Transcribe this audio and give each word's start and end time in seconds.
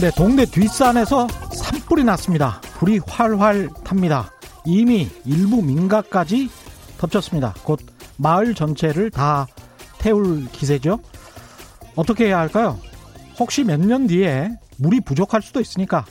네, 0.00 0.10
동네 0.10 0.44
뒷산에서 0.44 1.26
산불이 1.54 2.04
났습니다. 2.04 2.60
불이 2.78 3.00
활활 3.06 3.70
탑니다. 3.82 4.30
이미 4.64 5.08
일부 5.24 5.62
민가까지 5.62 6.50
덮쳤습니다. 6.98 7.54
곧 7.64 7.80
마을 8.18 8.54
전체를 8.54 9.10
다 9.10 9.46
태울 9.98 10.46
기세죠. 10.50 10.98
어떻게 11.94 12.26
해야 12.26 12.38
할까요? 12.38 12.78
혹시 13.38 13.64
몇 13.64 13.80
년 13.80 14.06
뒤에 14.06 14.50
물이 14.78 15.00
부족할 15.00 15.40
수도 15.40 15.60
있으니까 15.60 16.04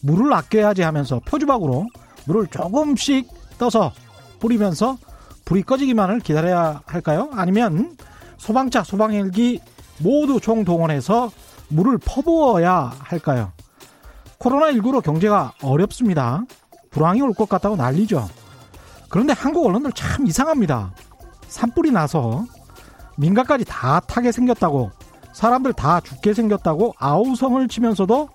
물을 0.00 0.32
아껴야지 0.32 0.82
하면서 0.82 1.20
표주박으로 1.20 1.86
물을 2.26 2.46
조금씩 2.48 3.28
떠서 3.58 3.92
뿌리면서 4.40 4.98
불이 5.44 5.62
꺼지기만을 5.62 6.20
기다려야 6.20 6.82
할까요? 6.86 7.30
아니면 7.32 7.96
소방차, 8.36 8.82
소방헬기 8.84 9.60
모두 9.98 10.40
총동원해서 10.40 11.30
물을 11.68 11.98
퍼부어야 11.98 12.92
할까요? 13.00 13.52
코로나19로 14.38 15.02
경제가 15.02 15.52
어렵습니다. 15.62 16.44
불황이 16.90 17.20
올 17.22 17.32
것 17.34 17.48
같다고 17.48 17.76
난리죠. 17.76 18.28
그런데 19.08 19.32
한국 19.32 19.66
언론들 19.66 19.92
참 19.92 20.26
이상합니다. 20.26 20.92
산불이 21.48 21.90
나서 21.90 22.44
민가까지 23.16 23.64
다 23.64 24.00
타게 24.00 24.32
생겼다고 24.32 24.90
사람들 25.32 25.72
다 25.72 26.00
죽게 26.00 26.34
생겼다고 26.34 26.94
아우성을 26.98 27.66
치면서도 27.68 28.28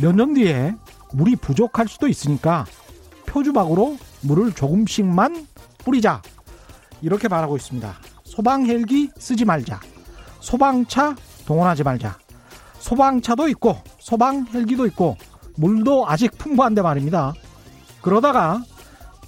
몇 0.00 0.14
년 0.14 0.34
뒤에 0.34 0.74
물이 1.12 1.36
부족할 1.36 1.86
수도 1.88 2.08
있으니까 2.08 2.64
표주박으로 3.26 3.96
물을 4.22 4.52
조금씩만 4.52 5.46
뿌리자. 5.78 6.22
이렇게 7.02 7.28
말하고 7.28 7.56
있습니다. 7.56 7.94
소방 8.24 8.66
헬기 8.66 9.10
쓰지 9.18 9.44
말자. 9.44 9.80
소방차 10.40 11.14
동원하지 11.46 11.82
말자. 11.82 12.16
소방차도 12.82 13.48
있고 13.48 13.76
소방 13.98 14.46
헬기도 14.52 14.86
있고 14.86 15.16
물도 15.56 16.08
아직 16.08 16.36
풍부한데 16.36 16.82
말입니다. 16.82 17.32
그러다가 18.02 18.60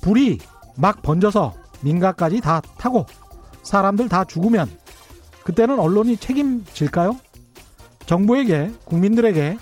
불이 0.01 0.39
막 0.77 1.03
번져서 1.03 1.55
민가까지 1.81 2.41
다 2.41 2.61
타고 2.79 3.07
사람들 3.63 4.09
다 4.09 4.25
죽으면 4.25 4.69
그때는 5.45 5.79
언론이 5.79 6.17
책임질까요? 6.17 7.17
정부에게 8.07 8.73
국민들에게 8.85 9.57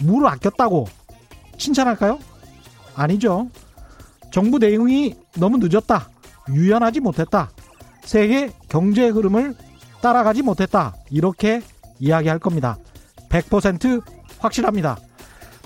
물을 0.00 0.28
아꼈다고 0.28 0.86
칭찬할까요? 1.58 2.18
아니죠. 2.94 3.48
정부 4.30 4.58
대응이 4.58 5.16
너무 5.36 5.58
늦었다. 5.58 6.08
유연하지 6.50 7.00
못했다. 7.00 7.50
세계 8.04 8.52
경제 8.68 9.08
흐름을 9.08 9.56
따라가지 10.00 10.42
못했다. 10.42 10.94
이렇게 11.10 11.60
이야기할 11.98 12.38
겁니다. 12.38 12.78
100% 13.28 14.02
확실합니다. 14.38 14.96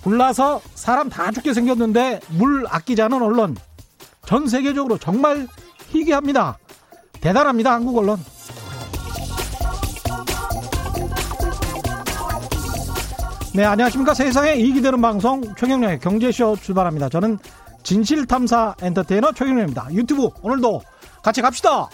불나서 0.03 0.61
사람 0.75 1.09
다 1.09 1.31
죽게 1.31 1.53
생겼는데 1.55 2.21
물 2.31 2.67
않은 3.03 3.23
언론. 3.23 3.57
전 4.27 4.47
세계적으로 4.47 4.99
정말 4.99 5.47
희귀합니다. 5.89 6.59
대단합니다. 7.21 7.73
한국 7.73 7.99
언론. 7.99 8.19
네, 13.53 13.65
안녕하십니까. 13.65 14.15
세상에 14.15 14.55
이익이 14.55 14.81
되는 14.81 15.01
방송 15.03 15.43
최경련의 15.57 15.99
경제쇼 15.99 16.57
출발합니다. 16.63 17.09
저는 17.09 17.39
진실탐사 17.83 18.77
엔터테이너 18.81 19.33
최경련입니다. 19.33 19.89
유튜브 19.93 20.29
오늘도 20.43 20.81
같이 21.23 21.43
갑시다. 21.43 21.89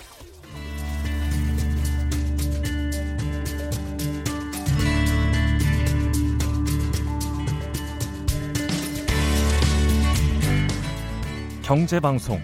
경제방송 11.66 12.41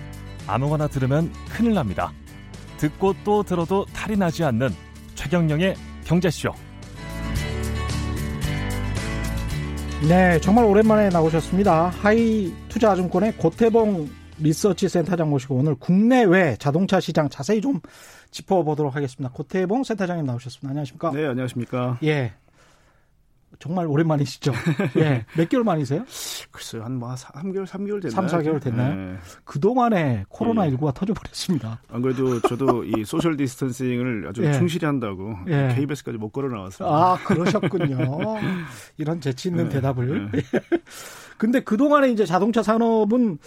아무거나 0.49 0.89
들으면 0.89 1.33
큰일 1.49 1.75
납니다. 1.75 2.13
듣고 2.79 3.15
또 3.23 3.45
들어도 3.45 3.87
탈이 3.93 4.17
나지 4.17 4.43
않는 4.43 4.71
최경령의 5.15 5.77
경제쇼. 6.05 6.53
네, 10.09 10.41
정말 10.41 10.65
오랜만에 10.65 11.09
나오셨습니다. 11.11 11.91
하이 11.91 12.53
투자증권의 12.69 13.37
고태봉 13.37 14.11
리서치 14.41 14.89
센터장 14.89 15.31
모시고 15.31 15.55
오늘 15.55 15.77
국내외 15.77 16.57
자동차 16.59 16.99
시장 16.99 17.29
자세히 17.29 17.61
좀 17.61 17.81
짚어보도록 18.33 18.97
하겠습니다. 18.97 19.33
고태봉 19.33 19.85
센터장님 19.85 20.27
나오셨습니다. 20.27 20.71
안녕하십니까? 20.71 21.13
네, 21.13 21.27
안녕하십니까? 21.29 21.99
예. 22.03 22.33
정말 23.63 23.87
오랜만이시죠? 23.87 24.53
예. 24.99 25.25
몇 25.37 25.49
개월 25.49 25.63
만이세요? 25.63 26.05
글쎄요, 26.51 26.83
한 26.83 26.99
뭐, 26.99 27.15
3개월, 27.15 27.65
3개월 27.65 28.03
됐나요? 28.03 28.11
3, 28.11 28.27
4개월 28.27 28.61
됐나요? 28.61 28.95
네. 29.13 29.19
그동안에 29.45 30.25
코로나19가 30.31 30.89
예. 30.89 30.93
터져버렸습니다. 30.93 31.81
안 31.89 32.03
그래도 32.03 32.41
저도 32.41 32.83
이 32.83 33.05
social 33.05 33.37
distancing을 33.37 34.27
아주 34.29 34.45
예. 34.45 34.53
충실히 34.55 34.87
한다고 34.87 35.37
예. 35.47 35.77
KBS까지 35.77 36.19
못 36.19 36.31
걸어 36.31 36.49
나왔습니다. 36.49 36.93
아, 36.93 37.17
그러셨군요. 37.25 37.97
이런 38.99 39.21
재치 39.21 39.49
있는 39.49 39.69
네. 39.69 39.77
대답을. 39.77 40.33
네. 40.33 40.43
근데 41.39 41.61
그동안에 41.61 42.11
이제 42.11 42.27
자동차 42.27 42.65
산업은 42.65 43.39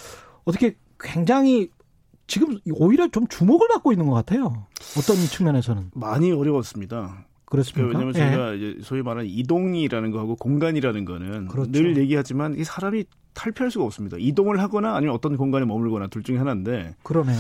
어떻게 0.46 0.78
굉장히 0.98 1.70
지금 2.26 2.58
오히려 2.72 3.10
좀 3.10 3.28
주목을 3.28 3.68
받고 3.68 3.92
있는 3.92 4.08
것 4.08 4.14
같아요. 4.14 4.66
어떤 4.98 5.18
측면에서는. 5.18 5.92
많이 5.94 6.32
어려웠습니다. 6.32 7.26
그렇습니까? 7.46 7.88
왜냐하면 7.90 8.14
저희가 8.14 8.54
예. 8.54 8.58
이제 8.58 8.80
소위 8.82 9.02
말하는 9.02 9.30
이동이라는 9.30 10.12
거하고 10.12 10.36
공간이라는 10.36 11.06
거는 11.06 11.48
그렇죠. 11.48 11.72
늘 11.72 11.98
얘기하지만 11.98 12.56
이 12.56 12.64
사람이 12.64 13.06
탈피할 13.34 13.70
수가 13.70 13.86
없습니다. 13.86 14.18
이동을 14.20 14.60
하거나 14.62 14.96
아니면 14.96 15.14
어떤 15.14 15.38
공간에 15.38 15.66
머물거나 15.66 16.08
둘 16.08 16.24
중에 16.24 16.38
하나인데. 16.38 16.96
그러네요. 17.04 17.38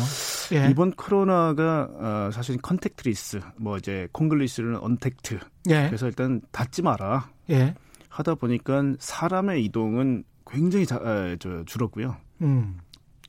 예. 0.53 0.69
이번 0.69 0.91
코로나가 0.91 1.89
어, 1.93 2.29
사실 2.31 2.57
contactless, 2.57 3.39
뭐 3.57 3.77
이제 3.77 4.07
콩글리시는 4.11 4.77
언택트. 4.77 5.39
예. 5.69 5.87
그래서 5.87 6.07
일단 6.07 6.41
닿지 6.51 6.81
마라. 6.81 7.29
예. 7.49 7.73
하다 8.09 8.35
보니까 8.35 8.93
사람의 8.99 9.63
이동은 9.65 10.23
굉장히 10.45 10.85
자, 10.85 10.99
에, 11.03 11.37
저, 11.39 11.63
줄었고요. 11.65 12.15
음. 12.41 12.77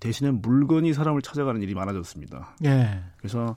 대신에 0.01 0.31
물건이 0.31 0.93
사람을 0.93 1.23
찾아가는 1.23 1.61
일이 1.63 1.75
많아졌습니다. 1.75 2.57
예. 2.65 3.01
그래서 3.17 3.57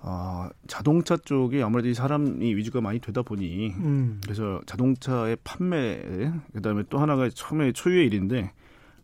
어, 0.00 0.48
자동차 0.66 1.16
쪽이 1.16 1.62
아무래도 1.62 1.88
이 1.88 1.94
사람이 1.94 2.54
위주가 2.54 2.80
많이 2.80 2.98
되다 3.00 3.22
보니 3.22 3.70
음. 3.70 4.20
그래서 4.22 4.60
자동차의 4.66 5.38
판매 5.42 6.32
그다음에 6.52 6.84
또 6.90 6.98
하나가 6.98 7.28
처음에 7.28 7.72
초유의 7.72 8.06
일인데 8.06 8.52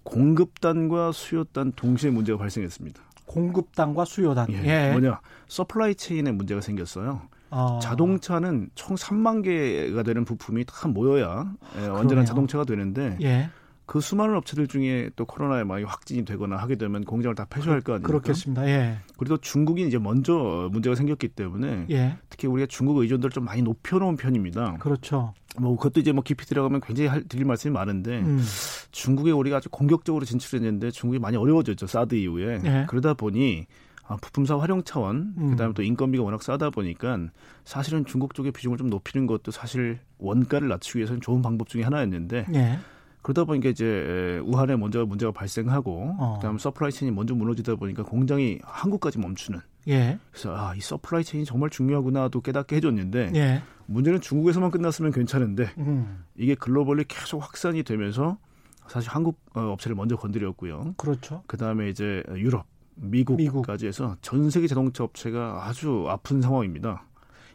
공급단과 0.03 1.13
수요단 1.13 1.73
동시에 1.75 2.11
문제가 2.11 2.39
발생했습니다. 2.39 3.03
공급단과 3.27 4.05
수요단. 4.05 4.47
예. 4.53 4.65
예. 4.65 4.93
뭐냐 4.93 5.21
supply 5.49 5.97
chain에 5.97 6.33
문제가 6.33 6.61
생겼어요. 6.61 7.23
아. 7.51 7.79
자동차는 7.81 8.71
총 8.75 8.97
3만 8.97 9.43
개가 9.43 10.03
되는 10.03 10.25
부품이 10.25 10.65
다 10.67 10.89
모여야 10.89 11.53
예, 11.79 11.87
완전한 11.87 12.25
자동차가 12.25 12.65
되는데 12.65 13.17
예. 13.23 13.49
그 13.87 14.01
수많은 14.01 14.35
업체들 14.37 14.67
중에 14.67 15.11
또 15.15 15.25
코로나에 15.25 15.63
많이 15.63 15.85
확진이 15.85 16.25
되거나 16.25 16.57
하게 16.57 16.75
되면 16.75 17.05
공장을 17.05 17.35
다 17.37 17.47
폐쇄할 17.49 17.81
거 17.81 17.93
아닙니까? 17.93 18.09
그렇겠습니다. 18.09 18.67
예. 18.67 18.99
그리고 19.17 19.37
중국이 19.37 19.87
이제 19.87 19.97
먼저 19.97 20.69
문제가 20.73 20.97
생겼기 20.97 21.29
때문에 21.29 21.87
예. 21.91 22.19
특히 22.29 22.49
우리가 22.49 22.67
중국 22.67 22.99
의존도를 22.99 23.33
좀 23.33 23.45
많이 23.45 23.63
높여놓은 23.63 24.17
편입니다. 24.17 24.79
그렇죠. 24.81 25.33
뭐 25.59 25.77
그것도 25.77 26.01
이제 26.01 26.13
뭐 26.13 26.23
깊이 26.23 26.45
들어가면 26.47 26.81
굉장히 26.81 27.09
할, 27.09 27.23
드릴 27.25 27.45
말씀이 27.45 27.73
많은데 27.73 28.19
음. 28.19 28.43
중국에 28.91 29.31
우리가 29.31 29.59
아주 29.59 29.71
공격적으로 29.71 30.25
진출했는데 30.25 30.91
중국이 30.91 31.19
많이 31.19 31.37
어려워졌죠 31.37 31.87
사드 31.87 32.17
이후에 32.17 32.61
예. 32.65 32.87
그러다 32.89 33.15
보니 33.15 33.67
아, 34.09 34.17
부품사 34.17 34.59
활용 34.59 34.85
차원, 34.85 35.35
음. 35.37 35.51
그다음에 35.51 35.73
또 35.75 35.83
인건비가 35.83 36.23
워낙 36.23 36.43
싸다 36.43 36.71
보니까 36.71 37.19
사실은 37.65 38.05
중국 38.05 38.35
쪽의 38.35 38.53
비중을 38.53 38.79
좀 38.79 38.89
높이는 38.89 39.27
것도 39.27 39.51
사실 39.51 39.99
원가를 40.19 40.69
낮추기 40.69 40.99
위해서는 40.99 41.21
좋은 41.21 41.43
방법 41.43 41.69
중에 41.69 41.83
하나였는데 41.83 42.47
예. 42.55 42.79
그러다 43.27 43.43
보니까 43.43 43.69
이제 43.69 44.41
우한에 44.45 44.77
먼저 44.77 45.05
문제가 45.05 45.33
발생하고 45.33 46.15
어. 46.17 46.35
그다음에 46.37 46.55
supply 46.55 46.93
chain이 46.93 47.13
먼저 47.13 47.35
무너지다 47.35 47.75
보니까 47.75 48.05
공장이 48.05 48.61
한국까지 48.63 49.19
멈추는. 49.19 49.59
예. 49.89 50.21
그래서 50.31 50.57
아, 50.57 50.77
이 50.77 50.81
supply 50.81 51.25
chain이 51.25 51.45
정말 51.45 51.69
중요하구나도 51.71 52.41
깨닫게 52.41 52.77
해줬는데 52.77 53.33
예. 53.35 53.63
문제는 53.87 54.21
중국에서만 54.21 54.71
끝났으면 54.71 55.11
괜찮은데 55.11 55.71
음. 55.79 56.23
이게 56.37 56.55
globally 56.55 57.03
계속 57.09 57.43
확산이 57.43 57.83
되면서 57.83 58.39
사실 58.87 59.11
한국 59.11 59.41
어, 59.55 59.73
업체를 59.73 59.97
먼저 59.97 60.15
건드렸고요. 60.15 60.95
그렇죠. 60.97 61.43
그다음에 61.49 61.89
이제 61.89 62.23
유럽, 62.37 62.65
미국까지 62.95 63.43
미국. 63.43 63.89
해서 63.89 64.17
전 64.23 64.51
세계 64.51 64.69
자동차 64.69 65.03
업체가 65.03 65.67
아주 65.67 66.05
아픈 66.07 66.41
상황입니다. 66.41 67.03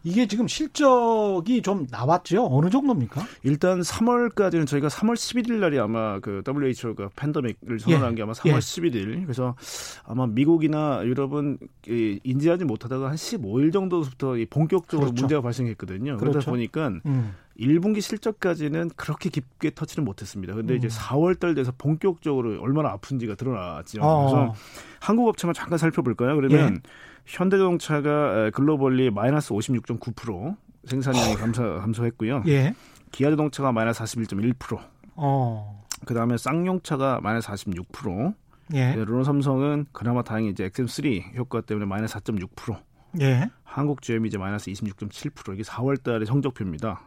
이게 0.03 0.25
지금 0.25 0.48
실적이 0.48 1.62
좀 1.62 1.86
나왔죠? 1.92 2.48
어느 2.51 2.69
정도입니까? 2.69 3.21
일단 3.44 3.81
3월까지는 3.81 4.65
저희가 4.65 4.88
3월 4.88 5.13
11일 5.13 5.59
날이 5.59 5.80
아마 5.80 6.19
그 6.19 6.42
WHO가 6.48 7.09
팬데믹을 7.15 7.80
선언한 7.80 8.12
예. 8.13 8.15
게 8.15 8.21
아마 8.24 8.33
3월 8.33 8.56
예. 8.56 8.59
11일. 8.59 9.24
그래서 9.24 9.56
아마 10.03 10.25
미국이나 10.25 11.01
유럽은 11.06 11.59
인지하지 11.88 12.65
못하다가 12.65 13.09
한 13.09 13.15
15일 13.15 13.71
정도부터 13.71 14.36
본격적으로 14.50 15.07
그렇죠. 15.07 15.21
문제가 15.21 15.42
발생했거든요. 15.42 16.18
그러다 16.18 16.39
그렇죠. 16.39 16.51
보니까 16.51 16.88
음. 17.06 17.36
1분기 17.59 18.01
실적까지는 18.01 18.89
그렇게 18.95 19.30
깊게 19.30 19.71
터치는 19.75 20.04
못했습니다. 20.04 20.56
근데 20.56 20.74
음. 20.74 20.77
이제 20.77 20.88
4월 20.88 21.39
달 21.39 21.54
돼서 21.54 21.71
본격적으로 21.77 22.59
얼마나 22.62 22.89
아픈지가 22.89 23.36
드러났죠. 23.36 24.01
어. 24.01 24.21
그래서 24.21 24.56
한국 25.00 25.27
업체만 25.27 25.54
잠깐 25.54 25.77
살펴볼까요? 25.77 26.36
그러면 26.36 26.75
예. 26.75 26.89
현대자동차가 27.25 28.50
글로벌리 28.51 29.09
마이너스 29.09 29.53
56.9% 29.53 30.56
생산량이 30.85 31.35
감소, 31.35 31.62
감소했고요. 31.79 32.44
예. 32.47 32.73
기아자동차가 33.12 33.71
마이너스 33.71 34.03
41.1%. 34.03 34.79
어. 35.15 35.85
그 36.06 36.13
다음에 36.13 36.38
쌍용차가 36.38 37.19
마이너스 37.21 37.47
46%. 37.50 38.33
예. 38.73 38.94
르노삼성은 38.95 39.88
그나마 39.91 40.23
다행히 40.23 40.50
이제 40.50 40.69
XM3 40.69 41.35
효과 41.35 41.62
때문에 41.62 41.85
마이너스 41.85 42.15
4.6%. 42.19 42.77
예. 43.21 43.50
한국 43.63 44.01
GM이 44.01 44.29
이제 44.29 44.38
마이너스 44.38 44.71
26.7% 44.71 45.53
이게 45.53 45.63
4월 45.63 46.01
달의 46.01 46.25
성적표입니다. 46.25 47.01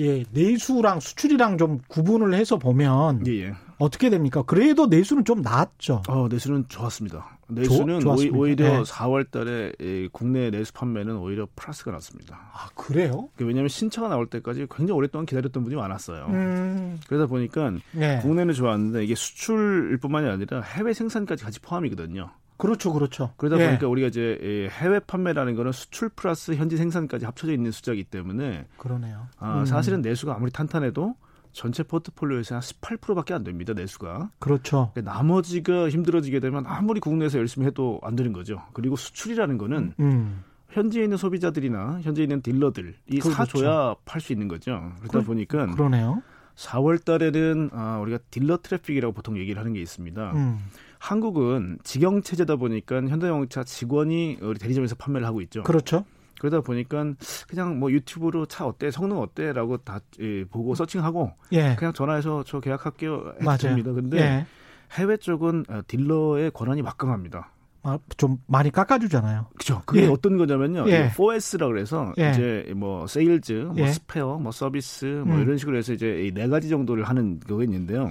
예, 0.00 0.24
내수랑 0.32 1.00
수출이랑 1.00 1.56
좀 1.56 1.80
구분을 1.88 2.34
해서 2.34 2.58
보면 2.58 3.26
예, 3.28 3.44
예. 3.44 3.54
어떻게 3.78 4.10
됩니까? 4.10 4.42
그래도 4.42 4.86
내수는 4.86 5.24
좀 5.24 5.40
나았죠. 5.40 6.02
어, 6.08 6.28
내수는 6.28 6.66
좋았습니다. 6.68 7.33
내수는 7.48 8.00
조, 8.00 8.10
오히려 8.32 8.78
네. 8.78 8.82
4월 8.82 9.30
달에 9.30 9.72
국내 10.12 10.50
내수 10.50 10.72
판매는 10.72 11.16
오히려 11.16 11.46
플러스가 11.56 11.90
났습니다. 11.92 12.40
아, 12.52 12.68
그래요? 12.74 13.28
그 13.36 13.44
왜냐하면 13.44 13.68
신차가 13.68 14.08
나올 14.08 14.26
때까지 14.26 14.66
굉장히 14.70 14.92
오랫동안 14.92 15.26
기다렸던 15.26 15.62
분이 15.62 15.76
많았어요. 15.76 16.26
음. 16.26 17.00
그러다 17.06 17.26
보니까 17.26 17.72
네. 17.92 18.18
국내는 18.20 18.54
좋았는데 18.54 19.04
이게 19.04 19.14
수출일 19.14 19.98
뿐만이 19.98 20.28
아니라 20.28 20.60
해외 20.62 20.92
생산까지 20.92 21.44
같이 21.44 21.60
포함이거든요. 21.60 22.30
그렇죠, 22.56 22.92
그렇죠. 22.92 23.32
그러다 23.36 23.60
예. 23.60 23.66
보니까 23.66 23.88
우리가 23.88 24.08
이제 24.08 24.68
해외 24.70 25.00
판매라는 25.00 25.56
거는 25.56 25.72
수출 25.72 26.08
플러스 26.08 26.54
현지 26.54 26.76
생산까지 26.76 27.24
합쳐져 27.24 27.52
있는 27.52 27.72
숫자이기 27.72 28.04
때문에 28.04 28.66
그러네요. 28.76 29.26
아, 29.38 29.60
음. 29.60 29.66
사실은 29.66 30.02
내수가 30.02 30.36
아무리 30.36 30.52
탄탄해도 30.52 31.16
전체 31.54 31.82
포트폴리오에서 31.82 32.56
한 32.56 32.60
18%밖에 32.60 33.32
안 33.32 33.44
됩니다. 33.44 33.72
내수가. 33.72 34.30
그렇죠. 34.38 34.90
그러니까 34.92 35.14
나머지가 35.14 35.88
힘들어지게 35.88 36.40
되면 36.40 36.66
아무리 36.66 37.00
국내에서 37.00 37.38
열심히 37.38 37.66
해도 37.66 38.00
안 38.02 38.16
되는 38.16 38.32
거죠. 38.32 38.60
그리고 38.74 38.96
수출이라는 38.96 39.56
거는 39.56 39.94
음. 40.00 40.44
현지에 40.70 41.04
있는 41.04 41.16
소비자들이나 41.16 42.00
현지에 42.02 42.24
있는 42.24 42.42
딜러들이 42.42 42.94
그렇죠. 43.20 43.30
사줘야 43.30 43.94
팔 44.04 44.20
수 44.20 44.32
있는 44.32 44.48
거죠. 44.48 44.92
그러다 44.98 45.20
그, 45.20 45.24
보니까 45.24 45.66
그러네요. 45.66 46.22
4월 46.56 47.04
달에는 47.04 47.70
아, 47.72 47.98
우리가 47.98 48.18
dealer 48.30 48.58
traffic이라고 48.58 49.12
보통 49.14 49.38
얘기를 49.38 49.58
하는 49.60 49.72
게 49.72 49.80
있습니다. 49.80 50.32
음. 50.32 50.58
한국은 50.98 51.78
직영 51.84 52.22
체제다 52.22 52.56
보니까 52.56 52.96
현대자동차 52.96 53.62
직원이 53.64 54.38
우리 54.40 54.58
대리점에서 54.58 54.96
판매를 54.96 55.26
하고 55.26 55.40
있죠. 55.42 55.62
그렇죠. 55.62 56.04
그러다 56.40 56.60
보니까 56.60 57.04
그냥 57.48 57.78
뭐 57.78 57.90
유튜브로 57.90 58.46
차 58.46 58.66
어때 58.66 58.90
성능 58.90 59.18
어때라고 59.18 59.78
다 59.78 60.00
예, 60.20 60.44
보고 60.44 60.74
searching하고 60.74 61.32
예. 61.52 61.74
그냥 61.76 61.92
전화해서 61.92 62.44
저 62.46 62.60
계약할게요 62.60 63.34
했습니다. 63.42 63.92
근데 63.92 64.18
예. 64.18 64.46
해외 64.92 65.16
쪽은 65.16 65.64
어, 65.68 65.80
딜러의 65.86 66.50
권한이 66.52 66.82
막강합니다. 66.82 67.50
아, 67.86 67.98
좀 68.16 68.38
많이 68.46 68.70
깎아주잖아요. 68.70 69.46
그죠. 69.58 69.82
그게 69.84 70.04
예. 70.04 70.06
어떤 70.06 70.38
거냐면요. 70.38 70.88
예. 70.88 71.10
4S라 71.10 71.68
그래서 71.68 72.14
예. 72.18 72.30
이제 72.30 72.72
뭐 72.74 73.06
세일즈, 73.06 73.52
뭐 73.52 73.76
예. 73.78 73.92
스페어, 73.92 74.38
뭐 74.38 74.52
서비스, 74.52 75.04
뭐 75.26 75.36
음. 75.36 75.42
이런 75.42 75.58
식으로 75.58 75.76
해서 75.76 75.92
이제 75.92 76.30
네 76.32 76.48
가지 76.48 76.70
정도를 76.70 77.04
하는 77.04 77.40
거가 77.40 77.62
있는데요. 77.64 78.08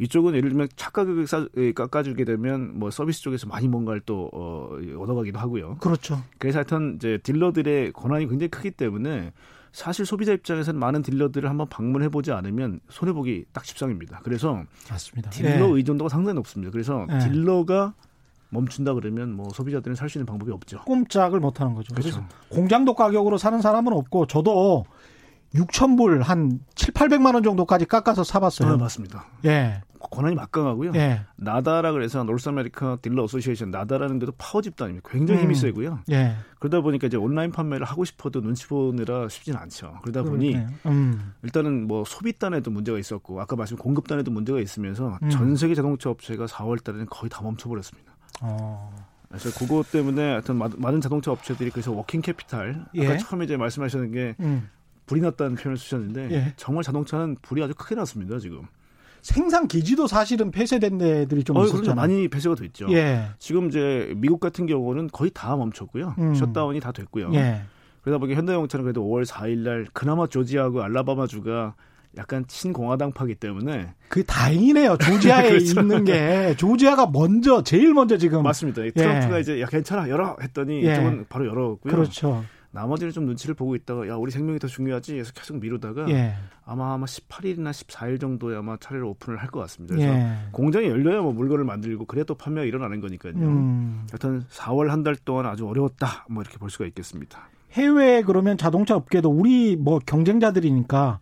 예. 0.00 0.04
이쪽은 0.04 0.34
예를 0.34 0.50
들면 0.50 0.68
차 0.76 1.04
가격을 1.04 1.74
깎아주게 1.74 2.24
되면 2.24 2.78
뭐 2.78 2.90
서비스 2.90 3.22
쪽에서 3.22 3.46
많이 3.46 3.68
뭔가를 3.68 4.00
또 4.06 4.30
어, 4.32 4.76
얻어가기도 4.98 5.38
하고요. 5.38 5.76
그렇죠. 5.80 6.22
그래서 6.38 6.58
하여튼 6.58 6.94
이제 6.96 7.18
딜러들의 7.22 7.92
권한이 7.92 8.28
굉장히 8.28 8.48
크기 8.48 8.70
때문에 8.70 9.32
사실 9.72 10.06
소비자 10.06 10.32
입장에서는 10.32 10.78
많은 10.80 11.02
딜러들을 11.02 11.48
한번 11.48 11.68
방문해 11.68 12.08
보지 12.08 12.32
않으면 12.32 12.80
손해 12.88 13.12
보기 13.12 13.44
딱 13.52 13.64
십상입니다. 13.64 14.20
그래서 14.24 14.62
맞습니다. 14.90 15.30
딜러 15.30 15.66
네. 15.66 15.72
의존도가 15.72 16.08
상당히 16.08 16.34
높습니다. 16.36 16.70
그래서 16.72 17.06
네. 17.08 17.18
딜러가 17.18 17.94
멈춘다 18.50 18.94
그러면 18.94 19.32
뭐 19.32 19.50
소비자들은 19.50 19.94
살 19.94 20.08
수 20.08 20.18
있는 20.18 20.26
방법이 20.26 20.50
없죠. 20.52 20.82
꼼짝을 20.84 21.38
못 21.38 21.60
하는 21.60 21.74
거죠. 21.74 21.94
그렇죠. 21.94 22.24
공장도 22.48 22.94
가격으로 22.94 23.36
사는 23.36 23.60
사람은 23.60 23.92
없고 23.92 24.26
저도 24.26 24.86
6천 25.54 25.96
불한 25.96 26.60
7, 26.74 26.94
800만 26.94 27.34
원 27.34 27.42
정도까지 27.42 27.86
깎아서 27.86 28.24
사봤어요. 28.24 28.70
네, 28.72 28.76
맞습니다. 28.76 29.26
예. 29.44 29.82
권한이 29.98 30.34
막강하고요. 30.36 30.92
예. 30.94 31.20
NADA라 31.36 31.92
그래서 31.92 32.22
North 32.24 32.48
America 32.48 32.98
Dealer 33.02 33.24
Association 33.24 33.70
NADA라는 33.70 34.18
데도 34.18 34.32
파워 34.38 34.62
집단입니다. 34.62 35.08
굉장히 35.10 35.42
힘이 35.42 35.52
음. 35.52 35.54
세고요. 35.54 36.00
예. 36.10 36.36
그러다 36.58 36.80
보니까 36.80 37.06
이제 37.06 37.16
온라인 37.16 37.50
판매를 37.52 37.86
하고 37.86 38.04
싶어도 38.04 38.40
눈치 38.40 38.66
보느라 38.66 39.28
쉽지는 39.28 39.58
않죠. 39.58 39.98
그러다 40.02 40.22
보니 40.22 40.56
음. 40.86 41.32
일단은 41.42 41.86
뭐 41.86 42.04
소비단에도 42.04 42.70
문제가 42.70 42.98
있었고 42.98 43.40
아까 43.40 43.56
말씀 43.56 43.76
공급단에도 43.76 44.30
문제가 44.30 44.60
있으면서 44.60 45.18
음. 45.22 45.30
전 45.30 45.56
세계 45.56 45.74
자동차 45.74 46.10
업체가 46.10 46.46
4월 46.46 46.82
달에는 46.82 47.06
거의 47.06 47.30
다 47.30 47.42
멈춰버렸습니다. 47.42 48.12
어. 48.42 48.94
그래서 49.28 49.50
그것 49.58 49.90
때문에 49.90 50.22
하여튼 50.22 50.56
많은 50.56 51.00
자동차 51.00 51.30
업체들이 51.30 51.70
그래서 51.70 51.92
working 51.92 52.22
capital 52.22 52.86
아까 52.88 53.14
예. 53.14 53.18
처음에 53.18 53.44
이제 53.44 53.56
말씀하셨는 53.56 54.10
게 54.10 54.34
음. 54.40 54.68
불이 55.06 55.20
났다는 55.20 55.56
표현을 55.56 55.76
쓰셨는데 55.76 56.30
예. 56.30 56.52
정말 56.56 56.84
자동차는 56.84 57.36
불이 57.42 57.62
아주 57.62 57.74
크게 57.74 57.94
났습니다 57.94 58.38
지금. 58.38 58.62
생산 59.22 59.68
기지도 59.68 60.06
사실은 60.06 60.50
폐쇄된 60.50 60.98
데들이 60.98 61.44
좀 61.44 61.56
어, 61.56 61.64
있었잖아요. 61.64 61.94
많이 61.94 62.28
폐쇄가 62.28 62.54
됐죠. 62.54 62.86
예. 62.92 63.26
지금 63.38 63.68
이제 63.68 64.12
미국 64.16 64.40
같은 64.40 64.66
경우는 64.66 65.08
거의 65.12 65.30
다 65.34 65.56
멈췄고요. 65.56 66.14
음. 66.18 66.34
셧다운이 66.34 66.80
다 66.80 66.92
됐고요. 66.92 67.30
예. 67.34 67.62
그러다 68.02 68.18
보니 68.18 68.34
현대자동차는 68.34 68.84
그래도 68.84 69.02
5월 69.04 69.26
4일 69.26 69.58
날 69.58 69.86
그나마 69.92 70.26
조지아하고 70.26 70.82
알라바마 70.82 71.26
주가 71.26 71.74
약간 72.16 72.44
친공화당파기 72.48 73.34
때문에 73.34 73.94
그 74.08 74.24
다행이네요. 74.24 74.96
조지아에 74.96 75.50
그렇죠. 75.50 75.80
있는 75.80 76.04
게 76.04 76.54
조지아가 76.56 77.08
먼저 77.12 77.62
제일 77.62 77.92
먼저 77.92 78.16
지금 78.16 78.42
맞습니다. 78.42 78.82
트럼프가 78.96 79.36
예. 79.36 79.40
이제 79.40 79.60
야 79.60 79.66
괜찮아 79.66 80.08
열어 80.08 80.36
했더니 80.42 80.84
예. 80.84 80.92
이쪽은 80.92 81.26
바로 81.28 81.46
열어고요. 81.46 81.92
그렇죠. 81.92 82.44
나머지는 82.78 83.12
좀 83.12 83.26
눈치를 83.26 83.54
보고 83.56 83.74
있다가 83.74 84.06
야 84.08 84.14
우리 84.14 84.30
생명이 84.30 84.58
더 84.60 84.68
중요하지 84.68 85.18
해서 85.18 85.32
계속 85.32 85.58
미루다가 85.58 86.08
예. 86.10 86.34
아마 86.64 86.94
아마 86.94 87.06
18일이나 87.06 87.70
14일 87.70 88.20
정도에 88.20 88.56
아마 88.56 88.76
차례를 88.78 89.04
오픈을 89.04 89.38
할 89.38 89.48
것 89.50 89.58
같습니다. 89.60 89.96
그래서 89.96 90.12
예. 90.12 90.32
공장이 90.52 90.86
열려야 90.88 91.22
뭐 91.22 91.32
물건을 91.32 91.64
만들고 91.64 92.04
그래 92.04 92.22
도 92.24 92.34
판매가 92.36 92.66
일어나는 92.66 93.00
거니까요. 93.00 93.32
음. 93.34 94.06
하여튼 94.10 94.44
4월 94.50 94.88
한 94.88 95.02
달 95.02 95.16
동안 95.16 95.46
아주 95.46 95.66
어려웠다 95.66 96.26
뭐 96.30 96.42
이렇게 96.42 96.58
볼 96.58 96.70
수가 96.70 96.86
있겠습니다. 96.86 97.48
해외 97.72 98.22
그러면 98.22 98.56
자동차 98.58 98.94
업계도 98.96 99.28
우리 99.30 99.76
뭐 99.76 99.98
경쟁자들이니까 100.04 101.20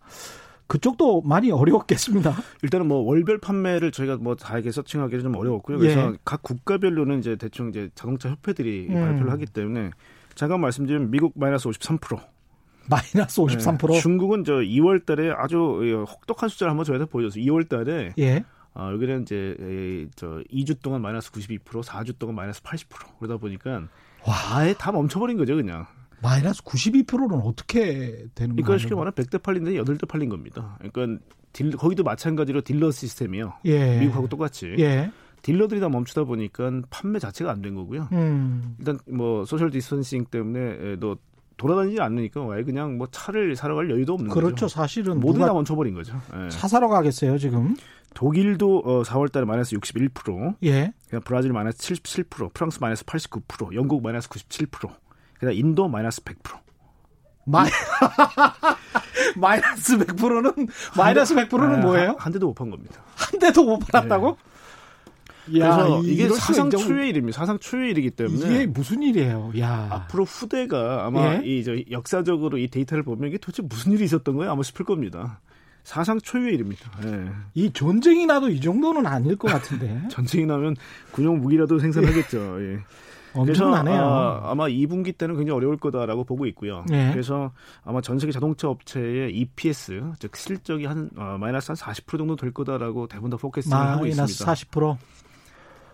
그쪽도 0.67 1.21
많이 1.21 1.49
어려웠겠습니다. 1.51 2.33
일단은 2.63 2.87
뭐 2.87 2.97
월별 2.99 3.37
판매를 3.39 3.91
저희가 3.91 4.17
뭐 4.17 4.35
다하게 4.35 4.71
서칭하기는 4.71 5.23
좀 5.23 5.35
어려웠고요. 5.35 5.77
그래서 5.77 6.11
예. 6.13 6.17
각 6.25 6.43
국가별로는 6.43 7.19
이제 7.19 7.35
대충 7.37 7.69
이제 7.69 7.89
자동차 7.95 8.29
협회들이 8.29 8.87
음. 8.89 8.93
발표를 8.95 9.31
하기 9.31 9.45
때문에 9.45 9.91
잠깐 10.37 10.61
말씀드리면 10.61 11.09
미국 11.09 11.33
마이너스 11.35 11.67
53%. 11.67 12.19
마이너스 12.89 13.41
53%? 13.41 13.87
네, 13.91 13.99
중국은 13.99 14.43
저 14.43 14.53
2월 14.53 15.03
달에 15.05 15.31
아주 15.35 16.05
혹독한 16.07 16.47
숫자를 16.47 16.69
한번 16.69 16.85
저희한테 16.85 17.09
보여줬어요. 17.11 17.43
2월 17.43 17.67
달에 17.67 18.13
예. 18.19 18.43
어, 18.75 18.91
여기는 18.93 19.23
이제 19.23 20.07
저 20.15 20.41
2주 20.53 20.79
동안 20.81 21.01
마이너스 21.01 21.31
92%, 21.31 21.83
4주 21.83 22.19
동안 22.19 22.35
마이너스 22.35 22.61
80% 22.61 23.17
그러다 23.19 23.37
보니까 23.37 23.87
와, 24.25 24.35
아예 24.51 24.73
다 24.77 24.91
멈춰버린 24.91 25.37
거죠, 25.37 25.55
그냥. 25.55 25.87
마이너스 26.21 26.63
92%는 26.63 27.41
어떻게 27.41 28.27
되는 28.35 28.55
거예요? 28.55 28.63
그러니까 28.63 28.77
쉽게 28.77 28.93
말하면 28.95 29.13
100대 29.13 29.41
팔린데 29.41 29.71
8대 29.71 30.07
팔린 30.07 30.29
겁니다. 30.29 30.77
그러니까 30.79 31.23
딜, 31.51 31.71
거기도 31.71 32.03
마찬가지로 32.03 32.61
딜러 32.61 32.91
시스템이요. 32.91 33.53
예. 33.65 33.99
미국하고 33.99 34.27
똑같이. 34.27 34.75
예. 34.77 35.11
딜러들이 35.41 35.79
다 35.79 35.87
멈추다 35.89 36.23
보니까 36.25 36.71
판매 36.89 37.19
자체가 37.19 37.51
안 37.51 37.61
된 37.61 37.75
거고요. 37.75 38.07
음. 38.11 38.75
일단 38.79 38.99
뭐 39.09 39.45
social 39.45 39.71
distancing 39.71 40.25
때문에 40.25 40.97
너 40.99 41.17
돌아다니지 41.57 41.99
않으니까 42.01 42.45
왜 42.45 42.63
그냥 42.63 42.97
뭐 42.97 43.07
차를 43.09 43.55
사러 43.55 43.75
갈 43.75 43.89
여유도 43.89 44.13
없는 44.13 44.29
그렇죠. 44.29 44.41
거죠. 44.51 44.55
그렇죠. 44.55 44.67
사실은 44.67 45.19
모두 45.19 45.39
다 45.39 45.51
멈춰버린 45.53 45.93
거죠. 45.95 46.19
예. 46.45 46.49
차 46.49 46.67
사러 46.67 46.87
가겠어요 46.87 47.37
지금. 47.37 47.75
독일도 48.13 48.79
어, 48.85 49.01
4월달에 49.03 49.45
마이너스 49.45 49.75
61%, 49.75 50.55
예. 50.63 50.91
그냥 51.09 51.21
브라질 51.25 51.51
마이너스 51.53 51.77
77%, 51.79 52.53
프랑스 52.53 52.79
마이너스 52.79 53.03
89%, 53.05 53.73
영국 53.73 54.01
마이너스 54.03 54.27
97%, 54.29 54.89
그다음 55.39 55.53
인도 55.53 55.87
마이너스 55.87 56.21
100%. 56.23 56.35
마이 57.45 57.69
마이너스 59.37 59.97
100%는 59.97 60.67
마이너스 60.97 61.35
100%는 61.35 61.69
한, 61.73 61.81
뭐예요? 61.81 62.09
한, 62.09 62.15
한 62.19 62.33
대도 62.33 62.47
못 62.47 62.53
판 62.55 62.69
겁니다. 62.69 63.01
한 63.15 63.39
대도 63.39 63.63
못 63.63 63.79
팔았다고? 63.79 64.31
네. 64.31 64.37
그래서 65.51 66.03
이게 66.03 66.29
사상 66.29 66.69
초유의 66.69 67.09
일입니다. 67.09 67.39
사상 67.39 67.57
초유의 67.59 67.91
일이기 67.91 68.11
때문에 68.11 68.55
이게 68.55 68.65
무슨 68.65 69.01
일이에요? 69.03 69.53
야 69.59 69.87
앞으로 69.91 70.25
후대가 70.25 71.05
아마 71.05 71.35
예? 71.35 71.41
이저 71.45 71.75
역사적으로 71.91 72.57
이 72.57 72.67
데이터를 72.67 73.03
보면 73.03 73.29
이게 73.29 73.37
도대체 73.37 73.61
무슨 73.63 73.91
일이 73.93 74.03
있었던 74.05 74.35
거예요? 74.35 74.51
아마 74.51 74.63
싶을 74.63 74.85
겁니다. 74.85 75.39
사상 75.83 76.19
초유의 76.19 76.55
일입니다. 76.55 76.91
예. 77.05 77.29
이 77.53 77.71
전쟁이 77.71 78.25
나도 78.25 78.49
이 78.49 78.59
정도는 78.59 79.05
아닐 79.05 79.37
것 79.37 79.47
같은데. 79.49 80.01
전쟁이 80.11 80.45
나면 80.45 80.75
군용 81.11 81.39
무기라도 81.39 81.79
생산하겠죠. 81.79 82.61
예. 82.61 82.79
엄청나네요. 83.33 84.01
아마 84.43 84.67
2분기 84.67 85.17
때는 85.17 85.37
굉장히 85.37 85.55
어려울 85.55 85.77
거다라고 85.77 86.23
보고 86.23 86.45
있고요. 86.47 86.83
네. 86.89 87.11
그래서 87.11 87.51
아마 87.85 88.01
전 88.01 88.19
세계 88.19 88.31
자동차 88.31 88.67
업체의 88.67 89.33
EPS 89.33 90.11
즉 90.19 90.35
실적이 90.35 90.85
한 90.85 91.09
어, 91.15 91.37
마이너스 91.39 91.71
한 91.71 91.75
40% 91.75 92.17
정도 92.17 92.35
될 92.35 92.51
거다라고 92.51 93.07
대부분 93.07 93.29
다 93.29 93.37
forecasting을 93.37 93.77
하고 93.77 94.05
있습니다. 94.05 94.23
마이너스 94.23 94.45
40%. 94.45 94.97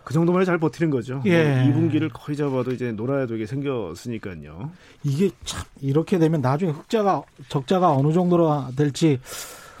그 0.04 0.12
정도만 0.12 0.44
잘 0.44 0.58
버티는 0.58 0.90
거죠. 0.90 1.22
예. 1.24 1.64
2분기를 1.66 2.10
거의 2.12 2.36
잡아도 2.36 2.72
이제 2.72 2.92
놀아야 2.92 3.26
되게 3.26 3.46
생겼으니까요. 3.46 4.70
이게 5.02 5.30
참 5.44 5.64
이렇게 5.80 6.18
되면 6.18 6.40
나중에 6.40 6.72
흑자가 6.72 7.22
적자가 7.48 7.92
어느 7.92 8.12
정도로 8.12 8.66
될지 8.76 9.18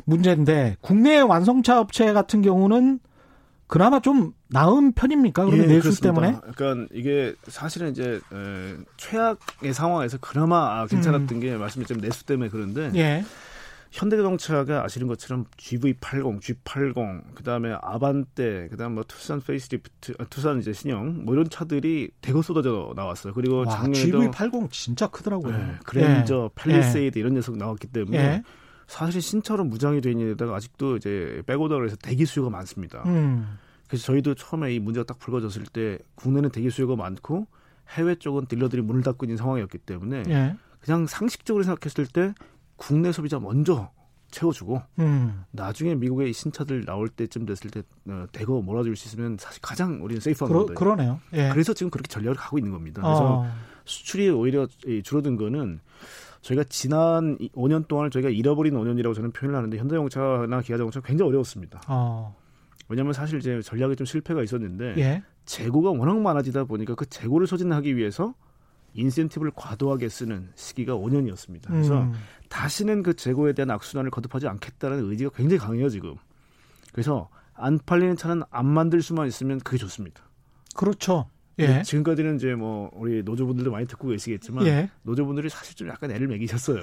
문제인데 0.04 0.76
국내 0.80 1.20
완성차 1.20 1.80
업체 1.80 2.12
같은 2.12 2.42
경우는 2.42 3.00
그나마 3.66 4.00
좀 4.00 4.32
나은 4.48 4.92
편입니까? 4.92 5.44
그러면 5.46 5.70
예, 5.70 5.74
내수 5.74 6.00
때문에? 6.00 6.36
그러니까 6.54 6.86
이게 6.92 7.34
사실은 7.48 7.90
이제 7.90 8.20
에, 8.32 8.76
최악의 8.98 9.72
상황에서 9.74 10.18
그나마 10.18 10.80
아, 10.80 10.86
괜찮았던 10.86 11.38
음. 11.38 11.40
게 11.40 11.56
말씀드린 11.56 12.00
내수 12.00 12.24
때문에 12.24 12.50
그런데 12.50 12.90
예. 12.94 13.24
현대자동차가 13.94 14.84
아시는 14.84 15.06
것처럼 15.06 15.44
GV80, 15.56 16.40
G80, 16.40 17.34
그다음에 17.36 17.76
아반떼, 17.80 18.66
그다음 18.68 18.96
뭐 18.96 19.04
투싼 19.06 19.40
페이스리프트, 19.40 20.14
아, 20.18 20.24
투싼 20.24 20.58
이제 20.58 20.72
신형 20.72 21.24
뭐 21.24 21.34
이런 21.34 21.48
차들이 21.48 22.10
대거 22.20 22.42
쏟아져 22.42 22.92
나왔어요. 22.96 23.32
그리고 23.34 23.58
와, 23.58 23.66
작년에도 23.66 24.18
GV80 24.32 24.72
진짜 24.72 25.06
크더라고요. 25.06 25.56
네, 25.56 25.74
그랜저, 25.84 26.50
예. 26.50 26.60
팰리세이드 26.60 27.18
예. 27.18 27.20
이런 27.20 27.34
녀석 27.34 27.56
나왔기 27.56 27.86
때문에 27.86 28.18
예. 28.18 28.42
사실 28.88 29.22
신차로 29.22 29.62
무장이 29.62 30.00
돼 30.00 30.10
있는 30.10 30.30
데다가 30.30 30.56
아직도 30.56 30.96
이제 30.96 31.42
백오더를 31.46 31.86
해서 31.86 31.96
대기 32.02 32.26
수요가 32.26 32.50
많습니다. 32.50 33.04
음. 33.06 33.58
그래서 33.86 34.06
저희도 34.06 34.34
처음에 34.34 34.74
이 34.74 34.80
문제가 34.80 35.04
딱 35.04 35.20
불거졌을 35.20 35.66
때 35.66 35.98
국내는 36.16 36.50
대기 36.50 36.68
수요가 36.68 36.96
많고 36.96 37.46
해외 37.90 38.16
쪽은 38.16 38.46
딜러들이 38.46 38.82
문을 38.82 39.04
닫고 39.04 39.24
있는 39.24 39.36
상황이었기 39.36 39.78
때문에 39.78 40.24
예. 40.26 40.56
그냥 40.80 41.06
상식적으로 41.06 41.62
생각했을 41.62 42.06
때 42.06 42.34
국내 42.76 43.12
소비자 43.12 43.38
먼저 43.38 43.90
채워주고 44.30 44.82
음. 44.98 45.44
나중에 45.52 45.94
미국의 45.94 46.32
신차들 46.32 46.84
나올 46.84 47.08
때쯤 47.08 47.46
됐을 47.46 47.70
때 47.70 47.82
어, 48.08 48.26
대거 48.32 48.62
몰아줄 48.62 48.96
수 48.96 49.06
있으면 49.08 49.36
사실 49.38 49.62
가장 49.62 50.02
우리는 50.02 50.20
세이프한 50.20 50.48
그러, 50.48 50.58
건데. 50.60 50.74
그러네요. 50.74 51.20
예. 51.32 51.50
그래서 51.52 51.72
지금 51.72 51.90
그렇게 51.90 52.08
전략을 52.08 52.36
가고 52.36 52.58
있는 52.58 52.72
겁니다. 52.72 53.00
그래서 53.02 53.40
어. 53.40 53.52
수출이 53.84 54.30
오히려 54.30 54.66
줄어든 55.04 55.36
거는 55.36 55.80
저희가 56.42 56.64
지난 56.68 57.38
5년 57.54 57.86
동안 57.86 58.10
저희가 58.10 58.28
잃어버린 58.28 58.74
5년이라고 58.74 59.14
저는 59.14 59.32
표현을 59.32 59.56
하는데 59.56 59.76
현대자동차나 59.78 60.60
기아자동차 60.62 61.00
굉장히 61.00 61.28
어려웠습니다. 61.30 61.80
어. 61.88 62.36
왜냐하면 62.88 63.12
사실 63.14 63.38
이제 63.38 63.62
전략에 63.62 63.94
좀 63.94 64.04
실패가 64.04 64.42
있었는데 64.42 64.94
예. 64.98 65.22
재고가 65.46 65.90
워낙 65.90 66.18
많아지다 66.20 66.64
보니까 66.64 66.94
그 66.94 67.06
재고를 67.06 67.46
소진하기 67.46 67.96
위해서 67.96 68.34
인센티브를 68.94 69.52
과도하게 69.56 70.08
쓰는 70.08 70.50
시기가 70.54 70.94
5년이었습니다. 70.94 71.66
그래서 71.66 72.02
음. 72.02 72.12
다시는 72.54 73.02
그 73.02 73.14
재고에 73.14 73.52
대한 73.52 73.72
악순환을 73.72 74.12
거듭하지 74.12 74.46
않겠다는 74.46 75.10
의지가 75.10 75.30
굉장히 75.34 75.58
강해요 75.58 75.88
지금. 75.88 76.14
그래서 76.92 77.28
안 77.52 77.80
팔리는 77.84 78.14
차는 78.16 78.44
안 78.48 78.66
만들 78.66 79.02
수만 79.02 79.26
있으면 79.26 79.58
그게 79.58 79.76
좋습니다. 79.76 80.22
그렇죠. 80.76 81.28
예. 81.58 81.82
지금까지는 81.82 82.36
이제 82.36 82.54
뭐 82.54 82.90
우리 82.94 83.24
노조분들도 83.24 83.72
많이 83.72 83.88
듣고 83.88 84.06
계시겠지만 84.08 84.66
예. 84.66 84.88
노조분들이 85.02 85.48
사실 85.48 85.74
좀 85.74 85.88
약간 85.88 86.12
애를 86.12 86.28
먹이셨어요. 86.28 86.80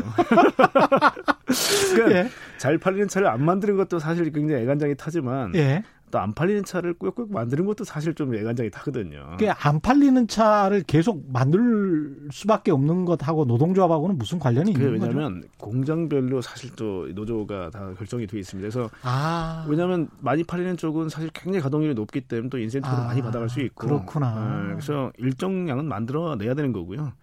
그러니까 1.93 2.19
예. 2.19 2.29
잘 2.57 2.77
팔리는 2.77 3.07
차를 3.07 3.27
안 3.27 3.43
만드는 3.43 3.77
것도 3.77 3.99
사실 3.99 4.29
굉장히 4.29 4.63
애간장이 4.63 4.95
타지만 4.95 5.55
예. 5.55 5.83
또 6.11 6.19
안 6.19 6.33
팔리는 6.33 6.63
차를 6.63 6.93
꾸역꾸역 6.93 7.31
만드는 7.31 7.65
것도 7.65 7.83
사실 7.83 8.13
좀 8.13 8.35
애간장이 8.35 8.69
타거든요. 8.69 9.37
안 9.63 9.79
팔리는 9.79 10.27
차를 10.27 10.83
계속 10.83 11.23
만들 11.31 12.15
수밖에 12.31 12.71
없는 12.71 13.05
것하고 13.05 13.45
노동조합하고는 13.45 14.17
무슨 14.17 14.37
관련이 14.37 14.71
있는 14.71 14.99
거죠? 14.99 15.05
왜냐하면 15.05 15.43
공장별로 15.57 16.41
사실 16.41 16.75
또 16.75 17.07
노조가 17.13 17.71
다 17.71 17.93
결정이 17.97 18.27
돼 18.27 18.39
있습니다. 18.39 18.69
그래서 18.69 18.89
아. 19.03 19.65
왜냐하면 19.67 20.09
많이 20.19 20.43
팔리는 20.43 20.77
쪽은 20.77 21.09
사실 21.09 21.29
굉장히 21.33 21.61
가동률이 21.63 21.95
높기 21.95 22.21
때문에 22.21 22.49
또 22.49 22.57
인센티브도 22.59 23.01
아. 23.01 23.05
많이 23.05 23.21
받아갈 23.21 23.49
수 23.49 23.61
있고 23.61 23.87
그렇구나. 23.87 24.63
네, 24.67 24.73
그래서 24.73 25.11
일정량은 25.17 25.85
만들어 25.85 26.35
내야 26.35 26.53
되는 26.53 26.71
거고요. 26.73 27.13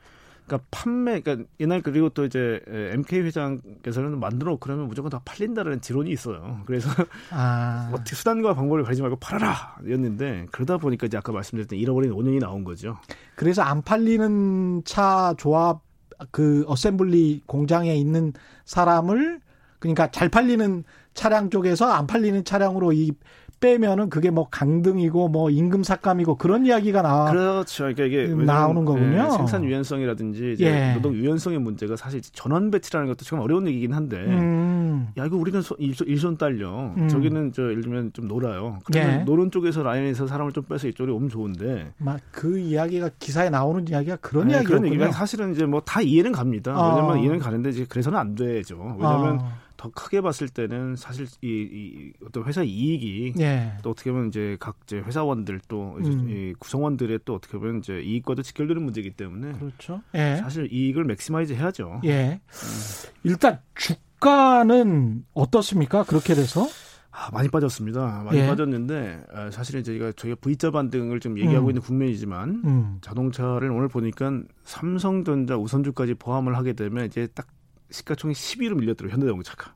그러니까 0.48 0.66
판매, 0.70 1.20
그러니까 1.20 1.48
옛날 1.60 1.82
그리고 1.82 2.08
또 2.08 2.24
이제 2.24 2.60
MK 2.66 3.20
회장께서는 3.20 4.18
만들어 4.18 4.56
그러면 4.58 4.88
무조건 4.88 5.10
다 5.10 5.20
팔린다라는 5.24 5.82
지론이 5.82 6.10
있어요. 6.10 6.62
그래서 6.64 6.88
아. 7.30 7.90
어떻게 7.94 8.16
수단과 8.16 8.54
방법을 8.54 8.82
가리지 8.82 9.02
말고 9.02 9.16
팔아라였는데 9.16 10.46
그러다 10.50 10.78
보니까 10.78 11.06
이제 11.06 11.18
아까 11.18 11.32
말씀드렸던 11.32 11.78
잃어버린 11.78 12.12
5년이 12.12 12.40
나온 12.40 12.64
거죠. 12.64 12.96
그래서 13.36 13.62
안 13.62 13.82
팔리는 13.82 14.82
차 14.84 15.34
조합 15.36 15.82
그 16.30 16.64
어셈블리 16.66 17.42
공장에 17.46 17.94
있는 17.94 18.32
사람을 18.64 19.40
그러니까 19.78 20.10
잘 20.10 20.28
팔리는 20.28 20.82
차량 21.14 21.50
쪽에서 21.50 21.90
안 21.90 22.06
팔리는 22.06 22.44
차량으로 22.44 22.92
이 22.92 23.12
빼면은 23.60 24.08
그게 24.10 24.30
뭐 24.30 24.48
강등이고 24.50 25.28
뭐 25.28 25.50
임금 25.50 25.82
삭감이고 25.82 26.36
그런 26.36 26.64
이야기가 26.66 27.02
나와 27.02 27.30
그렇죠. 27.30 27.84
그러니까 27.84 28.04
이게 28.04 28.26
나오는 28.28 28.84
거군요. 28.84 29.26
예, 29.26 29.30
생산 29.36 29.64
유연성이라든지 29.64 30.56
예. 30.60 30.92
노동 30.94 31.14
유연성의 31.14 31.58
문제가 31.58 31.96
사실 31.96 32.20
전원 32.22 32.70
배치라는 32.70 33.08
것도 33.08 33.24
참 33.24 33.40
어려운 33.40 33.66
얘기긴 33.66 33.92
한데 33.94 34.16
음. 34.18 35.08
야 35.18 35.26
이거 35.26 35.36
우리는 35.36 35.60
소, 35.62 35.74
일손 35.78 36.36
딸려 36.36 36.92
음. 36.96 37.08
저기는 37.08 37.52
저 37.52 37.62
예를 37.64 37.82
들면 37.82 38.12
좀 38.12 38.28
놀아요. 38.28 38.78
그러면 38.84 39.20
예. 39.20 39.24
노는 39.24 39.50
쪽에서 39.50 39.82
라인에서 39.82 40.26
사람을 40.26 40.52
좀 40.52 40.64
빼서 40.64 40.88
이쪽으로 40.88 41.16
오면 41.16 41.28
좋은데 41.28 41.92
막 41.98 42.18
그 42.30 42.58
이야기가 42.58 43.10
기사에 43.18 43.50
나오는 43.50 43.88
이야기가 43.88 44.16
그런 44.16 44.50
이야기군요. 44.50 44.68
그런 44.80 44.86
얘기가 44.92 45.10
사실은 45.12 45.52
이제 45.52 45.64
뭐 45.66 45.80
다 45.88 46.00
이해는 46.02 46.32
갑니다. 46.32 46.72
어. 46.76 46.94
왜냐면 46.96 47.18
이해는 47.20 47.38
가는데 47.38 47.70
이제 47.70 47.86
그래서는 47.88 48.18
안 48.18 48.34
되죠. 48.34 48.76
왜냐면 48.98 49.40
어. 49.40 49.52
더 49.78 49.90
크게 49.90 50.20
봤을 50.20 50.48
때는 50.48 50.96
사실 50.96 51.26
이, 51.40 51.46
이 51.48 52.12
어떤 52.26 52.44
회사 52.44 52.62
이익이 52.64 53.34
예. 53.38 53.74
또 53.82 53.90
어떻게 53.90 54.10
보면 54.10 54.26
이제 54.28 54.56
각 54.58 54.76
이제 54.82 54.98
회사원들 54.98 55.60
또 55.68 55.96
음. 56.04 56.28
이 56.28 56.52
구성원들의 56.58 57.20
또 57.24 57.36
어떻게 57.36 57.56
보면 57.58 57.78
이제 57.78 58.00
이익과도 58.02 58.42
직결되는 58.42 58.82
문제이기 58.82 59.12
때문에 59.12 59.52
그렇죠. 59.52 60.02
예. 60.14 60.36
사실 60.36 60.68
이익을 60.72 61.04
maximize 61.04 61.52
해야죠. 61.52 62.00
예. 62.04 62.40
음. 62.42 63.10
일단 63.22 63.60
주가는 63.76 65.24
어떻습니까? 65.32 66.02
그렇게 66.02 66.34
돼서? 66.34 66.66
아, 67.12 67.30
많이 67.32 67.48
빠졌습니다. 67.48 68.24
많이 68.24 68.38
예. 68.38 68.46
빠졌는데 68.48 69.26
아, 69.32 69.50
사실은 69.52 69.84
저희가 69.84 70.10
저희가 70.12 70.38
V자 70.40 70.72
반등을 70.72 71.20
좀 71.20 71.38
얘기하고 71.38 71.68
음. 71.68 71.70
있는 71.70 71.82
국면이지만 71.82 72.62
음. 72.64 72.98
자동차를 73.00 73.70
오늘 73.70 73.86
보니까 73.86 74.42
삼성전자 74.64 75.56
우선주까지 75.56 76.14
포함을 76.14 76.56
하게 76.56 76.72
되면 76.72 77.06
이제 77.06 77.28
딱 77.32 77.46
시가총액 77.90 78.36
10위로 78.36 78.74
밀렸더라고요. 78.76 79.12
현대자동차가. 79.12 79.74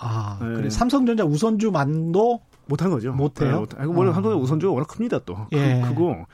아, 0.00 0.38
네. 0.40 0.54
그래 0.54 0.70
삼성전자 0.70 1.24
우선주만도 1.24 2.40
못한 2.66 2.90
거죠. 2.90 3.12
못해요. 3.12 3.50
네, 3.50 3.56
못, 3.56 3.80
아니, 3.80 3.86
원래 3.90 4.10
아. 4.10 4.14
삼성전자 4.14 4.42
우선주가 4.42 4.72
워낙 4.72 4.86
큽니다 4.86 5.20
또. 5.24 5.46
예. 5.52 5.82
크고 5.84 6.26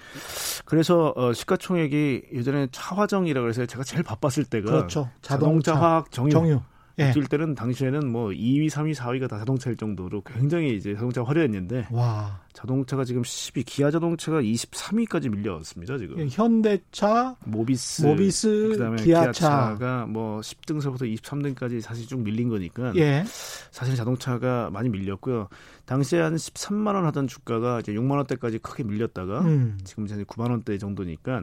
그래서 0.65 1.13
어, 1.17 1.33
시가총액이 1.33 2.25
예전에 2.33 2.69
차화정이라고 2.73 3.49
해서 3.49 3.67
제가 3.67 3.85
제일 3.85 4.03
바빴을 4.03 4.45
때가 4.51 4.71
그렇죠. 4.71 5.09
자동차, 5.23 5.73
자동차 5.73 5.75
화학 5.77 6.11
정유. 6.11 6.31
정유. 6.31 6.61
예. 6.99 7.11
뛸 7.13 7.27
때는 7.27 7.55
당시에는 7.57 8.07
뭐 8.11 8.29
2위, 8.29 8.69
3위, 8.71 8.95
4위가 8.95 9.29
다 9.29 9.39
자동차일 9.39 9.77
정도로 9.77 10.23
굉장히 10.23 10.77
이제 10.77 10.95
자동차가 10.95 11.29
화려했는데 11.29 11.89
와. 11.91 12.41
자동차가 12.53 13.05
지금 13.05 13.23
10위, 13.23 13.65
기아 13.67 13.91
자동차가 13.91 14.41
23위까지 14.41 15.29
밀려왔습니다 15.29 15.99
지금. 15.99 16.19
예, 16.21 16.29
현대차, 16.31 17.35
모비스, 17.45 18.03
모비스, 18.07 18.69
그다음에 18.73 19.03
기아차. 19.03 19.77
가뭐 19.81 20.41
10등서부터 20.41 21.03
23등까지 21.21 21.81
사실 21.81 22.07
쭉 22.07 22.21
밀린 22.21 22.49
거니까 22.49 22.93
예. 22.97 23.25
사실 23.73 23.97
자동차가 23.97 24.71
많이 24.73 24.89
밀렸고요. 24.89 25.49
당시에 25.87 26.21
한 26.21 26.37
13만 26.37 26.95
원 26.95 27.07
하던 27.07 27.27
주가가 27.27 27.81
이제 27.81 27.93
6만 27.93 28.13
원대까지 28.19 28.59
크게 28.59 28.85
밀렸다가 28.85 29.41
음. 29.41 29.79
지금 29.85 30.07
이제 30.07 30.23
9만 30.23 30.51
원대 30.51 30.79
정도니까 30.79 31.43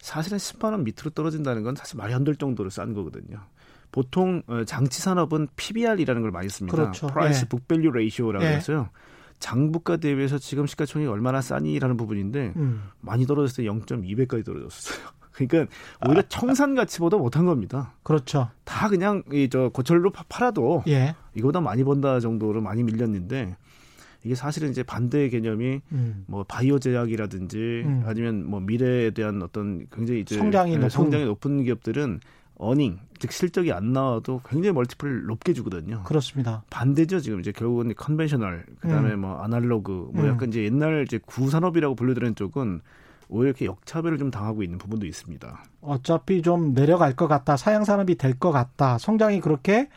사실은 0.00 0.38
10만 0.38 0.72
원 0.72 0.84
밑으로 0.84 1.10
떨어진다는 1.10 1.62
건 1.62 1.74
사실 1.76 1.96
말이 1.98 2.12
안 2.14 2.24
될 2.24 2.34
정도로 2.36 2.68
싼 2.70 2.92
거거든요. 2.94 3.38
보통 3.92 4.42
어, 4.46 4.64
장치 4.64 5.00
산업은 5.00 5.48
PBR이라는 5.56 6.22
걸 6.22 6.30
많이 6.30 6.48
씁니다. 6.48 6.76
그렇죠. 6.76 7.06
Price 7.08 7.42
예. 7.44 7.48
Book 7.48 7.66
Value 7.66 7.90
Ratio라고 7.90 8.44
예. 8.44 8.48
해서요. 8.56 8.90
장부가 9.38 9.98
대비해서 9.98 10.38
지금 10.38 10.66
시가총액이 10.66 11.08
얼마나 11.10 11.40
싸니라는 11.40 11.96
부분인데 11.96 12.54
음. 12.56 12.82
많이 13.00 13.26
떨어졌을 13.26 13.64
때 13.64 13.70
0.2배까지 13.70 14.44
떨어졌어요. 14.44 14.98
그러니까 15.32 15.72
오히려 16.04 16.20
아. 16.20 16.24
청산 16.28 16.74
가치보다 16.74 17.16
못한 17.16 17.44
겁니다. 17.46 17.94
그렇죠. 18.02 18.50
다 18.64 18.88
그냥 18.88 19.22
이 19.32 19.48
저 19.50 19.68
고철로 19.68 20.10
팔아도 20.28 20.82
예. 20.88 21.14
이거보다 21.34 21.60
많이 21.60 21.84
번다 21.84 22.18
정도로 22.18 22.60
많이 22.60 22.82
밀렸는데 22.82 23.56
이게 24.24 24.34
사실은 24.34 24.70
이제 24.70 24.82
반대의 24.82 25.30
개념이 25.30 25.80
음. 25.92 26.24
뭐 26.26 26.42
바이오 26.42 26.80
제약이라든지 26.80 27.82
음. 27.84 28.02
아니면 28.04 28.44
뭐 28.44 28.58
미래에 28.58 29.12
대한 29.12 29.40
어떤 29.42 29.86
굉장히 29.92 30.22
이제 30.22 30.36
성장이 30.36 30.72
네, 30.72 30.76
높은 30.78 30.90
성장이 30.90 31.24
높은 31.24 31.62
기업들은 31.62 32.18
earning 32.58 32.98
즉 33.18 33.32
실적이 33.32 33.72
안 33.72 33.92
나와도 33.92 34.40
굉장히 34.48 34.72
multiple을 34.72 35.26
높게 35.26 35.52
주거든요. 35.52 36.02
그렇습니다. 36.04 36.62
반대죠 36.70 37.20
지금 37.20 37.40
이제 37.40 37.52
결국은 37.52 37.94
conventional 37.94 38.64
그다음에 38.80 39.12
음. 39.14 39.20
뭐 39.20 39.42
아날로그 39.42 40.10
뭐 40.12 40.24
음. 40.24 40.28
약간 40.28 40.48
이제 40.48 40.64
옛날 40.64 41.02
이제 41.04 41.18
구산업이라고 41.24 41.94
분류되는 41.94 42.34
쪽은 42.34 42.80
오히려 43.30 43.48
이렇게 43.50 43.66
역차별을 43.66 44.16
좀 44.18 44.30
당하고 44.30 44.62
있는 44.62 44.78
부분도 44.78 45.04
있습니다. 45.04 45.62
어차피 45.82 46.40
좀 46.40 46.72
내려갈 46.72 47.14
것 47.14 47.28
같다. 47.28 47.56
사양 47.58 47.84
산업이 47.84 48.14
될 48.14 48.38
것 48.38 48.52
같다. 48.52 48.96
성장이 48.98 49.40
그렇게 49.40 49.88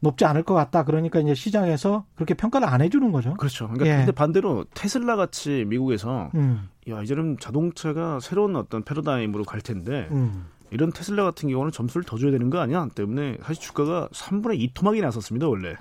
높지 0.00 0.24
않을 0.24 0.42
것 0.42 0.54
같다. 0.54 0.84
그러니까 0.84 1.20
이제 1.20 1.32
시장에서 1.34 2.04
그렇게 2.16 2.34
평가를 2.34 2.66
안 2.66 2.80
해주는 2.80 3.12
거죠. 3.12 3.34
그렇죠. 3.34 3.68
그러니까 3.68 3.86
예. 3.86 3.96
근데 3.98 4.12
반대로 4.12 4.64
테슬라 4.74 5.14
같이 5.16 5.64
미국에서 5.68 6.30
음. 6.34 6.68
야 6.88 7.02
이제는 7.02 7.36
자동차가 7.38 8.18
새로운 8.20 8.56
어떤 8.56 8.82
패러다임으로 8.82 9.44
갈 9.44 9.60
텐데 9.60 10.08
음. 10.10 10.46
이런 10.72 10.90
테슬라 10.90 11.22
같은 11.24 11.50
경우는 11.50 11.70
점수를 11.70 12.04
더 12.04 12.16
줘야 12.16 12.30
되는 12.30 12.48
거 12.48 12.58
아니야? 12.58 12.88
때문에 12.94 13.36
사실 13.42 13.62
주가가 13.62 14.08
3분의 14.12 14.58
2 14.58 14.72
토막이 14.74 15.00
났었습니다 15.02 15.46
원래. 15.46 15.76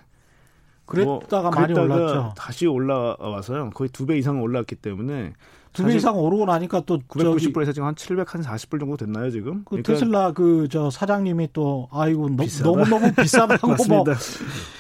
그랬다가 0.92 1.50
뭐, 1.50 1.62
많이 1.62 1.74
올랐죠. 1.74 2.34
다시 2.38 2.68
올라와서요. 2.68 3.72
거의 3.72 3.90
두 3.90 4.06
배 4.06 4.18
이상 4.18 4.42
올랐기 4.42 4.76
때문에 4.76 5.34
두 5.74 5.86
배 5.88 5.96
이상 5.96 6.18
오르고 6.20 6.46
나니까 6.46 6.82
또 6.86 7.00
990불에서 7.08 7.74
지금 7.74 7.88
한 7.88 7.96
740불 7.96 8.80
정도 8.82 8.98
됐나요 8.98 9.30
지금? 9.30 9.64
그 9.64 9.70
그러니까 9.82 9.94
테슬라 9.94 10.32
그 10.34 10.68
저 10.70 10.90
사장님이 10.90 11.50
또 11.54 11.88
아이고 11.94 12.30
너, 12.36 12.44
무 12.76 12.86
너무 12.90 13.12
비싸다고 13.16 13.68
뭐, 13.88 14.04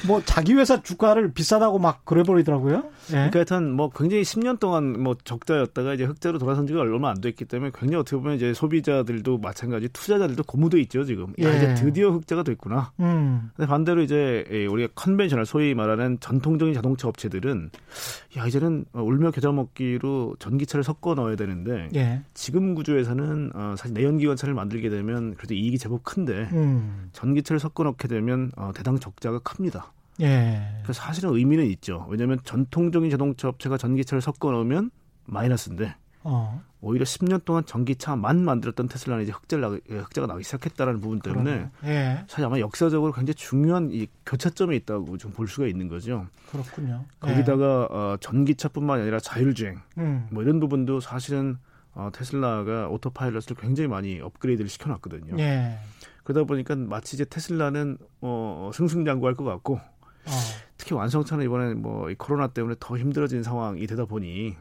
뭐 0.06 0.22
자기 0.25 0.53
회사 0.53 0.82
주가를 0.82 1.32
비싸다고 1.34 1.80
막 1.80 2.03
그래 2.03 2.24
버리더라고요. 2.24 2.84
예. 3.10 3.13
그러니까 3.13 3.39
하여튼 3.39 3.72
뭐 3.72 3.89
굉장히 3.89 4.24
10년 4.24 4.60
동안 4.60 5.01
뭐 5.01 5.15
적자였다가 5.24 5.94
이제 5.94 6.03
흑자로 6.03 6.39
돌아선 6.39 6.68
지가 6.68 6.82
얼마 6.82 7.10
안 7.10 7.22
됐기 7.22 7.46
때문에 7.46 7.72
굉장히 7.74 8.01
어떻게 8.01 8.18
보면 8.18 8.36
이제 8.36 8.53
소비자들도 8.53 9.38
마찬가지 9.38 9.88
투자자들도 9.89 10.44
고무돼 10.44 10.80
있죠 10.82 11.03
지금. 11.06 11.34
예. 11.39 11.46
야, 11.46 11.56
이제 11.56 11.74
드디어 11.75 12.10
흑자가 12.12 12.44
됐구나. 12.44 12.91
음. 13.00 13.50
근데 13.56 13.68
반대로 13.68 14.01
이제 14.01 14.44
우리가 14.70 14.89
conventional 14.95 15.45
소위 15.46 15.74
말하는 15.74 16.00
전통적인 16.20 16.74
자동차 16.74 17.08
업체들은 17.08 17.70
야 18.38 18.48
이제는 18.48 18.86
울며 18.93 19.31
겨자 19.31 19.51
먹기로 19.51 20.36
전기차를 20.39 20.81
전기차를 20.81 20.84
섞어 20.84 21.15
넣어야 21.15 21.36
되는데 21.36 21.89
예. 21.96 22.22
지금 22.34 22.75
구조에서는 22.75 23.51
어, 23.55 23.75
사실 23.77 23.93
내연기관차를 23.93 24.53
만들게 24.53 24.89
되면 24.89 25.36
그래도 25.36 25.53
이익이 25.53 25.77
제법 25.77 26.03
큰데 26.03 26.50
음. 26.51 27.10
전기차를 27.13 27.60
섞어 27.60 27.84
넣게 27.84 28.08
되면 28.08 28.51
어, 28.58 28.72
대당 28.75 29.00
적자가 29.00 29.39
큽니다. 29.39 29.93
예. 30.22 30.62
그래서 30.84 31.01
사실은 31.01 31.34
의미는 31.34 31.65
있죠. 31.67 32.05
왜냐하면 32.10 32.39
전통적인 32.43 33.10
자동차 33.10 33.48
업체가 33.48 33.77
전기차를 33.77 34.22
섞어 34.22 34.51
넣으면 34.51 34.91
마이너스인데 35.25 35.96
어. 36.23 36.61
오히려 36.81 37.03
10년 37.05 37.43
동안 37.45 37.65
전기차만 37.65 38.43
만들었던 38.43 38.87
테슬라는 38.87 39.23
이제 39.23 39.31
흑자를 39.31 39.61
나기, 39.61 39.81
예, 39.89 39.97
흑자가 39.97 40.27
나기 40.27 40.43
시작했다라는 40.43 40.99
부분 41.01 41.19
때문에 41.19 41.69
예. 41.85 42.23
사실 42.27 42.43
아마 42.45 42.59
역사적으로 42.59 43.11
굉장히 43.11 43.35
중요한 43.35 43.89
이 43.91 44.07
교차점에 44.25 44.75
있다고 44.77 45.17
좀 45.17 45.31
볼 45.31 45.47
수가 45.47 45.67
있는 45.67 45.87
거죠. 45.87 46.27
그렇군요. 46.51 47.05
거기다가 47.19 47.87
예. 47.91 47.95
어, 47.95 48.17
전기차뿐만 48.19 49.01
아니라 49.01 49.19
자율주행 49.19 49.79
음. 49.97 50.27
뭐 50.31 50.43
이런 50.43 50.59
부분도 50.59 50.99
사실은 50.99 51.57
어, 51.93 52.09
테슬라가 52.13 52.87
오토파일럿을 52.89 53.55
굉장히 53.59 53.87
많이 53.87 54.19
업그레이드를 54.21 54.69
시켜놨거든요. 54.69 55.35
예. 55.39 55.77
그러다 56.23 56.45
보니까 56.45 56.75
마치 56.75 57.15
이제 57.15 57.25
테슬라는 57.25 57.97
어, 58.21 58.71
승승장구할 58.73 59.35
것 59.35 59.43
같고 59.43 59.75
어. 59.75 60.31
특히 60.77 60.93
완성차는 60.95 61.45
이번에 61.45 61.73
뭐 61.75 62.09
이 62.09 62.15
코로나 62.15 62.47
때문에 62.47 62.75
더 62.79 62.97
힘들어진 62.97 63.43
상황이 63.43 63.85
되다 63.87 64.05
보니 64.05 64.55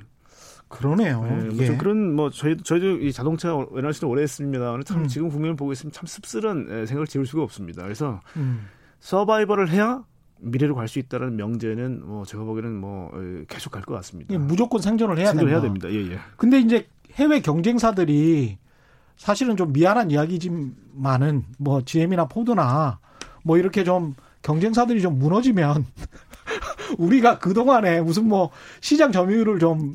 그러네요. 0.70 1.22
네, 1.22 1.54
뭐좀 1.54 1.78
그런 1.78 2.14
뭐 2.14 2.30
저희 2.30 2.56
저희도 2.56 3.00
이 3.00 3.12
자동차 3.12 3.50
엔너시를 3.76 4.08
오래 4.08 4.22
했습니다만 4.22 4.84
참 4.84 5.02
음. 5.02 5.08
지금 5.08 5.28
국면을 5.28 5.56
보고 5.56 5.72
있으면 5.72 5.92
참 5.92 6.06
씁쓸한 6.06 6.86
생각을 6.86 7.06
지울 7.06 7.26
수가 7.26 7.42
없습니다. 7.42 7.82
그래서 7.82 8.20
음. 8.36 8.66
서바이벌을 9.00 9.68
해야 9.70 10.04
미래로 10.38 10.74
갈 10.74 10.88
수 10.88 10.98
있다는 11.00 11.36
명제는 11.36 12.06
뭐 12.06 12.24
제가 12.24 12.44
보기에는 12.44 12.74
뭐 12.80 13.10
계속 13.48 13.70
갈 13.70 13.82
것 13.82 13.94
같습니다. 13.96 14.32
예, 14.32 14.38
무조건 14.38 14.80
생존을 14.80 15.18
해야 15.18 15.32
생존 15.32 15.48
해야 15.50 15.60
됩니다. 15.60 15.90
예, 15.90 15.96
예. 16.12 16.18
근데 16.36 16.60
이제 16.60 16.86
해외 17.14 17.40
경쟁사들이 17.40 18.56
사실은 19.16 19.56
좀 19.56 19.72
미안한 19.72 20.10
이야기지만은 20.10 21.44
뭐 21.58 21.82
GM이나 21.82 22.26
포드나 22.28 23.00
뭐 23.42 23.58
이렇게 23.58 23.84
좀 23.84 24.14
경쟁사들이 24.42 25.02
좀 25.02 25.18
무너지면 25.18 25.84
우리가 26.98 27.38
그동안에 27.38 28.00
무슨 28.00 28.28
뭐 28.28 28.50
시장 28.80 29.12
점유율을 29.12 29.58
좀 29.58 29.94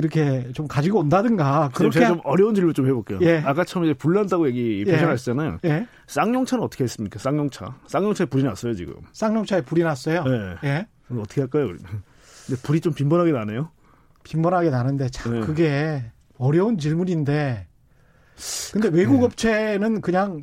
이렇게 0.00 0.50
좀 0.52 0.66
가지고 0.66 1.00
온다든가 1.00 1.70
그렇게 1.74 2.06
좀 2.06 2.20
어려운 2.24 2.54
질문 2.54 2.72
좀 2.72 2.86
해볼게요. 2.86 3.18
예. 3.20 3.42
아까 3.44 3.64
처음에 3.64 3.88
이제 3.88 3.94
불 3.94 4.14
난다고 4.14 4.48
얘기 4.48 4.82
표현하셨잖아요. 4.84 5.58
예. 5.64 5.68
예. 5.68 5.86
쌍용차는 6.06 6.64
어떻게 6.64 6.84
했습니까? 6.84 7.18
쌍용차. 7.18 7.76
쌍용차에 7.86 8.26
불이 8.26 8.42
났어요 8.42 8.74
지금. 8.74 8.94
쌍용차에 9.12 9.60
불이 9.60 9.82
났어요. 9.82 10.24
네. 10.24 10.56
예. 10.64 10.86
그럼 11.06 11.22
어떻게 11.22 11.42
할까요? 11.42 11.68
근데 11.68 12.62
불이 12.62 12.80
좀 12.80 12.94
빈번하게 12.94 13.32
나네요. 13.32 13.70
빈번하게 14.24 14.70
나는데 14.70 15.10
참 15.10 15.40
네. 15.40 15.46
그게 15.46 16.02
어려운 16.38 16.78
질문인데. 16.78 17.66
근데 18.72 18.88
외국 18.88 19.18
네. 19.18 19.24
업체는 19.26 20.00
그냥 20.00 20.42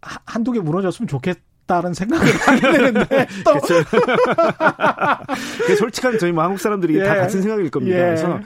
한두 0.00 0.50
개 0.50 0.58
무너졌으면 0.58 1.06
좋겠. 1.06 1.38
다는 1.66 1.94
생각을 1.94 2.26
하게 2.26 2.60
되는데 2.72 3.26
또 3.44 3.60
솔직한 5.76 6.18
저희 6.18 6.32
뭐 6.32 6.44
한국 6.44 6.60
사람들이 6.60 6.98
예. 6.98 7.04
다 7.04 7.14
같은 7.16 7.42
생각일 7.42 7.70
겁니다. 7.70 7.96
예. 7.96 8.00
그래서 8.02 8.40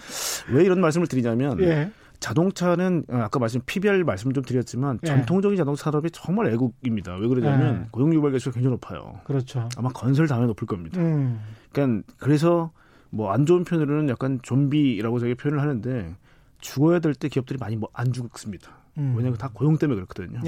왜 0.50 0.64
이런 0.64 0.80
말씀을 0.80 1.06
드리냐면 1.06 1.60
예. 1.60 1.90
자동차는 2.20 3.04
어, 3.10 3.16
아까 3.16 3.38
말씀 3.38 3.60
피별 3.66 4.02
말씀 4.04 4.32
좀 4.32 4.44
드렸지만 4.44 4.98
예. 5.02 5.06
전통적인 5.06 5.56
자동차 5.56 5.84
산업이 5.84 6.10
정말 6.12 6.46
애국입니다. 6.52 7.14
왜 7.16 7.28
그러냐면 7.28 7.82
예. 7.84 7.88
고용 7.90 8.12
유발 8.14 8.32
개수가 8.32 8.54
굉장히 8.54 8.72
높아요. 8.74 9.20
그렇죠. 9.24 9.68
아마 9.76 9.88
건설 9.90 10.26
다음에 10.26 10.46
높을 10.46 10.66
겁니다. 10.66 11.00
음. 11.00 11.40
그러니까 11.72 12.06
그래서 12.18 12.70
뭐 13.10 13.32
안 13.32 13.46
좋은 13.46 13.64
표현으로는 13.64 14.08
약간 14.08 14.40
좀비라고 14.42 15.18
저희 15.20 15.34
표현을 15.34 15.60
하는데 15.62 16.14
죽어야 16.60 16.98
될 17.00 17.14
때 17.14 17.28
기업들이 17.28 17.58
많이 17.58 17.76
뭐 17.76 17.88
안 17.92 18.12
죽습니다. 18.12 18.70
음. 18.98 19.14
왜냐하면 19.16 19.38
다 19.38 19.50
고용 19.52 19.78
때문에 19.78 19.96
그렇거든요. 19.96 20.40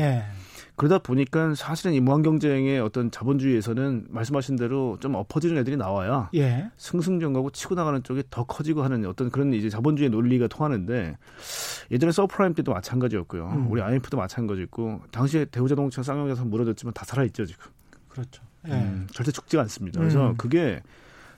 예. 0.79 0.89
그러다 0.89 0.99
보니까 0.99 1.55
사실은 1.55 1.93
이 1.93 2.01
무한 2.01 2.23
경쟁의 2.23 2.81
어떤 2.81 3.11
자본주의에서는 3.11 4.07
말씀하신 4.09 4.57
대로 4.57 4.97
좀 5.01 5.15
엎어지는 5.17 5.59
애들이 5.59 5.77
나와야 5.77 6.31
예. 6.35 6.71
승승장구하고 6.77 7.51
치고 7.51 7.75
나가는 7.75 8.03
쪽이 8.03 8.25
더 8.31 8.45
커지고 8.45 8.83
하는 8.83 9.05
어떤 9.07 9.31
그런 9.31 9.53
이제 9.53 9.69
자본주의 9.69 10.09
논리가 10.09 10.47
통하는데 10.47 11.17
예전에 11.91 12.13
서프라임 12.13 12.55
때도 12.55 12.73
마찬가지였고요. 12.73 13.49
음. 13.49 13.71
우리 13.71 13.83
IMF도 13.83 14.17
마찬가지였고 14.17 15.03
당시에 15.11 15.47
대우자동차 15.47 16.03
쌍용에서 16.03 16.45
무너졌지만 16.45 16.95
다 16.95 17.05
살아있죠 17.05 17.45
지금. 17.45 17.67
그렇죠. 18.09 18.43
예. 18.69 18.73
음, 18.73 19.07
절대 19.13 19.33
죽지가 19.33 19.63
않습니다. 19.63 20.01
그래서 20.01 20.31
음. 20.31 20.37
그게 20.37 20.81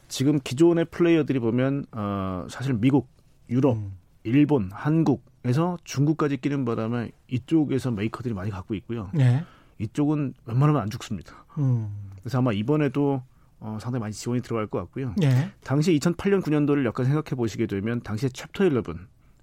지금 0.08 0.40
기존의 0.40 0.86
플레이어들이 0.86 1.38
보면 1.38 1.86
어, 1.92 2.46
사실 2.50 2.74
미국, 2.74 3.08
유럽, 3.48 3.76
음. 3.76 3.92
일본, 4.24 4.70
한국 4.72 5.29
에서 5.44 5.78
중국까지 5.84 6.36
끼는 6.36 6.64
바람에 6.66 7.12
이쪽에서 7.28 7.90
메이커들이 7.90 8.34
많이 8.34 8.50
갖고 8.50 8.74
있고요. 8.74 9.10
네. 9.14 9.42
이쪽은 9.78 10.34
웬만하면 10.44 10.82
안 10.82 10.90
죽습니다. 10.90 11.46
음. 11.56 11.88
그래서 12.20 12.38
아마 12.38 12.52
이번에도 12.52 13.22
어, 13.58 13.78
상당히 13.80 14.00
많이 14.00 14.12
지원이 14.12 14.42
들어갈 14.42 14.66
것 14.66 14.78
같고요. 14.80 15.14
네. 15.16 15.50
당시 15.64 15.98
2008년 15.98 16.42
9년도를 16.42 16.84
약간 16.84 17.06
생각해 17.06 17.36
보시게 17.36 17.66
되면 17.66 18.02
당시에 18.02 18.28
챕터 18.30 18.64
11 18.64 18.82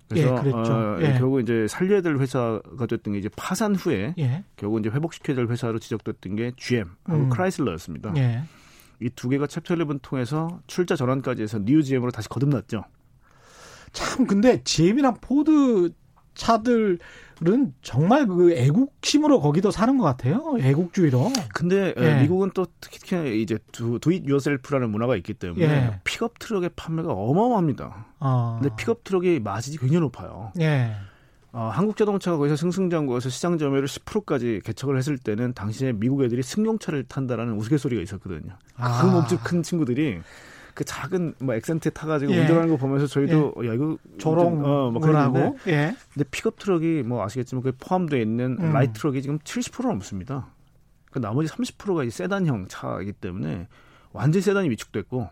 그래서 0.09 0.41
예, 0.45 0.51
어, 0.51 0.97
예. 1.01 1.17
결국 1.17 1.41
이제 1.41 1.67
살려야 1.67 2.01
될 2.01 2.17
회사가 2.17 2.85
됐던 2.87 3.13
게 3.13 3.19
이제 3.19 3.29
파산 3.35 3.75
후에 3.75 4.13
예. 4.17 4.43
결국 4.55 4.79
이제 4.79 4.89
회복시켜야 4.89 5.35
될 5.35 5.47
회사로 5.47 5.79
지적됐던 5.79 6.35
게 6.35 6.51
GM 6.55 6.85
하고 7.03 7.23
음. 7.23 7.29
크라이슬러였습니다. 7.29 8.13
예. 8.15 8.43
이 9.01 9.10
두 9.10 9.29
개가 9.29 9.47
챕터 9.47 9.75
11 9.75 9.99
통해서 10.01 10.61
출자 10.65 10.95
전환까지 10.95 11.41
해서 11.43 11.59
New 11.59 11.83
GM으로 11.83 12.11
다시 12.11 12.29
거듭났죠. 12.29 12.83
참 13.97 14.27
근데 14.27 14.61
GM이랑 14.63 15.15
포드 15.21 15.89
차들은 16.35 16.99
정말 17.81 18.27
그 18.27 18.53
애국심으로 18.53 19.39
거기도 19.39 19.71
사는 19.71 19.97
것 19.97 20.03
같아요. 20.03 20.55
애국주의로. 20.59 21.31
근데 21.55 21.95
예. 21.97 22.21
미국은 22.21 22.51
또 22.53 22.67
특히 22.79 23.41
이제 23.41 23.57
두, 23.71 23.97
do 23.99 24.13
it 24.13 24.27
yourself라는 24.27 24.91
문화가 24.91 25.15
있기 25.15 25.33
때문에 25.33 25.63
예. 25.63 25.99
픽업 26.03 26.37
트럭의 26.37 26.69
판매가 26.75 27.11
어마어마합니다. 27.11 28.05
어. 28.19 28.59
근데 28.61 28.75
픽업 28.75 29.03
트럭의 29.03 29.39
마진이 29.39 29.77
굉장히 29.77 30.01
높아요. 30.01 30.51
예. 30.59 30.91
어, 31.51 31.71
한국 31.73 31.97
자동차가 31.97 32.37
거기서 32.37 32.55
승승장구해서 32.55 33.29
시장 33.29 33.57
점유율을 33.57 33.87
10%까지 33.87 34.61
개척을 34.63 34.95
했을 34.95 35.17
때는 35.17 35.55
당시에 35.55 35.91
미국 35.91 36.23
애들이 36.23 36.43
승용차를 36.43 37.05
탄다라는 37.05 37.55
우스갯소리가 37.55 37.99
있었거든요. 38.03 38.59
아. 38.75 39.01
그 39.01 39.07
몸집 39.07 39.43
큰 39.43 39.63
친구들이 39.63 40.19
그 40.77 40.85
작은 40.85 41.33
뭐 41.39 41.55
엑센트에 41.55 41.89
타가지고 41.89 42.31
예. 42.33 42.41
운전하는 42.41 42.69
거 42.69 42.77
보면서 42.77 43.07
저희도 43.07 43.55
예. 43.63 43.69
야 43.69 43.73
이거 43.73 43.97
조롱 44.19 44.63
어 44.63 44.78
막 44.78 45.01
그러는데 45.01 45.55
예. 45.65 45.95
근데 46.13 46.29
픽업 46.29 46.59
트럭이 46.59 47.01
뭐 47.01 47.25
아시겠지만 47.25 47.63
그 47.63 47.71
포함되어 47.79 48.19
있는 48.19 48.57
음. 48.59 48.73
light 48.73 48.93
truck이 48.93 49.23
지금 49.23 49.39
70% 49.39 49.87
넘습니다. 49.87 50.49
그 51.09 51.17
나머지 51.17 51.51
30%가 51.51 52.03
이제 52.03 52.11
세단형 52.11 52.67
차이기 52.67 53.13
때문에 53.13 53.67
완전 54.13 54.39
세단이 54.39 54.69
위축됐고 54.69 55.27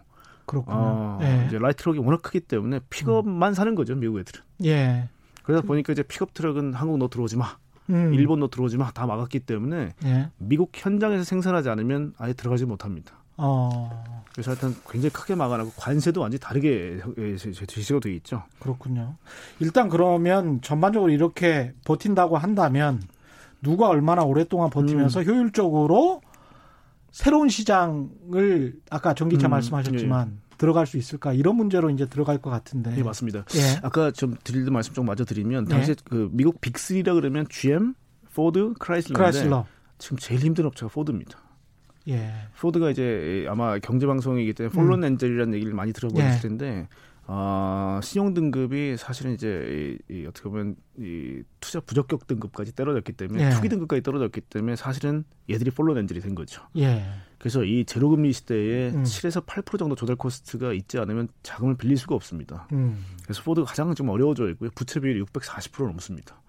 그렇군요. 0.47 0.77
어, 0.79 1.19
예. 1.21 1.45
이제 1.45 1.59
light 1.59 1.83
truck이 1.83 1.99
워낙 1.99 2.23
크기 2.23 2.39
때문에 2.39 2.79
픽업만 2.89 3.51
음. 3.51 3.53
사는 3.53 3.75
거죠 3.75 3.93
미국 3.93 4.17
애들은. 4.17 4.43
예. 4.63 5.09
그러다 5.43 5.67
보니까 5.67 5.93
이제 5.93 6.01
픽업 6.01 6.33
트럭은 6.33 6.73
한국 6.73 6.97
너 6.97 7.07
들어오지 7.07 7.37
마. 7.37 7.55
음. 7.91 8.15
일본 8.15 8.39
너 8.39 8.47
들어오지 8.47 8.77
마. 8.77 8.89
다 8.89 9.05
막았기 9.05 9.41
때문에 9.41 9.93
예. 10.05 10.31
미국 10.39 10.71
현장에서 10.73 11.23
생산하지 11.23 11.69
않으면 11.69 12.15
아예 12.17 12.33
들어가지 12.33 12.65
못합니다. 12.65 13.23
어. 13.37 14.23
그래서 14.33 14.51
하여튼 14.51 14.75
굉장히 14.89 15.13
크게 15.13 15.35
막아놨고 15.35 15.71
관세도 15.77 16.19
완전히 16.21 16.39
다르게 16.39 16.99
제시가 17.67 17.99
되어 17.99 18.11
있죠. 18.13 18.43
그렇군요. 18.59 19.15
일단 19.59 19.87
그러면 19.87 20.61
전반적으로 20.61 21.11
이렇게 21.11 21.73
버틴다고 21.85 22.37
한다면 22.37 23.01
누가 23.61 23.87
얼마나 23.87 24.23
오랫동안 24.23 24.69
버티면서 24.69 25.21
음. 25.21 25.25
효율적으로 25.25 26.21
새로운 27.11 27.47
시장을 27.47 28.75
아까 28.89 29.13
전기차 29.13 29.47
음. 29.47 29.51
말씀하셨지만 29.51 30.31
예. 30.31 30.57
들어갈 30.57 30.85
수 30.85 30.97
있을까 30.97 31.31
이런 31.31 31.55
문제로 31.55 31.89
이제 31.89 32.05
들어갈 32.05 32.37
것 32.37 32.49
같은데. 32.49 32.91
네 32.93 33.03
맞습니다. 33.03 33.45
예. 33.55 33.79
아까 33.83 34.11
좀 34.11 34.35
드릴 34.43 34.69
말씀 34.69 34.93
좀 34.93 35.05
마저 35.05 35.23
드리면 35.23 35.65
당시 35.65 35.91
예. 35.91 35.95
그 36.03 36.29
미국 36.33 36.59
빅3라 36.59 37.13
그러면 37.13 37.45
GM, 37.49 37.93
포드, 38.33 38.73
크라이슬러인데 38.79 39.17
크라이슬러. 39.17 39.65
지금 39.97 40.17
제일 40.17 40.41
힘든 40.41 40.65
업체가 40.65 40.91
포드입니다. 40.91 41.44
예. 42.07 42.31
포드가 42.59 42.89
이제 42.91 43.45
아마 43.49 43.79
경제 43.79 44.05
방송이기 44.05 44.53
때문에 44.53 44.73
fallen 44.73 45.03
음. 45.03 45.05
angel이라는 45.05 45.53
얘기를 45.53 45.73
많이 45.73 45.93
들어보셨을 45.93 46.37
예. 46.37 46.41
텐데 46.41 46.87
어, 47.27 47.99
신용 48.03 48.35
등급이 48.35 48.97
사실은 48.97 49.33
이제 49.33 49.97
이, 50.09 50.13
이 50.13 50.25
어떻게 50.27 50.47
보면 50.47 50.75
이 50.99 51.41
투자 51.59 51.79
부적격 51.79 52.27
등급까지 52.27 52.75
떨어졌기 52.75 53.13
때문에 53.13 53.47
예. 53.47 53.49
투기 53.49 53.67
등급까지 53.69 54.03
떨어졌기 54.03 54.41
때문에 54.41 54.75
사실은 54.75 55.23
얘들이 55.49 55.71
fallen 55.71 55.97
angel이 55.97 56.19
된 56.19 56.35
거죠. 56.35 56.61
예. 56.77 57.03
그래서 57.39 57.63
이 57.63 57.83
제로금리 57.85 58.31
시대에 58.31 58.91
음. 58.91 59.03
7에서 59.03 59.45
8% 59.45 59.79
정도 59.79 59.95
조달 59.95 60.15
코스트가 60.15 60.73
있지 60.73 60.99
않으면 60.99 61.27
자금을 61.41 61.77
빌릴 61.77 61.97
수가 61.97 62.15
없습니다. 62.15 62.67
음. 62.73 63.03
그래서 63.23 63.41
포드가 63.43 63.65
가장 63.65 63.93
좀 63.95 64.09
어려워져 64.09 64.49
있고요. 64.51 64.69
부채 64.75 64.99
비율이 64.99 65.23
640% 65.23 65.85
넘습니다. 65.85 66.41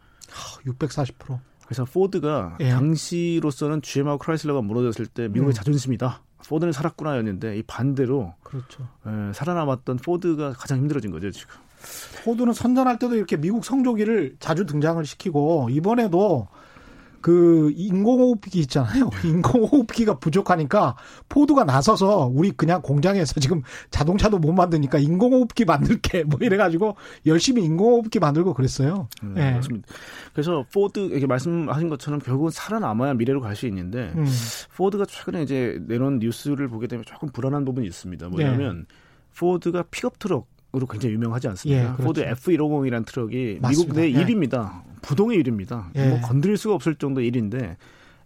640%. 0.66 1.38
그래서 1.66 1.84
포드가 1.84 2.56
예. 2.60 2.70
당시로서는 2.70 3.82
GM하고 3.82 4.18
크라이슬러가 4.18 4.62
무너졌을 4.62 5.06
때 5.06 5.28
미국의 5.28 5.48
음. 5.48 5.52
자존심이다. 5.52 6.22
포드는 6.48 6.72
살았구나였는데 6.72 7.58
이 7.58 7.62
반대로 7.62 8.34
그렇죠. 8.42 8.88
에, 9.06 9.28
예, 9.28 9.32
살아남았던 9.32 9.96
포드가 9.98 10.52
가장 10.52 10.78
힘들어진 10.78 11.10
거죠 11.10 11.30
지금. 11.30 11.54
포드는 12.24 12.52
선전할 12.52 12.98
때도 12.98 13.16
이렇게 13.16 13.36
미국 13.36 13.64
성조기를 13.64 14.36
자주 14.38 14.64
등장을 14.64 15.04
시키고 15.04 15.68
이번에도 15.70 16.48
그 17.20 17.72
인공호흡기 17.76 18.60
있잖아요. 18.60 19.10
인공호흡기가 19.24 20.18
부족하니까 20.18 20.96
포드가 21.28 21.64
나서서 21.64 22.30
우리 22.32 22.50
그냥 22.50 22.82
공장에서 22.82 23.40
지금 23.40 23.62
자동차도 23.90 24.38
못 24.38 24.52
만드니까 24.52 24.98
인공호흡기 24.98 25.64
만들게 25.64 26.24
뭐 26.24 26.38
이래가지고 26.40 26.96
열심히 27.26 27.64
인공호흡기 27.64 28.18
만들고 28.18 28.54
그랬어요. 28.54 29.08
음, 29.22 29.34
네. 29.34 29.52
맞습니다. 29.52 29.88
그래서 30.32 30.64
포드 30.72 31.00
이렇게 31.00 31.26
말씀하신 31.26 31.88
것처럼 31.88 32.20
결국은 32.20 32.50
살아남아야 32.50 33.14
미래로 33.14 33.40
갈 33.40 33.56
수 33.56 33.66
있는데 33.68 34.12
음. 34.14 34.26
포드가 34.76 35.06
최근에 35.06 35.42
이제 35.42 35.80
내놓은 35.88 36.18
뉴스를 36.18 36.68
보게 36.68 36.86
되면 36.86 37.06
조금 37.06 37.30
불안한 37.30 37.64
부분이 37.64 37.86
있습니다. 37.86 38.28
뭐냐면 38.28 38.80
네. 38.88 38.94
포드가 39.38 39.84
픽업 39.90 40.18
트럭 40.18 40.46
으로 40.74 40.86
굉장히 40.86 41.14
유명하지 41.14 41.48
않습니까? 41.48 41.80
예, 41.80 41.86
그렇죠. 41.86 42.02
포드 42.02 42.24
F150이라는 42.26 43.06
트럭이 43.06 43.58
맞습니다. 43.62 43.94
미국 43.94 43.96
내 43.98 44.12
예. 44.12 44.24
1위입니다. 44.26 44.82
부동의 45.02 45.40
1위입니다. 45.42 45.88
예. 45.96 46.08
뭐 46.08 46.20
건드릴 46.20 46.56
수가 46.56 46.74
없을 46.74 46.94
정도 46.96 47.20
1위인데 47.20 47.76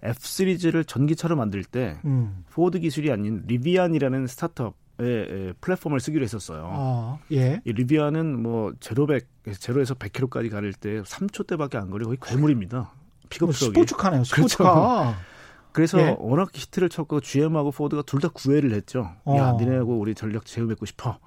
F 0.03 0.19
시리즈를 0.27 0.85
전기차로 0.85 1.37
만들 1.37 1.63
때 1.65 1.99
음. 2.05 2.45
포드 2.51 2.81
기술이 2.81 3.11
아닌 3.13 3.43
리비안이라는 3.47 4.27
스타트업 4.27 4.75
의 4.99 5.55
플랫폼을 5.63 5.99
쓰기로 5.99 6.23
했었어요. 6.25 6.71
아, 6.75 7.19
예. 7.33 7.63
이 7.65 7.73
리비안은 7.73 8.43
뭐 8.43 8.75
제로백 8.81 9.27
제로에서 9.59 9.95
100km까지 9.95 10.51
달릴 10.51 10.75
때 10.75 11.01
3초대밖에 11.03 11.77
안 11.77 11.89
걸리고 11.91 12.15
거의 12.17 12.19
괴물입니다. 12.37 12.93
픽업 13.31 13.47
뭐 13.47 13.53
트럭이. 13.55 13.73
스포츠카네요. 13.73 14.25
스포츠카. 14.25 14.65
그렇죠. 14.75 15.17
그래서 15.73 16.01
예. 16.01 16.17
워낙 16.19 16.51
히트를 16.53 16.91
쳤고 16.91 17.21
GM하고 17.21 17.71
포드가 17.71 18.03
둘 18.03 18.21
다 18.21 18.29
구애를 18.29 18.73
했죠. 18.75 19.11
어. 19.25 19.37
야, 19.39 19.53
니네하고 19.59 19.99
우리 19.99 20.15
전략 20.15 20.45
제휴 20.45 20.63
맺고 20.63 20.85
싶어. 20.85 21.19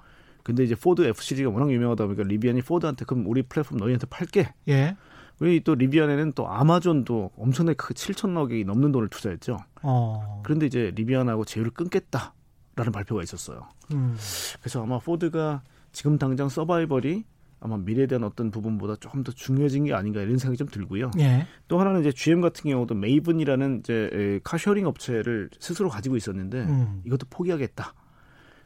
근데 0.44 0.62
이제 0.62 0.76
포드 0.76 1.02
F 1.02 1.20
시리즈가 1.22 1.50
워낙 1.50 1.72
유명하다 1.72 2.04
보니까 2.06 2.22
리비안이 2.24 2.62
포드한테 2.62 3.04
그럼 3.06 3.24
우리 3.26 3.42
플랫폼 3.42 3.78
너희한테 3.78 4.06
팔게. 4.06 4.52
예. 4.68 4.96
우리 5.40 5.62
또 5.64 5.74
리비안에는 5.74 6.32
또 6.32 6.48
아마존도 6.48 7.32
엄청나게 7.36 7.76
크게 7.76 7.94
7천억이 7.94 8.64
넘는 8.64 8.92
돈을 8.92 9.08
투자했죠. 9.08 9.58
어. 9.82 10.42
그런데 10.44 10.66
이제 10.66 10.92
리비안하고 10.94 11.44
제휴를 11.44 11.72
끊겠다라는 11.72 12.92
발표가 12.92 13.22
있었어요. 13.22 13.68
음. 13.92 14.16
그래서 14.60 14.82
아마 14.82 14.98
포드가 14.98 15.62
지금 15.92 16.18
당장 16.18 16.48
서바이벌이 16.48 17.24
아마 17.60 17.78
미래에 17.78 18.06
대한 18.06 18.24
어떤 18.24 18.50
부분보다 18.50 18.96
조금 18.96 19.24
더 19.24 19.32
중요해진 19.32 19.84
게 19.84 19.94
아닌가 19.94 20.20
이런 20.20 20.36
생각이 20.36 20.58
좀 20.58 20.68
들고요. 20.68 21.10
예. 21.18 21.46
또 21.66 21.80
하나는 21.80 22.00
이제 22.00 22.12
GM 22.12 22.42
같은 22.42 22.70
경우도 22.70 22.94
메이븐이라는 22.94 23.80
이제 23.80 24.40
car 24.44 24.57
sharing 24.57 24.86
업체를 24.86 25.48
스스로 25.58 25.88
가지고 25.88 26.16
있었는데 26.16 26.58
음. 26.60 27.02
이것도 27.06 27.26
포기하겠다. 27.30 27.94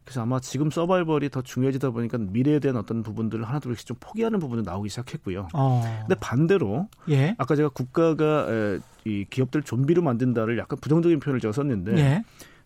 그래서 0.09 0.23
아마 0.23 0.41
지금 0.41 0.71
서바이벌이 0.71 1.29
더 1.29 1.43
중요해지다 1.43 1.91
보니까 1.91 2.17
미래에 2.17 2.61
대한 2.61 2.79
어떤 2.79 3.03
부분들을 3.03 3.47
하나둘씩 3.47 3.85
좀 3.87 3.97
포기하는 4.01 4.39
부분도 4.39 4.63
나오기 4.63 4.89
시작했고요. 4.89 5.49
어. 5.53 5.83
근데 6.01 6.15
반대로 6.19 6.89
예. 7.11 7.35
아까 7.37 7.55
제가 7.55 7.69
국가가 7.69 8.47
에, 8.49 8.79
이 9.05 9.27
기업들 9.29 9.63
좀비로 9.63 10.01
만든다를 10.01 10.57
약간 10.57 10.79
부정적인 10.81 11.21
표현을 11.21 11.41
제가 11.41 11.53
썼는데 11.53 11.99
예. 11.99 12.25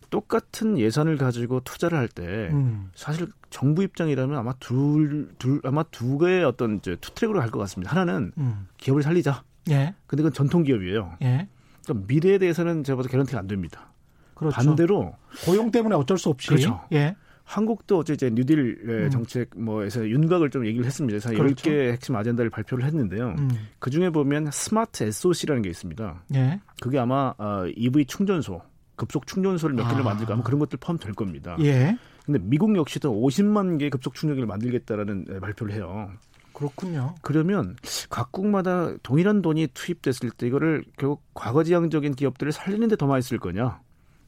똑같은 0.09 0.77
예산을 0.77 1.17
가지고 1.17 1.59
투자를 1.65 1.97
할 1.97 2.07
때 2.07 2.21
음. 2.53 2.89
사실 2.95 3.27
정부 3.49 3.83
입장이라면 3.83 4.37
아마 4.37 4.53
둘, 4.61 5.33
둘 5.37 5.59
아마 5.65 5.83
두 5.83 6.17
개의 6.19 6.45
어떤 6.45 6.77
이제 6.77 6.95
two 7.01 7.13
track으로 7.13 7.41
갈 7.41 7.51
것 7.51 7.59
같습니다. 7.59 7.91
하나는 7.91 8.31
음. 8.37 8.67
기업을 8.77 9.03
살리자. 9.03 9.43
예. 9.69 9.93
근데 10.07 10.23
그건 10.23 10.31
전통 10.31 10.63
기업이에요. 10.63 11.17
예. 11.23 11.49
그러니까 11.83 12.05
미래에 12.07 12.37
대해서는 12.37 12.85
제가 12.85 12.95
봐도 12.95 13.09
guarantee가 13.09 13.37
안 13.37 13.47
됩니다. 13.47 13.91
그렇죠. 14.33 14.55
반대로 14.55 15.13
고용 15.45 15.71
때문에 15.71 15.93
어쩔 15.95 16.17
수 16.17 16.29
없이 16.29 16.47
그렇죠. 16.47 16.79
예. 16.93 17.17
한국도 17.43 17.99
어제 17.99 18.13
이제 18.13 18.29
뉴딜 18.29 18.79
음. 18.87 19.09
정책 19.09 19.49
뭐에서 19.55 20.07
윤곽을 20.07 20.49
좀 20.49 20.65
얘기를 20.65 20.85
했습니다. 20.85 21.19
그래서 21.19 21.37
그렇죠. 21.43 21.69
10개 21.69 21.91
핵심 21.91 22.15
아젠다를 22.15 22.49
발표를 22.49 22.85
했는데요. 22.85 23.35
음. 23.37 23.49
그 23.79 23.89
중에 23.89 24.09
보면 24.09 24.49
스마트 24.51 25.03
SOC라는 25.03 25.61
게 25.61 25.69
있습니다. 25.69 26.23
예. 26.35 26.59
그게 26.81 26.99
아마 26.99 27.33
어, 27.37 27.65
EV 27.75 28.05
충전소, 28.05 28.61
급속 28.95 29.27
충전소를 29.27 29.75
몇 29.75 29.87
개를 29.87 30.01
아. 30.01 30.05
만들고 30.05 30.33
아마 30.33 30.43
그런 30.43 30.59
것들 30.59 30.79
포함될 30.79 31.13
겁니다. 31.13 31.57
예. 31.59 31.97
근데 32.25 32.39
미국 32.41 32.75
역시도 32.75 33.11
50만 33.13 33.77
개 33.79 33.89
급속 33.89 34.15
충전기를 34.15 34.47
만들겠다라는 34.47 35.39
발표를 35.41 35.73
해요. 35.73 36.09
그렇군요. 36.53 37.15
그러면 37.21 37.75
각국마다 38.09 38.95
동일한 39.03 39.41
돈이 39.41 39.67
투입됐을 39.73 40.29
때 40.31 40.47
이거를 40.47 40.83
결국 40.97 41.23
과거지향적인 41.33 42.13
기업들을 42.13 42.51
살리는 42.51 42.87
데 42.87 42.95
더 42.95 43.07
많이 43.07 43.21
쓸 43.23 43.39
거냐? 43.39 43.81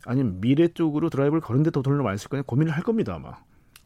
아니면 0.06 0.40
미래 0.40 0.68
쪽으로 0.68 1.10
드라이브를 1.10 1.42
거는데 1.42 1.72
더 1.72 1.82
돈을 1.82 2.04
많이 2.04 2.18
쓸 2.18 2.30
거냐 2.30 2.44
고민을 2.44 2.74
할 2.74 2.84
겁니다 2.84 3.16
아마. 3.16 3.34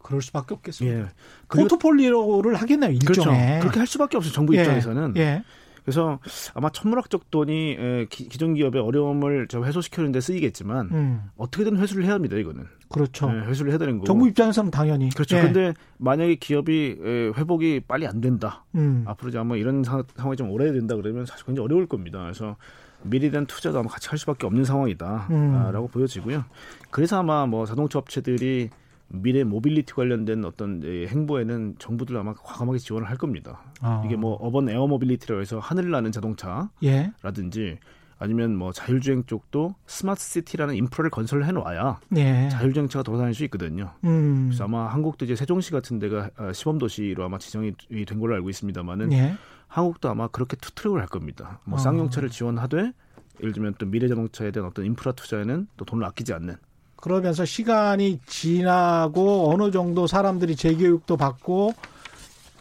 그럴 0.01 0.21
수밖에 0.21 0.53
없겠습니다. 0.53 0.97
예. 0.97 1.05
포트폴리오를 1.49 2.55
하겠네요 2.55 2.91
일종에. 2.91 3.13
그렇죠. 3.13 3.60
그렇게 3.62 3.79
할 3.79 3.88
수밖에 3.88 4.17
없어요 4.17 4.34
정부 4.34 4.55
예. 4.55 4.62
입장에서는. 4.62 5.13
예. 5.17 5.43
그래서 5.84 6.19
아마 6.53 6.69
천문학적 6.69 7.32
돈이 7.32 7.77
기, 8.10 8.29
존 8.29 8.53
기업의 8.53 8.82
어려움을 8.82 9.47
저 9.47 9.63
해소시키는 9.63 10.12
데 10.12 10.21
쓰이겠지만 10.21 10.89
음. 10.91 11.23
어떻게든 11.36 11.77
회수를 11.77 12.05
해야 12.05 12.13
합니다 12.13 12.36
이거는. 12.38 12.65
그렇죠. 12.89 13.32
네, 13.32 13.39
회수를 13.47 13.71
해야 13.71 13.79
되는 13.79 13.95
거고. 13.95 14.05
정부 14.05 14.27
입장에서는 14.27 14.69
당연히. 14.71 15.10
그렇죠. 15.10 15.38
예. 15.38 15.41
근데 15.41 15.73
만약에 15.97 16.36
기업이 16.36 16.97
회복이 17.36 17.82
빨리 17.88 18.05
안 18.05 18.21
된다. 18.21 18.65
음. 18.75 19.03
앞으로 19.08 19.29
이제 19.29 19.38
아마 19.39 19.55
이런 19.55 19.84
상황이 19.84 20.36
좀 20.38 20.51
오래 20.51 20.71
된다 20.71 20.95
그러면 20.95 21.25
사실 21.25 21.45
굉장히 21.45 21.65
어려울 21.65 21.88
겁니다. 21.88 22.21
그래서 22.21 22.55
미래에 23.03 23.31
대한 23.31 23.45
투자도 23.45 23.79
아마 23.79 23.89
같이 23.89 24.09
할 24.09 24.17
수밖에 24.17 24.45
없는 24.45 24.63
상황이다라고 24.63 25.29
음. 25.31 25.88
보여지고요. 25.91 26.45
그래서 26.91 27.19
아마 27.19 27.45
뭐 27.45 27.65
자동차 27.65 27.99
업체들이 27.99 28.69
미래 29.09 29.43
모빌리티 29.43 29.93
관련된 29.93 30.45
어떤 30.45 30.83
행보에는 30.83 31.75
정부들 31.79 32.15
아마 32.17 32.33
과감하게 32.33 32.77
지원을 32.79 33.09
할 33.09 33.17
겁니다. 33.17 33.62
아. 33.81 34.03
이게 34.05 34.15
뭐 34.15 34.33
urban 34.33 34.69
air 34.69 34.85
mobility라고 34.88 35.41
해서 35.41 35.59
하늘을 35.59 35.91
나는 35.91 36.12
자동차라든지 36.12 37.62
예. 37.62 37.79
아니면 38.19 38.55
뭐 38.55 38.71
자율주행 38.73 39.23
쪽도 39.25 39.75
스마트 39.88 40.21
시티라는 40.21 40.75
인프라를 40.75 41.09
건설해 41.09 41.51
놔야 41.51 41.99
예. 42.17 42.49
자율주행차가 42.49 43.01
돌아다닐 43.01 43.33
수 43.33 43.43
있거든요. 43.45 43.91
음. 44.03 44.47
그래서 44.49 44.65
아마 44.65 44.88
한국도 44.88 45.25
이제 45.25 45.35
세종시 45.35 45.71
같은 45.71 45.99
데가 45.99 46.29
어, 46.38 46.51
시범 46.53 46.77
도시로 46.77 47.23
아마 47.23 47.39
지정이 47.39 47.73
된 48.05 48.19
걸로 48.19 48.35
알고 48.35 48.49
있습니다만은 48.49 49.13
예. 49.13 49.35
한국도 49.69 50.10
아마 50.10 50.27
그렇게 50.27 50.58
투트랙을 50.58 50.99
할 50.99 51.08
겁니다. 51.08 51.60
뭐 51.63 51.79
어. 51.79 51.82
쌍용차를 51.82 52.29
지원하되 52.29 52.91
예를 53.39 53.53
들면 53.53 53.75
또 53.77 53.86
미래자동차에 53.86 54.51
대한 54.51 54.67
어떤 54.67 54.86
인프라 54.86 55.13
투자에는 55.13 55.67
또 55.77 55.86
돈을 55.86 56.03
아끼지 56.05 56.34
않는 56.34 56.58
그러면서 56.97 57.45
시간이 57.45 58.19
지나고 58.25 59.49
어느 59.53 59.71
정도 59.71 60.05
사람들이 60.05 60.58
재교육도 60.58 61.15
받고 61.15 61.73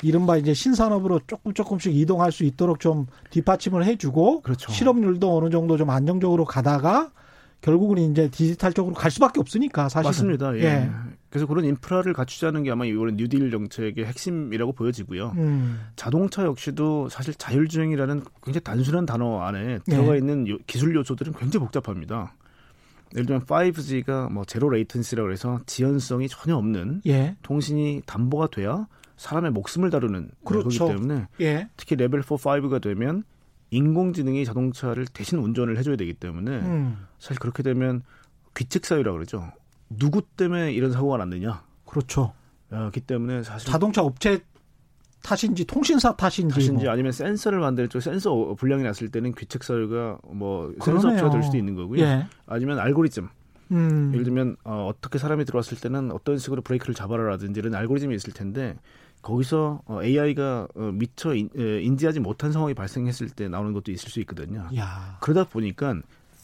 이른바 0.03 0.37
이제 0.37 0.55
신산업으로 0.55 1.23
조금 1.27 1.53
조금씩 1.53 1.97
이동할 1.97 2.31
수 2.31 2.45
있도록 2.45 2.79
좀 2.79 3.07
뒷받침을 3.31 3.85
해주고 3.85 4.43
그렇죠. 4.43 4.71
실업률도 4.71 5.37
어느 5.37 5.51
정도 5.51 5.77
좀 5.77 5.91
안정적으로 5.91 6.45
가다가 6.45 7.11
결국은 7.61 7.99
이제 7.99 8.29
디지털 8.31 8.73
쪽으로 8.73 8.95
갈 8.95 9.11
수밖에 9.11 9.41
없으니까 9.41 9.89
사실 9.89 10.09
맞습니다. 10.09 10.57
예. 10.57 10.63
예. 10.63 10.91
그래서 11.29 11.47
그런 11.47 11.65
인프라를 11.65 12.13
갖추자는 12.15 12.63
게 12.63 12.71
아마 12.71 12.87
이번에 12.87 13.13
뉴딜 13.17 13.51
정책의 13.51 14.07
핵심이라고 14.07 14.73
보여지고요. 14.73 15.33
음. 15.37 15.81
자동차 15.97 16.45
역시도 16.45 17.09
사실 17.09 17.35
자율주행이라는 17.35 18.23
굉장히 18.43 18.65
단순한 18.65 19.05
단어 19.07 19.41
안에 19.41 19.81
들어가 19.85 20.15
예. 20.15 20.19
있는 20.19 20.59
기술 20.67 20.95
요소들은 20.95 21.35
굉장히 21.35 21.65
복잡합니다. 21.65 22.35
예를 23.15 23.27
들면 23.27 23.45
5G가 23.45 24.31
뭐 24.33 24.45
zero 24.45 24.69
latency라고 24.69 25.33
해서 25.33 25.61
지연성이 25.67 26.29
전혀 26.29 26.57
없는 26.57 27.03
예. 27.07 27.37
통신이 27.43 28.03
담보가 28.07 28.49
돼야 28.49 28.87
사람의 29.17 29.51
목숨을 29.51 29.91
다루는 29.91 30.31
그렇죠. 30.45 30.87
거기 30.87 30.95
때문에 30.95 31.27
예. 31.41 31.69
특히 31.77 31.97
레벨 31.97 32.23
4, 32.23 32.37
5가 32.37 32.81
되면 32.81 33.25
인공지능이 33.71 34.45
자동차를 34.45 35.07
대신 35.07 35.39
운전을 35.39 35.77
해줘야 35.79 35.97
되기 35.97 36.15
때문에 36.15 36.51
음. 36.51 37.07
사실 37.19 37.39
그렇게 37.39 37.63
되면 37.63 38.03
귀책 38.57 38.87
사유라 38.87 39.13
그러죠. 39.13 39.51
누구 39.91 40.23
때문에 40.23 40.73
이런 40.73 40.93
사고가 40.93 41.19
났느냐? 41.19 41.63
그렇죠. 41.85 42.33
그렇기 42.69 43.01
때문에 43.01 43.43
사실 43.43 43.71
자동차 43.71 44.03
업체 44.03 44.41
탓인지 45.23 45.65
통신사 45.65 46.15
탓인지, 46.15 46.55
탓인지 46.55 46.85
뭐. 46.85 46.93
아니면 46.93 47.13
센서를 47.13 47.59
만들 47.61 47.89
쪽 47.89 48.01
센서 48.01 48.55
불량이 48.59 48.83
났을 48.83 49.11
때는 49.11 49.33
귀책 49.33 49.65
사유가 49.65 50.19
뭐 50.25 50.73
센서 50.83 51.09
업체가 51.09 51.31
될 51.31 51.43
수도 51.43 51.57
있는 51.57 51.75
거고요. 51.75 52.01
예. 52.03 52.27
아니면 52.47 52.79
알고리즘. 52.79 53.29
음. 53.71 54.11
예를 54.13 54.25
들면 54.25 54.57
어, 54.65 54.87
어떻게 54.89 55.19
사람이 55.19 55.45
들어왔을 55.45 55.79
때는 55.79 56.11
어떤 56.13 56.39
식으로 56.39 56.63
브레이크를 56.63 56.95
잡아라라든지 56.95 57.61
이런 57.61 57.75
알고리즘이 57.75 58.15
있을 58.15 58.33
텐데 58.33 58.77
거기서 59.29 59.83
어, 59.85 60.03
AI가 60.03 60.69
어, 60.75 60.81
미처 60.95 61.35
인, 61.35 61.51
지하지 61.99 62.21
못한 62.21 62.51
상황이 62.51 62.73
발생했을 62.73 63.29
때 63.29 63.47
나오는 63.49 63.75
것도 63.75 63.93
있을 63.93 64.09
수 64.09 64.21
있거든요. 64.21 64.67
야. 64.77 65.19
그러다 65.21 65.45
보니까 65.45 65.95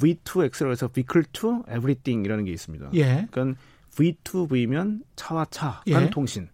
V2X라고 0.00 0.70
해서 0.70 0.88
Vehicle 0.88 1.24
to 1.32 1.62
Everything이라는 1.68 2.44
게 2.44 2.52
있습니다. 2.52 2.90
예. 2.94 3.26
그러니까 3.30 3.58
V2V면 3.96 5.02
차와 5.16 5.46
차 5.50 5.82
간 5.90 6.02
예. 6.04 6.10
통신, 6.10 6.48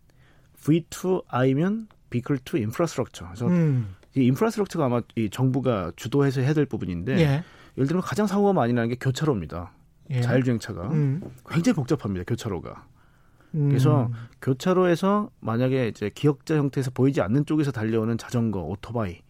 V2I면 0.62 1.88
Vehicle 2.10 2.40
to 2.44 2.58
Infrastructure. 2.60 3.28
그래서 3.28 3.46
음. 3.48 3.96
이 4.16 4.24
인프라스트럭처가 4.26 4.84
아마 4.86 5.00
이 5.16 5.30
정부가 5.30 5.92
주도해서 5.96 6.40
해야 6.42 6.52
될 6.52 6.66
부분인데 6.66 7.18
예. 7.18 7.44
예를 7.76 7.86
들면 7.88 8.02
가장 8.02 8.26
사고가 8.26 8.52
많이 8.52 8.72
나는 8.72 8.88
게 8.88 8.96
교차로입니다. 9.00 9.72
예. 10.10 10.20
자율주행차가 10.20 10.90
음. 10.90 11.22
굉장히 11.48 11.74
복잡합니다. 11.76 12.24
교차로가. 12.24 12.86
그래서 13.52 14.06
음. 14.06 14.12
교차로에서 14.40 15.30
만약에 15.40 15.88
이제 15.88 16.10
기역자 16.14 16.56
형태에서 16.56 16.90
보이지 16.92 17.20
않는 17.20 17.46
쪽에서 17.46 17.72
달려오는 17.72 18.16
자전거, 18.16 18.60
오토바이 18.60 19.20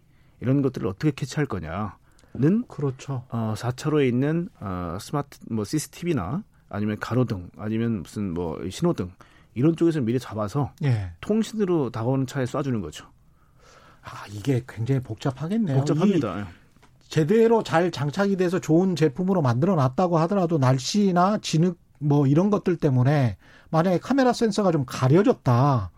이런 0.40 0.62
것들을 0.62 0.86
어떻게 0.86 1.10
캐치할 1.10 1.46
거냐는 1.46 2.66
그렇죠. 2.68 3.24
어, 3.30 3.54
4차로에 3.56 4.08
있는 4.08 4.48
어, 4.60 4.98
스마트 5.00 5.38
뭐 5.50 5.64
CCTV나 5.64 6.44
아니면 6.68 6.98
가로등 6.98 7.50
아니면 7.56 8.02
무슨 8.02 8.34
뭐 8.34 8.58
신호등 8.68 9.12
이런 9.54 9.76
쪽에서 9.76 10.00
미리 10.00 10.18
잡아서 10.18 10.72
예. 10.84 11.12
통신으로 11.20 11.90
다가오는 11.90 12.26
차에 12.26 12.44
쏴주는 12.44 12.80
거죠. 12.80 13.06
아 14.02 14.24
이게 14.30 14.62
굉장히 14.68 15.00
복잡하겠네요. 15.02 15.78
복잡합니다. 15.78 16.48
제대로 17.00 17.62
잘 17.62 17.90
장착이 17.90 18.36
돼서 18.36 18.60
좋은 18.60 18.94
제품으로 18.94 19.42
만들어 19.42 19.74
놨다고 19.74 20.18
하더라도 20.18 20.58
날씨나 20.58 21.38
진흙 21.38 21.76
뭐 21.98 22.26
이런 22.26 22.50
것들 22.50 22.76
때문에 22.76 23.36
만약에 23.70 23.98
카메라 23.98 24.32
센서가 24.32 24.72
좀 24.72 24.84
가려졌다. 24.86 25.90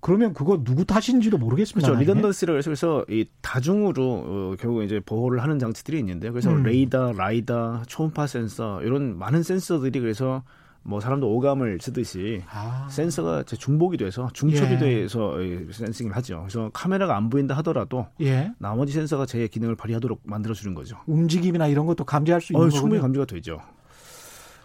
그러면 0.00 0.34
그거 0.34 0.62
누구 0.62 0.84
탓인지도 0.84 1.38
모르겠습니다. 1.38 1.88
그렇죠. 1.88 1.98
리던던시를 1.98 2.60
그래서 2.62 3.06
이 3.08 3.24
다중으로 3.40 4.04
어, 4.04 4.54
결국 4.60 4.82
이제 4.82 5.00
보호를 5.00 5.42
하는 5.42 5.58
장치들이 5.58 5.98
있는데요. 6.00 6.30
그래서 6.30 6.50
음. 6.50 6.62
레이더, 6.62 7.12
라이더, 7.12 7.84
초음파 7.86 8.26
센서 8.26 8.82
이런 8.82 9.16
많은 9.16 9.42
센서들이 9.42 10.00
그래서 10.00 10.42
뭐 10.82 11.00
사람도 11.00 11.26
오감을 11.34 11.78
쓰듯이 11.80 12.42
아. 12.50 12.86
센서가 12.90 13.44
중복이 13.44 13.96
돼서 13.96 14.28
중첩이 14.34 14.74
예. 14.74 14.78
돼서 14.78 15.36
센싱을 15.72 16.14
하죠. 16.16 16.40
그래서 16.40 16.70
카메라가 16.74 17.16
안 17.16 17.30
보인다 17.30 17.56
하더라도 17.56 18.06
예. 18.20 18.52
나머지 18.58 18.92
센서가 18.92 19.24
제 19.24 19.48
기능을 19.48 19.74
발휘하도록 19.74 20.20
만들어 20.24 20.52
주는 20.52 20.74
거죠. 20.74 20.98
움직임이나 21.06 21.66
이런 21.68 21.86
것도 21.86 22.04
감지할 22.04 22.42
수 22.42 22.52
있는 22.52 22.66
어, 22.66 22.68
충분히 22.68 23.00
감지가 23.00 23.24
되죠. 23.24 23.58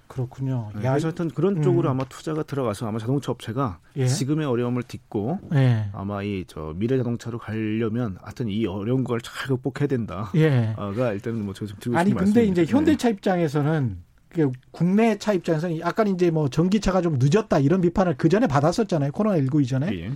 그렇군요. 0.10 0.72
네, 0.76 0.82
그래서 0.82 1.08
하여튼 1.08 1.30
그런 1.30 1.58
음. 1.58 1.62
쪽으로 1.62 1.88
아마 1.90 2.04
투자가 2.04 2.44
들어가서 2.44 2.88
아마 2.88 2.98
자동차 3.00 3.32
업체가 3.32 3.80
예. 3.96 4.08
지금의 4.08 4.46
어려움을 4.48 4.84
딛고 4.84 5.40
예. 5.54 5.86
아마 5.94 6.24
이 6.24 6.44
저 6.48 6.74
미래 6.76 6.98
자동차로 6.98 7.38
가려면 7.38 8.18
하여튼 8.22 8.50
이 8.50 8.66
어려운 8.66 9.04
걸 9.04 9.22
잘 9.22 9.48
극복해야 9.48 9.88
된다가 9.88 10.32
예. 10.36 10.76
일단은 11.14 11.46
뭐 11.46 11.54
제가 11.54 11.68
좀 11.68 11.78
드리고 11.80 11.98
아니 11.98 12.14
근데 12.14 12.44
이제 12.46 12.66
현대차 12.66 13.10
입장에서는 13.10 13.98
국내 14.72 15.18
차 15.18 15.34
입장에서는 15.34 15.80
약간 15.80 16.08
이제 16.08 16.32
뭐 16.32 16.50
전기차가 16.50 17.02
좀 17.02 17.18
늦었다 17.20 17.60
이런 17.60 17.80
비판을 17.82 18.16
그 18.18 18.30
전에 18.30 18.48
받았었잖아요 18.48 19.12
코로나 19.12 19.38
19 19.38 19.62
이전에 19.62 19.88
예. 19.94 20.12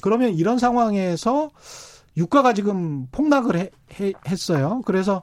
그러면 0.00 0.34
이런 0.34 0.58
상황에서 0.58 1.50
유가가 2.16 2.52
지금 2.52 3.06
폭락을 3.10 3.56
해, 3.56 3.70
해, 4.00 4.12
했어요. 4.28 4.82
그래서 4.84 5.22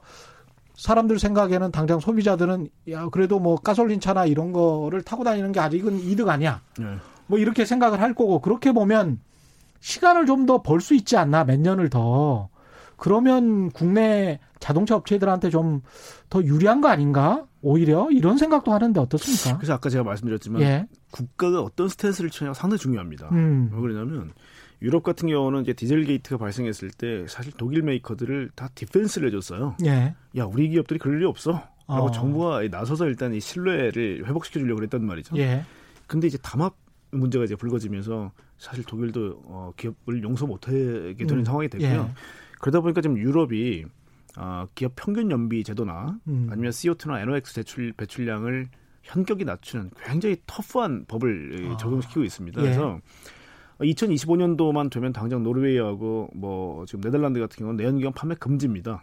사람들 0.80 1.18
생각에는 1.18 1.70
당장 1.72 2.00
소비자들은 2.00 2.68
야 2.90 3.08
그래도 3.10 3.38
뭐 3.38 3.56
가솔린 3.56 4.00
차나 4.00 4.24
이런 4.24 4.52
거를 4.52 5.02
타고 5.02 5.24
다니는 5.24 5.52
게 5.52 5.60
아직은 5.60 6.00
이득 6.00 6.28
아니야. 6.30 6.62
네. 6.78 6.86
뭐 7.26 7.38
이렇게 7.38 7.66
생각을 7.66 8.00
할 8.00 8.14
거고 8.14 8.40
그렇게 8.40 8.72
보면 8.72 9.20
시간을 9.80 10.24
좀 10.24 10.46
더 10.46 10.62
벌 10.62 10.80
수 10.80 10.94
있지 10.94 11.18
않나 11.18 11.44
몇 11.44 11.60
년을 11.60 11.90
더 11.90 12.48
그러면 12.96 13.70
국내 13.70 14.40
자동차 14.58 14.96
업체들한테 14.96 15.50
좀 15.50 15.82
더 16.30 16.42
유리한 16.44 16.80
거 16.80 16.88
아닌가? 16.88 17.44
오히려 17.60 18.08
이런 18.10 18.38
생각도 18.38 18.72
하는데 18.72 18.98
어떻습니까? 19.00 19.58
그래서 19.58 19.74
아까 19.74 19.90
제가 19.90 20.02
말씀드렸지만 20.04 20.62
예. 20.62 20.86
국가가 21.10 21.60
어떤 21.60 21.88
스탠스를 21.90 22.30
취하냐가 22.30 22.54
상당히 22.54 22.78
중요합니다. 22.80 23.28
음. 23.32 23.70
왜 23.74 23.80
그러냐면 23.80 24.32
유럽 24.82 25.02
같은 25.02 25.28
경우는 25.28 25.62
이제 25.62 25.72
dieselgate가 25.72 26.38
발생했을 26.38 26.90
때 26.90 27.26
사실 27.28 27.52
독일 27.56 27.82
메이커들을 27.82 28.50
다 28.54 28.68
defense를 28.74 29.28
해줬어요. 29.28 29.76
예. 29.84 30.14
야 30.36 30.44
우리 30.44 30.68
기업들이 30.68 30.98
그럴 30.98 31.20
리 31.20 31.24
없어. 31.26 31.62
라고 31.86 32.06
어. 32.06 32.10
정부가 32.12 32.62
나서서 32.70 33.06
일단 33.06 33.34
이 33.34 33.40
신뢰를 33.40 34.24
회복시켜 34.24 34.60
주려고 34.60 34.76
그랬단 34.76 35.04
말이죠. 35.04 35.36
예. 35.38 35.64
근데 36.06 36.28
이제 36.28 36.38
담합 36.38 36.76
문제가 37.10 37.44
이제 37.44 37.56
불거지면서 37.56 38.30
사실 38.58 38.84
독일도 38.84 39.42
어, 39.46 39.72
기업을 39.76 40.22
용서 40.22 40.46
못하게 40.46 41.14
되는 41.18 41.38
음. 41.38 41.44
상황이 41.44 41.68
됐고요. 41.68 42.08
예. 42.10 42.14
그러다 42.60 42.80
보니까 42.80 43.00
지금 43.00 43.18
유럽이 43.18 43.84
어, 44.36 44.66
기업 44.74 44.92
평균 44.94 45.30
연비 45.30 45.64
제도나 45.64 46.18
음. 46.28 46.48
아니면 46.50 46.70
CO2나 46.70 47.20
NOx 47.22 47.54
배출 47.54 47.92
배출량을 47.94 48.68
현격히 49.02 49.44
낮추는 49.44 49.90
굉장히 50.04 50.36
터프한 50.46 51.06
법을 51.06 51.70
아. 51.72 51.76
적용시키고 51.76 52.22
있습니다. 52.22 52.60
예. 52.60 52.64
그래서 52.64 53.00
2025년도만 53.80 54.90
되면 54.90 55.12
당장 55.12 55.42
노르웨이하고 55.42 56.28
뭐 56.34 56.84
지금 56.86 57.00
네덜란드 57.00 57.40
같은 57.40 57.56
경우는 57.58 57.76
내연기관 57.76 58.12
판매 58.12 58.34
금지입니다. 58.34 59.02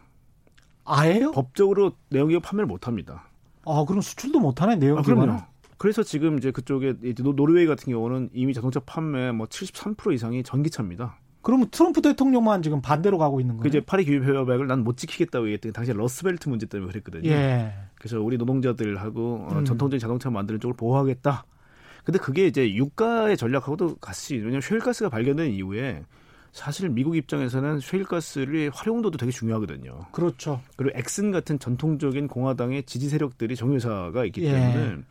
아예요? 0.86 1.32
법적으로 1.32 1.94
내연기관 2.10 2.42
판매를 2.42 2.68
못 2.68 2.88
합니다. 2.88 3.26
아, 3.66 3.84
그럼 3.86 4.02
수출도 4.02 4.40
못 4.40 4.62
하네, 4.62 4.76
내연기관. 4.78 5.30
아, 5.30 5.48
그래서 5.78 6.02
지금 6.04 6.38
이제 6.38 6.52
그쪽에 6.52 6.96
노르웨이 7.36 7.66
같은 7.66 7.92
경우는 7.92 8.30
이미 8.34 8.54
자동차 8.54 8.80
판매 8.80 9.32
뭐 9.32 9.46
73% 9.48 10.14
이상이 10.14 10.44
전기차입니다. 10.44 11.18
그러면 11.42 11.68
트럼프 11.72 12.02
대통령만 12.02 12.62
지금 12.62 12.82
반대로 12.82 13.18
가고 13.18 13.40
있는 13.40 13.56
거예요? 13.56 13.64
그 13.64 13.68
이제 13.70 13.80
파리 13.80 14.04
기후 14.06 14.24
협약을 14.24 14.68
난 14.68 14.84
못 14.84 14.98
지키겠다고 14.98 15.46
얘기했더니 15.46 15.72
당시 15.74 15.94
Rust 15.94 16.22
Belt 16.22 16.50
문제 16.50 16.66
때문에 16.66 16.92
그랬거든요. 16.92 17.30
예. 17.30 17.74
그래서 17.96 18.20
우리 18.22 18.38
노동자들하고 18.38 19.48
어, 19.50 19.54
음. 19.54 19.66
전통적인 19.66 20.00
자동차 20.00 20.30
만드는 20.30 20.60
쪽을 20.60 20.76
보호하겠다. 20.76 21.46
근데 22.08 22.20
그게 22.20 22.48
이제 22.48 22.74
유가의 22.74 23.36
전략하고도 23.36 23.98
같이 23.98 24.36
왜냐하면 24.36 24.62
셰일가스가 24.62 25.10
발견된 25.10 25.52
이후에 25.52 26.06
사실 26.54 26.88
미국 26.88 27.18
입장에서는 27.18 27.82
셰일가스의 27.82 28.72
활용도도 28.74 29.18
되게 29.18 29.30
중요하거든요. 29.30 30.06
그렇죠. 30.14 30.62
그리고 30.78 30.98
엑슨 30.98 31.32
같은 31.32 31.60
전통적인 31.60 32.30
공화당의 32.30 32.84
지지 32.84 33.10
세력들이 33.10 33.58
정유사가 33.58 34.24
있기 34.24 34.46
예. 34.46 34.54
때문에 34.54 35.02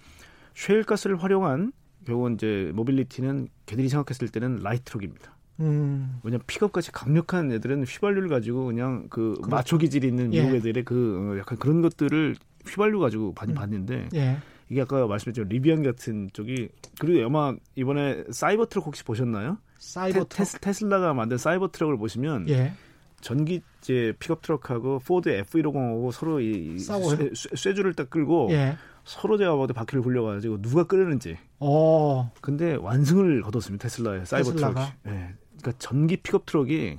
셰일가스를 0.55 1.23
활용한 1.23 1.73
결국은 2.07 2.37
이제 2.37 2.73
mobility는 2.75 3.49
걔들이 3.67 3.91
생각했을 3.91 4.29
때는 4.29 4.61
light 4.63 4.85
truck입니다. 4.85 5.37
음. 5.61 6.19
왜냐면 6.23 6.45
픽업같이 6.47 6.93
강력한 6.93 7.53
애들은 7.53 7.85
휘발유를 7.85 8.31
가지고 8.31 8.65
그냥 8.65 9.09
그 9.11 9.35
그렇죠. 9.35 9.51
마초 9.51 9.77
기질이 9.77 10.09
있는 10.09 10.31
미국 10.31 10.53
예. 10.53 10.57
애들의 10.57 10.83
그 10.87 11.35
어, 11.35 11.39
약간 11.39 11.59
그런 11.59 11.83
것들을 11.83 12.37
휘발유 12.67 12.99
가지고 13.01 13.35
많이 13.37 13.53
음. 13.53 13.55
봤는데 13.55 14.09
예. 14.15 14.39
이게 14.69 14.83
아까 14.83 15.07
말씀드렸죠 15.07 15.49
리비안 15.49 15.83
같은 15.83 16.31
쪽이 16.33 16.69
그리고 16.99 17.27
아마 17.27 17.55
이번에 17.75 18.25
사이버 18.31 18.67
트럭 18.67 18.87
혹시 18.87 19.05
보셨나요? 19.05 19.59
사이버 19.79 20.25
테, 20.25 20.45
트럭 20.45 20.61
테슬라가 20.61 21.15
만든 21.15 21.39
사이버 21.39 21.71
트럭을 21.71 21.97
보시면 21.99 22.49
예. 22.49 22.73
전기 23.21 23.63
이제 23.81 24.13
픽업 24.19 24.43
트럭하고 24.43 25.01
포드 25.01 25.43
F150하고 25.45 26.13
서로 26.13 26.41
이 26.41 26.79
쇠, 26.79 27.31
쇠줄을 27.35 27.95
딱 27.95 28.11
끌고 28.11 28.49
예. 28.51 28.77
서로 29.05 29.39
제가 29.39 29.57
봐도 29.57 29.73
바퀴를 29.73 30.03
굴려가지고 30.03 30.61
누가 30.63 30.85
끌리는지. 30.85 31.39
어. 31.61 32.31
근데 32.41 32.75
완승을 32.75 33.41
거뒀습니다 33.43 33.85
테슬라의 33.85 34.27
사이버 34.27 34.53
트럭이. 34.53 34.81
예. 35.07 35.35
그러니까 35.59 35.73
전기 35.79 36.17
픽업 36.17 36.45
트럭이 36.47 36.99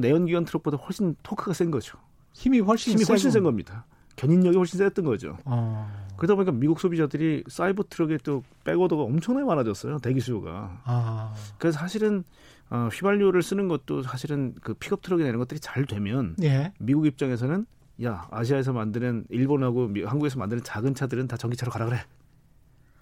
내연기관 0.00 0.44
트럭보다 0.44 0.76
훨씬 0.76 1.16
토크가 1.22 1.54
센 1.54 1.70
거죠. 1.70 1.98
힘이 2.34 2.60
훨씬 2.60 2.92
힘이 2.92 3.04
훨씬 3.08 3.30
센 3.30 3.42
겁니다. 3.42 3.86
견인력이 4.16 4.56
훨씬 4.56 4.78
셌던 4.78 5.04
거죠. 5.04 5.38
어. 5.44 5.90
그러다 6.16 6.34
보니까 6.34 6.52
미국 6.52 6.80
소비자들이 6.80 7.44
사이버 7.48 7.84
트럭에 7.84 8.18
또 8.22 8.42
back 8.64 8.78
order가 8.78 9.02
엄청나게 9.02 9.46
많아졌어요. 9.46 9.98
대기 9.98 10.20
수요가. 10.20 10.80
아. 10.84 11.34
그래서 11.58 11.78
사실은 11.78 12.24
어, 12.70 12.88
휘발유를 12.90 13.42
쓰는 13.42 13.68
것도 13.68 14.02
사실은 14.02 14.54
그 14.62 14.74
픽업 14.74 15.02
트럭이나 15.02 15.28
이런 15.28 15.38
것들이 15.38 15.60
잘 15.60 15.84
되면 15.84 16.36
예. 16.42 16.72
미국 16.78 17.06
입장에서는 17.06 17.66
야 18.02 18.26
아시아에서 18.30 18.72
만드는 18.72 19.26
일본하고 19.28 19.90
한국에서 20.06 20.38
만드는 20.38 20.62
작은 20.64 20.94
차들은 20.94 21.28
다 21.28 21.36
전기차로 21.36 21.70
가라 21.70 21.86
그래. 21.86 22.00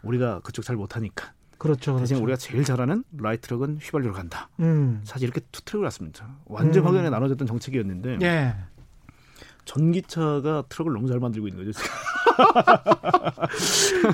우리가 0.02 0.40
그쪽 0.40 0.64
잘 0.64 0.76
못하니까. 0.76 1.32
그렇죠. 1.60 1.98
대신 1.98 2.16
그렇죠. 2.16 2.24
우리가 2.24 2.36
제일 2.38 2.64
잘하는 2.64 3.04
light 3.18 3.42
truck은 3.48 3.78
휘발유로 3.82 4.14
간다. 4.14 4.48
음. 4.60 5.02
사실 5.04 5.28
이렇게 5.28 5.42
two 5.52 5.62
track을 5.62 5.84
났습니다. 5.84 6.36
완전 6.46 6.82
음. 6.82 6.86
확연하게 6.86 7.10
나눠졌던 7.10 7.46
정책이었는데 7.46 8.18
예. 8.22 8.56
전기차가 9.64 10.64
트럭을 10.68 10.92
너무 10.92 11.08
잘 11.08 11.18
만들고 11.20 11.48
있는 11.48 11.64
거죠. 11.64 11.80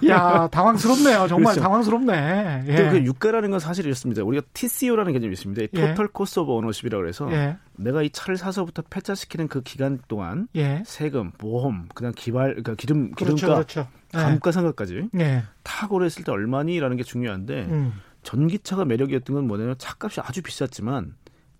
야 0.08 0.48
당황스럽네요. 0.48 1.28
정말 1.28 1.54
그렇죠. 1.54 1.60
당황스럽네. 1.60 2.64
예. 2.68 2.90
그 2.90 3.04
유가라는 3.04 3.50
건 3.50 3.60
사실이었습니다. 3.60 4.22
우리가 4.24 4.46
TCO라는 4.52 5.12
개념이 5.12 5.32
있습니다. 5.32 5.66
total 5.74 6.08
cost 6.08 6.40
of 6.40 6.52
ownership이라고 6.52 7.02
그래서 7.02 7.30
예. 7.32 7.56
내가 7.76 8.02
이 8.02 8.10
차를 8.10 8.36
사서부터 8.36 8.82
폐차시키는 8.88 9.48
그 9.48 9.62
기간 9.62 9.98
동안 10.08 10.48
예. 10.56 10.82
세금, 10.86 11.30
보험, 11.32 11.88
그냥 11.94 12.12
기발, 12.16 12.50
그러니까 12.50 12.74
기름, 12.74 13.12
그렇죠, 13.12 13.34
기름가, 13.36 13.54
그렇죠, 13.54 13.88
그렇죠. 14.10 14.24
감가상각까지 14.24 15.08
예. 15.18 15.44
다 15.62 15.88
고려했을 15.88 16.24
때 16.24 16.32
얼마니라는 16.32 16.96
게 16.96 17.02
중요한데 17.02 17.66
음. 17.70 17.92
전기차가 18.22 18.84
매력이었던 18.84 19.34
건 19.34 19.46
뭐냐면 19.46 19.76
차값이 19.78 20.20
아주 20.20 20.42
비쌌지만 20.42 21.14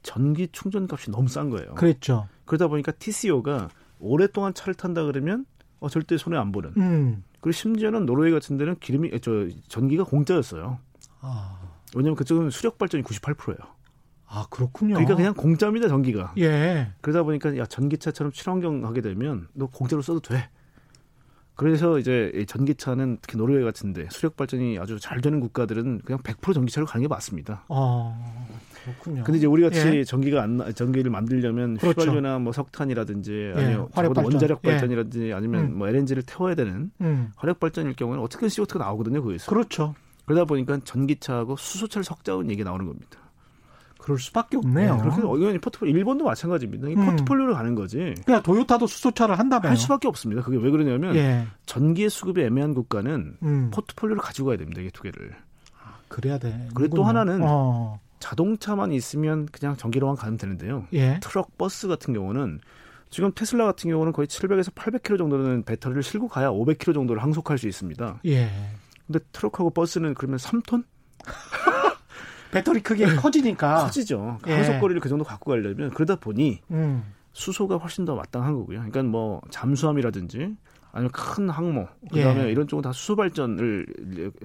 전기 0.06 0.46
충전 0.52 0.86
값이 0.88 1.10
너무 1.10 1.28
싼 1.28 1.50
거예요. 1.50 1.74
그랬죠. 1.74 2.28
그러다 2.44 2.68
보니까 2.68 2.92
TCO가 2.92 3.68
오랫동안 3.98 4.54
차를 4.54 4.74
탄다 4.74 5.02
그러면 5.02 5.44
어, 5.80 5.88
절대 5.88 6.16
손해 6.16 6.38
안 6.38 6.52
보는. 6.52 6.74
음. 6.76 7.24
그리고 7.40 7.52
심지어는 7.52 8.06
노르웨이 8.06 8.32
같은 8.32 8.56
데는 8.56 8.76
기름이 8.78 9.10
저 9.20 9.48
전기가 9.66 10.04
공짜였어요. 10.04 10.78
아. 11.20 11.58
왜냐하면 11.96 12.14
그쪽은 12.14 12.50
수력 12.50 12.78
발전이 12.78 13.02
98%예요. 13.02 13.58
아 14.28 14.46
그렇군요. 14.48 14.94
그러니까 14.94 15.16
그냥 15.16 15.34
공짜입니다 15.34 15.88
전기가. 15.88 16.32
예. 16.38 16.92
그러다 17.00 17.24
보니까 17.24 17.56
야 17.56 17.66
전기차처럼 17.66 18.32
친환경 18.32 18.84
하게 18.84 19.00
되면 19.00 19.48
너 19.54 19.66
공짜로 19.66 20.02
써도 20.02 20.20
돼. 20.20 20.48
그래서 21.56 21.98
이제 21.98 22.44
전기차는 22.46 23.18
특히 23.22 23.38
노르웨이 23.38 23.64
같은데 23.64 24.06
수력 24.10 24.36
발전이 24.36 24.78
아주 24.78 25.00
잘 25.00 25.20
되는 25.20 25.40
국가들은 25.40 26.02
그냥 26.04 26.20
100% 26.22 26.54
전기차로 26.54 26.86
가는 26.86 27.02
게 27.02 27.08
맞습니다. 27.08 27.64
아. 27.68 28.46
그렇군요. 28.86 29.24
근데 29.24 29.38
이제 29.38 29.46
우리 29.46 29.62
같이 29.62 29.78
예. 29.80 30.04
전기가 30.04 30.42
안 30.42 30.72
전기를 30.74 31.10
만들려면 31.10 31.76
그렇죠. 31.76 32.02
휘발유나 32.02 32.38
뭐 32.38 32.52
석탄이라든지 32.52 33.32
예. 33.56 33.60
아니면 33.60 33.88
발전. 33.90 34.24
원자력 34.24 34.60
예. 34.64 34.70
발전이라든지 34.70 35.32
아니면 35.32 35.64
음. 35.64 35.78
뭐 35.78 35.88
LNG를 35.88 36.22
태워야 36.24 36.54
되는 36.54 36.90
음. 37.00 37.32
화력 37.36 37.58
발전일 37.60 37.94
경우에는 37.94 38.22
어떻게 38.22 38.46
CO2가 38.46 38.78
나오거든요, 38.78 39.22
거기서. 39.22 39.50
그렇죠. 39.50 39.94
그러다 40.24 40.44
보니까 40.44 40.78
전기차하고 40.84 41.56
수소차를 41.56 42.04
섞자는 42.04 42.50
얘기 42.50 42.64
나오는 42.64 42.86
겁니다. 42.86 43.18
그럴 43.98 44.20
수밖에 44.20 44.56
없네요. 44.56 44.94
네, 44.96 45.02
그렇게 45.02 45.22
어이 45.22 45.58
포트폴리오 45.58 45.96
일본도 45.96 46.24
마찬가지입니다. 46.24 46.88
이 46.88 46.94
음. 46.94 47.06
포트폴리오를 47.06 47.54
가는 47.54 47.74
거지. 47.74 48.14
그냥 48.24 48.40
도요타도 48.40 48.86
수소차를 48.86 49.36
한다면 49.36 49.70
할 49.70 49.76
수밖에 49.76 50.06
없습니다. 50.06 50.42
그게 50.42 50.58
왜 50.58 50.70
그러냐면 50.70 51.16
예. 51.16 51.44
전기의 51.66 52.08
수급이 52.08 52.40
애매한 52.42 52.72
국가는 52.74 53.36
음. 53.42 53.70
포트폴리오를 53.72 54.22
가지고 54.22 54.48
가야 54.48 54.58
됩니다. 54.58 54.80
이게 54.80 54.90
두 54.90 55.02
개를. 55.02 55.32
아, 55.82 55.94
그래야 56.06 56.38
돼. 56.38 56.68
그리고 56.74 56.94
또 56.94 57.04
하나는 57.04 57.40
어. 57.42 57.98
자동차만 58.18 58.92
있으면 58.92 59.46
그냥 59.46 59.76
전기로만 59.76 60.16
가면 60.16 60.38
되는데요. 60.38 60.86
예. 60.92 61.20
트럭, 61.20 61.56
버스 61.58 61.88
같은 61.88 62.14
경우는 62.14 62.60
지금 63.10 63.32
테슬라 63.34 63.64
같은 63.64 63.90
경우는 63.90 64.12
거의 64.12 64.26
700에서 64.26 64.72
800km 64.74 65.18
정도는 65.18 65.62
배터리를 65.64 66.02
실고 66.02 66.28
가야 66.28 66.50
500km 66.50 66.94
정도를 66.94 67.22
항속할 67.22 67.58
수 67.58 67.68
있습니다. 67.68 68.20
예. 68.26 68.50
근데 69.06 69.20
트럭하고 69.32 69.70
버스는 69.70 70.14
그러면 70.14 70.38
3톤? 70.38 70.84
배터리 72.50 72.80
크기 72.80 73.04
커지니까 73.04 73.84
커지죠. 73.84 74.38
예. 74.46 74.52
항속거리를 74.54 75.00
그 75.00 75.08
정도 75.08 75.24
갖고 75.24 75.50
가려면 75.50 75.90
그러다 75.90 76.16
보니 76.16 76.60
음. 76.70 77.04
수소가 77.32 77.76
훨씬 77.76 78.04
더 78.04 78.14
마땅한 78.14 78.54
거고요. 78.54 78.78
그러니까 78.78 79.02
뭐 79.02 79.42
잠수함이라든지 79.50 80.56
아니면 80.96 81.10
큰 81.12 81.50
항모 81.50 81.86
그다음에 82.10 82.46
예. 82.46 82.50
이런 82.50 82.66
쪽은 82.66 82.80
다 82.80 82.90
수소 82.90 83.16
발전을 83.16 83.86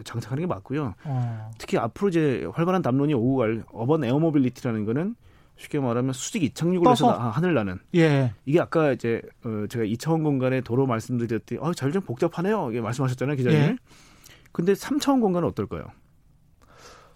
장착하는 0.03 0.41
게 0.41 0.47
맞고요. 0.47 0.93
어. 1.05 1.51
특히 1.57 1.77
앞으로 1.77 2.09
이제 2.09 2.45
활발한 2.53 2.81
담론이 2.81 3.13
오고 3.13 3.35
갈 3.37 3.63
urban 3.71 4.03
air 4.03 4.19
mobility라는 4.19 4.83
거는 4.83 5.15
쉽게 5.55 5.79
말하면 5.79 6.11
수직 6.11 6.43
이착륙을 6.43 6.83
떠서? 6.83 7.09
해서 7.09 7.29
하늘 7.29 7.53
나는. 7.53 7.79
예. 7.95 8.33
이게 8.45 8.59
아까 8.59 8.91
이제 8.91 9.21
어 9.45 9.65
제가 9.69 9.85
이차원 9.85 10.23
공간에 10.23 10.59
도로 10.59 10.85
말씀드렸더니 10.87 11.61
어, 11.61 11.73
잘좀 11.73 12.01
복잡하네요. 12.01 12.71
이게 12.71 12.81
말씀하셨잖아요, 12.81 13.37
기자님. 13.37 13.57
예. 13.57 13.77
근데 14.51 14.73
3차원 14.73 15.21
공간은 15.21 15.47
어떨까요? 15.47 15.85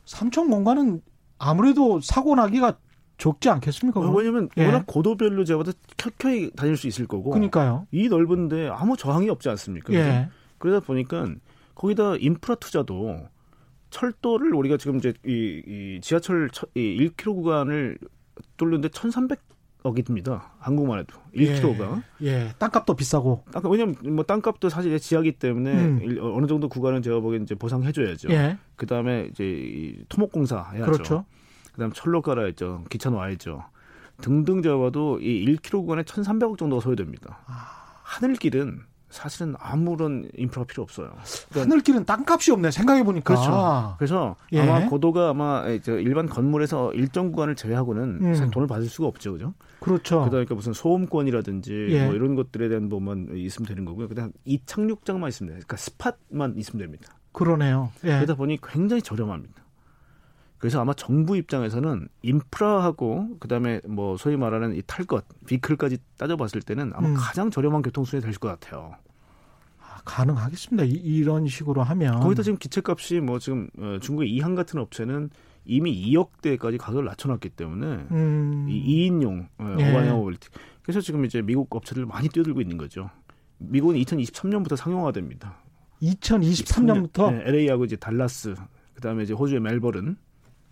3차원 0.05 0.49
공간은 0.49 1.01
아무래도 1.37 1.99
사고 1.99 2.35
나기가 2.35 2.77
적지 3.17 3.49
않겠습니까? 3.49 3.99
어, 3.99 4.11
왜냐면 4.11 4.49
예. 4.57 4.65
워낙 4.65 4.85
고도별로 4.87 5.45
제가 5.45 5.59
봐도 5.59 5.71
켜켜이 5.97 6.51
다닐 6.51 6.75
수 6.77 6.87
있을 6.87 7.07
거고. 7.07 7.31
그러니까요. 7.31 7.87
이 7.91 8.07
넓은데 8.07 8.67
아무 8.69 8.97
저항이 8.97 9.29
없지 9.29 9.49
않습니까? 9.49 9.93
예. 9.93 10.29
그러다 10.57 10.85
보니까 10.85 11.27
거기다 11.75 12.15
인프라 12.17 12.55
투자도 12.55 13.27
철도를 13.89 14.53
우리가 14.53 14.77
지금 14.77 14.97
이제 14.97 15.13
이, 15.25 15.61
이 15.65 15.99
지하철 16.01 16.49
이 16.73 17.09
1km 17.09 17.35
구간을 17.35 17.97
뚫는데 18.57 18.89
1,300억이 18.89 20.05
듭니다. 20.05 20.53
한국만 20.59 20.99
해도 20.99 21.17
1km가. 21.33 22.03
예, 22.23 22.27
예. 22.27 22.49
땅값도 22.59 22.95
비싸고. 22.95 23.43
땅값 23.51 23.71
왜냐면 23.71 23.95
뭐 24.13 24.25
땅값도 24.25 24.67
사실 24.69 24.99
지하기 24.99 25.33
때문에 25.33 25.71
음. 25.71 26.17
어느 26.21 26.47
정도 26.47 26.67
구간은 26.67 27.01
제가 27.01 27.19
보기엔 27.21 27.43
이제 27.43 27.55
보상해 27.55 27.91
줘야죠. 27.91 28.29
예. 28.31 28.57
그다음에 28.75 29.29
이제 29.31 29.45
이 29.45 30.03
토목 30.09 30.31
공사 30.33 30.69
해야죠. 30.71 30.91
그렇죠. 30.91 31.25
그다음 31.75 31.91
철로 31.91 32.21
깔아야죠. 32.21 32.85
기차 32.89 33.09
놓아야죠. 33.09 33.63
등등 34.21 34.61
잡아도 34.61 35.19
이 35.19 35.45
1km 35.45 35.81
구간에 35.81 36.03
1,300억 36.03 36.57
정도가 36.57 36.81
소요됩니다. 36.81 37.39
아. 37.47 37.99
하늘길은 38.03 38.81
사실은 39.09 39.55
아무런 39.59 40.29
인프라가 40.35 40.67
필요 40.67 40.83
없어요. 40.83 41.07
그러니까 41.49 41.61
하늘길은 41.61 42.05
땅값이 42.05 42.51
없네. 42.51 42.71
생각해 42.71 43.03
보니까. 43.03 43.33
그렇죠. 43.33 43.95
그래서 43.97 44.35
예. 44.51 44.61
아마 44.61 44.87
고도가 44.87 45.29
아마 45.29 45.63
일반 45.87 46.27
건물에서 46.27 46.93
일정 46.93 47.31
구간을 47.31 47.55
제외하고는 47.55 48.19
음. 48.21 48.51
돈을 48.51 48.67
받을 48.67 48.87
수가 48.87 49.07
없죠, 49.07 49.33
그죠? 49.33 49.53
그렇죠. 49.79 50.27
그러니까 50.29 50.55
무슨 50.55 50.73
소음권이라든지 50.73 51.87
예. 51.91 52.05
뭐 52.05 52.13
이런 52.13 52.35
것들에 52.35 52.67
대한 52.67 52.89
뭐만 52.89 53.29
있으면 53.33 53.67
되는 53.67 53.85
거고요. 53.85 54.07
그다음 54.07 54.31
이 54.43 54.59
착륙장만 54.65 55.29
있으면 55.29 55.49
돼요. 55.49 55.59
그러니까 55.65 55.77
스팟만 55.77 56.55
있으면 56.57 56.81
됩니다. 56.81 57.13
그러네요. 57.31 57.91
예. 58.03 58.15
그러다 58.15 58.35
보니 58.35 58.59
굉장히 58.61 59.01
저렴합니다. 59.01 59.64
그래서 60.65 60.81
아마 60.81 60.95
정부 60.95 61.37
입장에서는 61.37 62.07
인프라하고 62.23 63.37
그다음에 63.39 63.81
뭐 63.87 64.17
소위 64.17 64.35
말하는 64.35 64.75
이 64.75 64.81
탈 64.81 65.05
것, 65.05 65.23
비클까지 65.45 65.99
따져봤을 66.17 66.63
때는 66.63 66.91
아마 66.95 67.07
음. 67.09 67.13
가장 67.15 67.51
저렴한 67.51 67.83
교통수단이 67.83 68.23
될 68.23 68.33
것 68.39 68.47
같아요. 68.47 68.95
아, 69.79 69.99
가능하겠습니다. 70.05 70.85
이, 70.87 71.21
런 71.23 71.47
식으로 71.47 71.83
하면 71.83 72.19
거기다 72.19 72.41
지금 72.41 72.57
기체값이 72.57 73.19
뭐 73.19 73.37
지금 73.37 73.69
어, 73.77 73.99
중국의 74.01 74.31
이항 74.31 74.55
같은 74.55 74.79
업체는 74.79 75.29
이미 75.65 75.93
2억 76.11 76.41
대까지 76.41 76.79
가격을 76.79 77.05
낮춰놨기 77.05 77.49
때문에 77.49 77.85
음. 78.09 78.65
이 78.67 79.07
2인용 79.07 79.47
어, 79.59 79.75
예. 79.79 79.91
오바냐 79.91 80.13
모빌리티 80.13 80.49
그래서 80.81 80.99
지금 80.99 81.25
이제 81.25 81.43
미국 81.43 81.75
업체들 81.75 82.07
많이 82.07 82.27
뛰어들고 82.27 82.59
있는 82.59 82.77
거죠. 82.77 83.11
미국은 83.59 83.97
2023년부터 83.97 84.75
상용화 84.75 85.11
됩니다. 85.11 85.59
2023년부터 86.01 87.31
네, 87.31 87.43
LA하고 87.45 87.85
이제 87.85 87.95
달라스 87.95 88.55
그다음에 88.95 89.21
이제 89.21 89.33
호주의 89.33 89.59
멜버른 89.59 90.17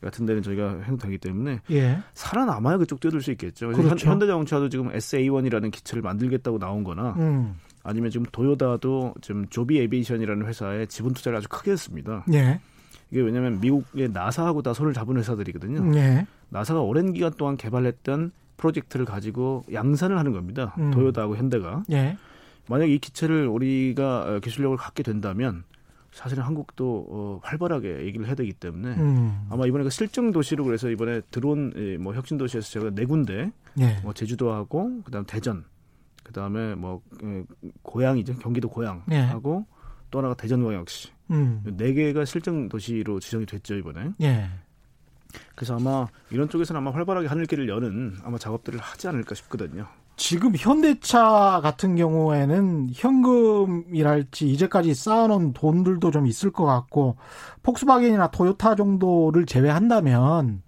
같은 0.03 0.25
데는 0.25 0.41
저희가 0.43 0.81
행동하기 0.83 1.17
때문에 1.17 1.61
예. 1.71 1.99
살아남아야 2.13 2.77
그쪽 2.77 2.99
뛰어들 2.99 3.21
수 3.21 3.31
있겠죠. 3.31 3.69
그렇죠. 3.69 4.09
현대자동차도 4.09 4.69
지금 4.69 4.91
SA1이라는 4.91 5.71
기체를 5.71 6.01
만들겠다고 6.01 6.59
나온 6.59 6.83
거나 6.83 7.15
음. 7.17 7.55
아니면 7.83 8.09
지금 8.11 8.25
도요다도 8.31 9.15
지금 9.21 9.47
조비 9.49 9.79
에비에이션이라는 9.79 10.45
회사에 10.45 10.85
지분 10.85 11.13
투자를 11.13 11.37
아주 11.37 11.47
크게 11.49 11.71
했습니다. 11.71 12.25
예. 12.33 12.59
이게 13.11 13.21
왜냐하면 13.21 13.59
미국의 13.59 14.09
나사하고 14.09 14.61
다 14.61 14.73
손을 14.73 14.93
잡은 14.93 15.17
회사들이거든요. 15.17 15.95
예. 15.97 16.25
나사가 16.49 16.81
오랜 16.81 17.13
기간 17.13 17.31
동안 17.33 17.57
개발했던 17.57 18.31
프로젝트를 18.57 19.05
가지고 19.05 19.63
양산을 19.71 20.17
하는 20.17 20.31
겁니다. 20.31 20.73
음. 20.77 20.91
도요다하고 20.91 21.35
현대가. 21.35 21.83
예. 21.91 22.17
만약 22.67 22.89
이 22.89 22.97
기체를 22.97 23.47
우리가 23.47 24.39
기술력을 24.41 24.77
갖게 24.77 25.03
된다면 25.03 25.63
사실은 26.13 26.43
한국도 26.43 27.07
어, 27.09 27.39
활발하게 27.43 28.05
얘기를 28.05 28.25
해야 28.27 28.35
되기 28.35 28.53
때문에 28.53 28.95
음. 28.95 29.47
아마 29.49 29.65
이번에 29.65 29.83
그 29.83 29.89
실증 29.89 30.31
도시로 30.31 30.63
그래서 30.63 30.89
이번에 30.89 31.21
드론 31.31 31.73
뭐 31.99 32.13
혁신 32.13 32.37
도시에서 32.37 32.69
제가 32.69 32.91
네 32.91 33.05
군데 33.05 33.51
예. 33.79 33.99
뭐 34.03 34.13
제주도하고 34.13 35.01
그다음 35.03 35.25
대전 35.25 35.65
그다음에 36.23 36.75
뭐 36.75 37.01
고향이죠 37.81 38.37
경기도 38.37 38.69
고향하고 38.69 39.65
예. 39.67 39.73
또 40.11 40.19
하나가 40.19 40.35
대전광역시 40.35 41.09
음. 41.31 41.63
네 41.77 41.93
개가 41.93 42.25
실증 42.25 42.69
도시로 42.69 43.19
지정이 43.19 43.45
됐죠 43.45 43.75
이번에. 43.75 44.11
예. 44.21 44.49
그래서 45.55 45.75
아마 45.75 46.07
이런 46.29 46.47
쪽에서는 46.49 46.79
아마 46.79 46.91
활발하게 46.91 47.27
하늘길을 47.27 47.67
여는 47.67 48.17
아마 48.23 48.37
작업들을 48.37 48.79
하지 48.79 49.07
않을까 49.07 49.33
싶거든요. 49.35 49.87
지금 50.15 50.53
현대차 50.55 51.59
같은 51.63 51.95
경우에는 51.95 52.89
현금이랄지 52.93 54.49
이제까지 54.49 54.93
쌓아놓은 54.93 55.53
돈들도 55.53 56.11
좀 56.11 56.27
있을 56.27 56.51
것 56.51 56.65
같고 56.65 57.17
폭스바겐이나 57.63 58.29
토요타 58.31 58.75
정도를 58.75 59.45
제외한다면 59.45 60.61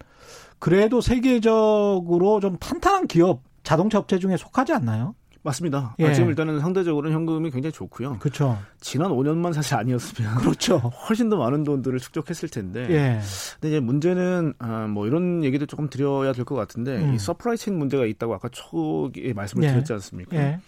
그래도 0.60 1.00
세계적으로 1.00 2.40
좀 2.40 2.58
탄탄한 2.58 3.08
기업 3.08 3.42
자동차 3.64 4.00
업체 4.00 4.20
중에 4.20 4.38
속하지 4.38 4.74
않나요? 4.74 5.16
맞습니다. 5.46 5.96
예. 6.00 6.08
아, 6.08 6.14
지금 6.14 6.30
일단은 6.30 6.60
상대적으로는 6.60 7.16
현금이 7.16 7.52
굉장히 7.52 7.72
좋고요. 7.72 8.18
그렇죠. 8.20 8.58
지난 8.82 9.12
5년만 9.12 9.54
사실 9.54 9.76
아니었으면 9.76 10.36
그렇죠. 10.38 10.78
훨씬 10.78 11.30
더 11.30 11.38
많은 11.38 11.64
돈들을 11.64 12.00
축적했을 12.00 12.50
텐데. 12.50 12.82
예. 12.90 13.20
근데 13.54 13.68
이제 13.70 13.80
문제는 13.80 14.56
아, 14.58 14.88
뭐 14.88 15.06
이런 15.08 15.44
얘기도 15.44 15.66
조금 15.68 15.90
드려야 15.90 16.34
될 16.34 16.44
것 16.46 16.56
같은데 16.56 16.98
음. 16.98 17.14
이 17.14 17.20
supply 17.20 17.58
chain 17.58 17.78
문제가 17.78 18.06
있다고 18.06 18.34
아까 18.34 18.50
초기에 18.50 19.34
말씀을 19.34 19.64
예. 19.66 19.72
드렸지 19.72 19.94
않습니까? 19.94 20.36
예. 20.36 20.60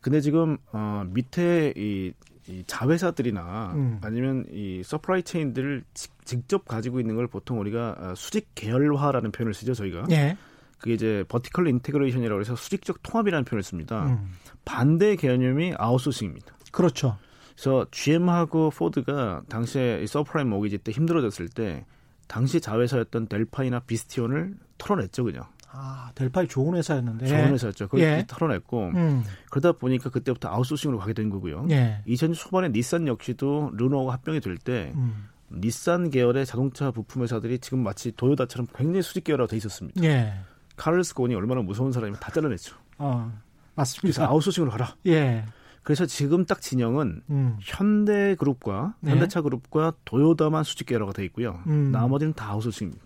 근데 0.00 0.20
지금 0.20 0.56
어, 0.72 1.04
밑에 1.08 1.74
이, 1.76 2.12
이 2.48 2.64
자회사들이나 2.66 3.72
음. 3.74 3.98
아니면 4.02 4.44
이 4.50 4.82
supply 4.84 5.22
chain들을 5.24 5.84
직접 6.24 6.64
가지고 6.66 7.00
있는 7.00 7.16
걸 7.16 7.26
보통 7.26 7.60
우리가 7.60 7.96
어, 7.98 8.14
수직 8.16 8.48
계열화라는 8.54 9.30
표현을 9.32 9.54
쓰죠 9.54 9.74
저희가. 9.74 10.04
예. 10.10 10.36
그게 10.80 10.94
이제 10.94 11.24
vertical 11.28 11.68
integration이라고 11.68 12.40
해서 12.40 12.56
수직적 12.56 13.02
통합이라는 13.02 13.44
표현을 13.44 13.62
씁니다. 13.62 14.06
음. 14.06 14.32
반대 14.64 15.16
개념이 15.16 15.74
아웃소싱입니다. 15.76 16.54
그렇죠. 16.72 17.16
그래서 17.54 17.86
GM하고 17.90 18.70
포드가 18.70 19.42
당시에 19.48 20.04
subprime 20.06 20.48
mortgage 20.48 20.78
때 20.78 20.92
힘들어졌을 20.92 21.48
때 21.48 21.84
당시 22.26 22.60
자회사였던 22.60 23.26
델파이나 23.26 23.80
비스테온을 23.80 24.54
털어냈죠 24.78 25.24
그냥. 25.24 25.44
아, 25.72 26.10
델파이 26.14 26.48
좋은 26.48 26.76
회사였는데. 26.76 27.26
좋은 27.26 27.52
회사였죠. 27.52 27.86
그걸 27.86 28.00
예. 28.00 28.24
털어냈고 28.26 28.90
음. 28.94 29.22
그러다 29.50 29.72
보니까 29.72 30.10
그때부터 30.10 30.48
아웃소싱으로 30.48 30.98
가게 30.98 31.12
된 31.12 31.28
거고요. 31.30 31.66
예. 31.70 32.02
2000년 32.06 32.34
초반에 32.34 32.70
닛산 32.70 33.06
역시도 33.06 33.72
르노가 33.74 34.14
합병이 34.14 34.40
될때 34.40 34.92
음. 34.96 35.28
닛산 35.52 36.10
계열의 36.10 36.46
자동차 36.46 36.90
부품 36.90 37.22
회사들이 37.22 37.58
지금 37.58 37.82
마치 37.82 38.12
도요다처럼 38.12 38.68
굉장히 38.74 39.02
수직 39.02 39.24
계열화돼 39.24 39.50
가 39.50 39.56
있었습니다. 39.56 40.02
예. 40.04 40.34
카를로스 40.80 41.14
곤이 41.14 41.34
얼마나 41.34 41.60
무서운 41.60 41.92
사람이 41.92 42.14
다 42.20 42.30
잘라냈죠. 42.32 42.74
어, 42.96 43.30
맞습니다. 43.74 44.00
그래서 44.00 44.24
아웃소싱으로 44.24 44.70
가라. 44.70 44.96
예. 45.06 45.44
그래서 45.82 46.06
지금 46.06 46.46
딱 46.46 46.62
진영은 46.62 47.22
음. 47.28 47.56
현대그룹과 47.60 48.94
네. 49.00 49.10
현대차 49.12 49.42
그룹과 49.42 49.92
도요다만 50.06 50.64
수직 50.64 50.86
계열화가 50.86 51.12
돼 51.12 51.24
있고요. 51.26 51.60
음. 51.66 51.90
나머지는 51.92 52.32
다 52.32 52.50
아웃소싱입니다. 52.52 53.04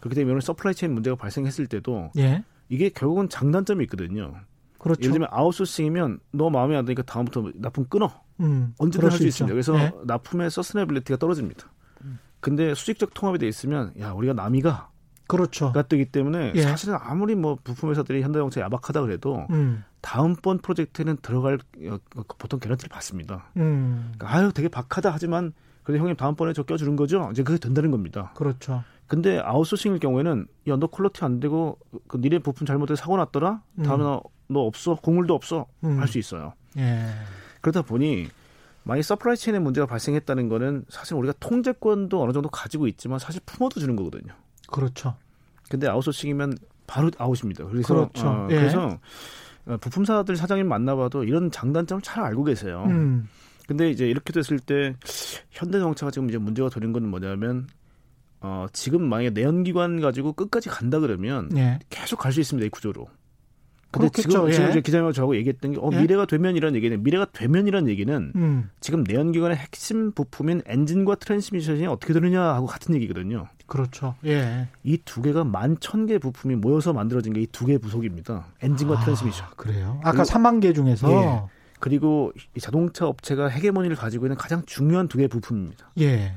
그렇게 0.00 0.14
되면 0.14 0.38
supply 0.40 0.74
chain 0.74 0.92
문제가 0.92 1.16
발생했을 1.16 1.66
때도 1.66 2.10
예. 2.18 2.44
이게 2.68 2.90
결국은 2.90 3.28
장단점이 3.30 3.84
있거든요. 3.84 4.34
그렇죠. 4.78 5.00
예를 5.00 5.12
들면 5.12 5.28
아웃소싱이면 5.32 6.20
너 6.32 6.50
마음에 6.50 6.76
안 6.76 6.84
드니까 6.84 7.02
다음부터 7.02 7.52
납품 7.54 7.86
끊어. 7.88 8.10
음, 8.40 8.74
언제든 8.78 9.10
할 9.10 9.16
수 9.16 9.26
있습니다. 9.26 9.52
그래서 9.52 9.72
네. 9.72 9.90
납품의 10.04 10.50
sustainability가 10.50 11.16
떨어집니다. 11.16 11.70
근데 12.40 12.74
수직적 12.74 13.14
통합이 13.14 13.38
돼 13.38 13.48
있으면 13.48 13.92
야 13.98 14.12
우리가 14.12 14.34
남이가 14.34 14.90
그렇죠. 15.26 15.72
가 15.72 15.82
뜨기 15.82 16.04
때문에 16.06 16.52
예. 16.54 16.62
사실은 16.62 16.96
아무리 17.00 17.34
뭐 17.34 17.58
부품 17.62 17.90
회사들이 17.90 18.22
현대자동차 18.22 18.60
야박하다 18.60 19.02
그래도 19.02 19.46
음. 19.50 19.84
다음번 20.00 20.58
프로젝트는 20.58 21.16
들어갈 21.22 21.58
어, 21.88 21.98
보통 22.38 22.60
개런티를 22.60 22.88
받습니다. 22.88 23.50
음. 23.56 24.12
그러니까 24.16 24.36
아유 24.36 24.52
되게 24.54 24.68
박하다 24.68 25.10
하지만 25.12 25.52
그래도 25.82 26.00
형님 26.00 26.16
다음번에 26.16 26.52
저 26.52 26.62
껴주는 26.62 26.94
거죠? 26.96 27.28
이제 27.32 27.42
그게 27.42 27.58
된다는 27.58 27.90
겁니다. 27.90 28.32
그렇죠. 28.34 28.82
근데 29.06 29.38
아웃소싱일 29.38 30.00
경우에는 30.00 30.46
야 30.68 30.76
너 30.76 30.88
quality 30.88 31.24
안 31.24 31.38
되고 31.40 31.78
그 32.08 32.16
니네 32.18 32.40
부품 32.40 32.66
잘못해서 32.66 33.00
사고 33.00 33.16
났더라. 33.16 33.62
다음에 33.84 34.02
음. 34.02 34.04
너, 34.04 34.22
너 34.48 34.60
없어 34.60 34.96
국물도 34.96 35.34
없어 35.34 35.66
음. 35.84 35.98
할수 36.00 36.18
있어요. 36.18 36.54
예. 36.76 37.08
그러다 37.60 37.82
보니 37.82 38.28
만약 38.82 39.02
supply 39.02 39.36
chain에 39.36 39.58
문제가 39.58 39.86
발생했다는 39.86 40.48
거는 40.48 40.84
사실 40.88 41.14
우리가 41.16 41.34
통제권도 41.40 42.22
어느 42.22 42.32
정도 42.32 42.48
가지고 42.48 42.86
있지만 42.86 43.18
사실 43.18 43.40
품어도 43.44 43.80
주는 43.80 43.96
거거든요. 43.96 44.32
그렇죠. 44.66 45.16
근데 45.68 45.88
아웃소싱이면 45.88 46.56
바로 46.86 47.10
아웃입니다. 47.18 47.64
그래서 47.66 47.94
그렇죠. 47.94 48.26
어, 48.28 48.48
예. 48.50 48.56
그래서 48.56 48.98
어, 49.66 49.76
부품사들 49.78 50.36
사장님 50.36 50.68
만나봐도 50.68 51.24
이런 51.24 51.50
장단점을 51.50 52.02
잘 52.02 52.22
알고 52.24 52.44
계세요. 52.44 52.84
음. 52.88 53.28
근데 53.66 53.90
이제 53.90 54.06
이렇게 54.06 54.32
됐을 54.32 54.60
때 54.60 54.94
현대자동차가 55.50 56.12
지금 56.12 56.28
이제 56.28 56.38
문제가 56.38 56.68
되는 56.68 56.92
건 56.92 57.08
뭐냐면 57.08 57.66
어, 58.40 58.66
지금 58.72 59.08
만약에 59.08 59.30
내연기관 59.30 60.00
가지고 60.00 60.32
끝까지 60.34 60.68
간다 60.68 61.00
그러면 61.00 61.50
예. 61.56 61.80
계속 61.90 62.18
갈 62.18 62.32
수 62.32 62.40
있습니다 62.40 62.64
이 62.66 62.68
구조로. 62.68 63.08
근데 63.98 64.08
그렇겠죠. 64.10 64.30
지금, 64.30 64.48
예. 64.48 64.52
지금 64.52 64.70
이제 64.70 64.80
기자님 64.80 65.12
저하고 65.12 65.36
얘기했던 65.36 65.72
게 65.72 65.78
어, 65.80 65.90
예? 65.92 66.00
미래가 66.00 66.26
되면이라는 66.26 66.76
얘기는 66.76 67.02
미래가 67.02 67.26
되면이라는 67.32 67.88
얘기는 67.88 68.32
음. 68.36 68.70
지금 68.80 69.04
내연기관의 69.04 69.56
핵심 69.56 70.12
부품인 70.12 70.62
엔진과 70.66 71.16
트랜스미션이 71.16 71.86
어떻게 71.86 72.12
되느냐 72.12 72.40
하고 72.42 72.66
같은 72.66 72.94
얘기거든요. 72.94 73.46
그렇죠. 73.66 74.14
예. 74.24 74.68
이 74.84 74.98
두 75.04 75.22
개가 75.22 75.44
만 75.44 75.76
천 75.80 76.06
개 76.06 76.18
부품이 76.18 76.56
모여서 76.56 76.92
만들어진 76.92 77.32
게 77.32 77.40
이 77.40 77.46
두 77.46 77.66
개 77.66 77.78
부속입니다. 77.78 78.46
엔진과 78.62 78.98
아, 79.00 79.00
트랜스미션. 79.04 79.46
그래요? 79.56 80.00
아까 80.04 80.22
3만 80.22 80.60
개 80.60 80.72
중에서 80.72 81.10
예. 81.10 81.42
그리고 81.80 82.32
이 82.56 82.60
자동차 82.60 83.06
업체가 83.06 83.48
헤게모니를 83.48 83.96
가지고 83.96 84.26
있는 84.26 84.36
가장 84.36 84.62
중요한 84.66 85.08
두 85.08 85.18
개의 85.18 85.28
부품입니다. 85.28 85.90
예. 86.00 86.32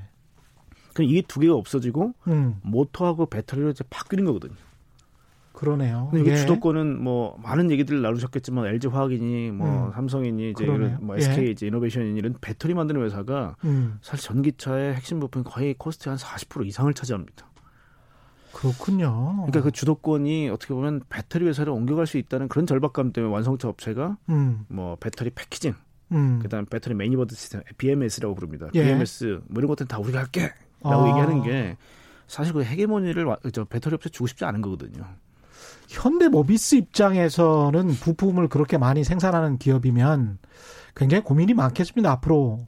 그럼 0.93 1.09
이 1.11 1.21
두 1.21 1.39
개가 1.39 1.53
없어지고 1.53 2.13
음. 2.27 2.55
모터하고 2.61 3.27
배터리로 3.27 3.69
이제 3.69 3.83
바뀌는 3.89 4.25
거거든요. 4.25 4.55
그러네요. 5.59 6.07
근데 6.09 6.31
예. 6.31 6.35
주도권은 6.37 7.03
뭐 7.03 7.37
많은 7.43 7.69
얘기들을 7.69 8.01
나누셨겠지만 8.01 8.67
LG 8.67 8.87
화학이니 8.87 9.51
뭐 9.51 9.87
음. 9.87 9.91
삼성이니 9.91 10.51
이제 10.51 10.63
이런 10.63 10.97
뭐 11.01 11.17
SK 11.17 11.47
예. 11.47 11.51
이제 11.51 11.67
이노베이션이니 11.67 12.17
이런 12.17 12.33
배터리 12.39 12.73
만드는 12.73 13.03
회사가 13.03 13.57
음. 13.65 13.99
사실 14.01 14.25
전기차의 14.25 14.93
핵심 14.93 15.19
부품 15.19 15.43
거의 15.43 15.75
코스트 15.77 16.09
한40% 16.09 16.65
이상을 16.65 16.93
차지합니다. 16.93 17.45
그렇군요. 18.53 19.35
그러니까 19.47 19.61
그 19.61 19.71
주도권이 19.71 20.49
어떻게 20.49 20.73
보면 20.73 21.01
배터리 21.09 21.45
회사를 21.45 21.73
옮겨갈 21.73 22.07
수 22.07 22.17
있다는 22.17 22.47
그런 22.47 22.65
절박감 22.65 23.11
때문에 23.11 23.33
완성차 23.33 23.67
업체가 23.67 24.15
음. 24.29 24.63
뭐 24.69 24.95
배터리 24.95 25.29
패키징, 25.29 25.73
음. 26.13 26.39
그다음 26.41 26.67
배터리 26.67 26.95
management 26.95 27.35
system 27.35 27.63
BMS라고 27.77 28.33
부릅니다. 28.33 28.69
예. 28.75 28.85
BMS 28.85 29.41
뭐 29.49 29.59
이런 29.59 29.67
것들은 29.67 29.89
다 29.89 29.99
우리가 29.99 30.19
할게라고 30.19 30.53
아. 30.83 31.09
얘기하는 31.09 31.43
게 31.43 31.75
사실 32.27 32.53
그 32.53 32.63
헤게모니를 32.63 33.27
저 33.51 33.65
배터리 33.65 33.95
업체 33.95 34.07
주고 34.07 34.25
싶지 34.25 34.45
않은 34.45 34.61
거거든요. 34.61 35.03
현대모비스 35.89 36.75
입장에서는 36.75 37.87
부품을 37.95 38.47
그렇게 38.47 38.77
많이 38.77 39.03
생산하는 39.03 39.57
기업이면 39.57 40.37
굉장히 40.95 41.23
고민이 41.23 41.55
많겠습니다. 41.55 42.11
앞으로 42.11 42.67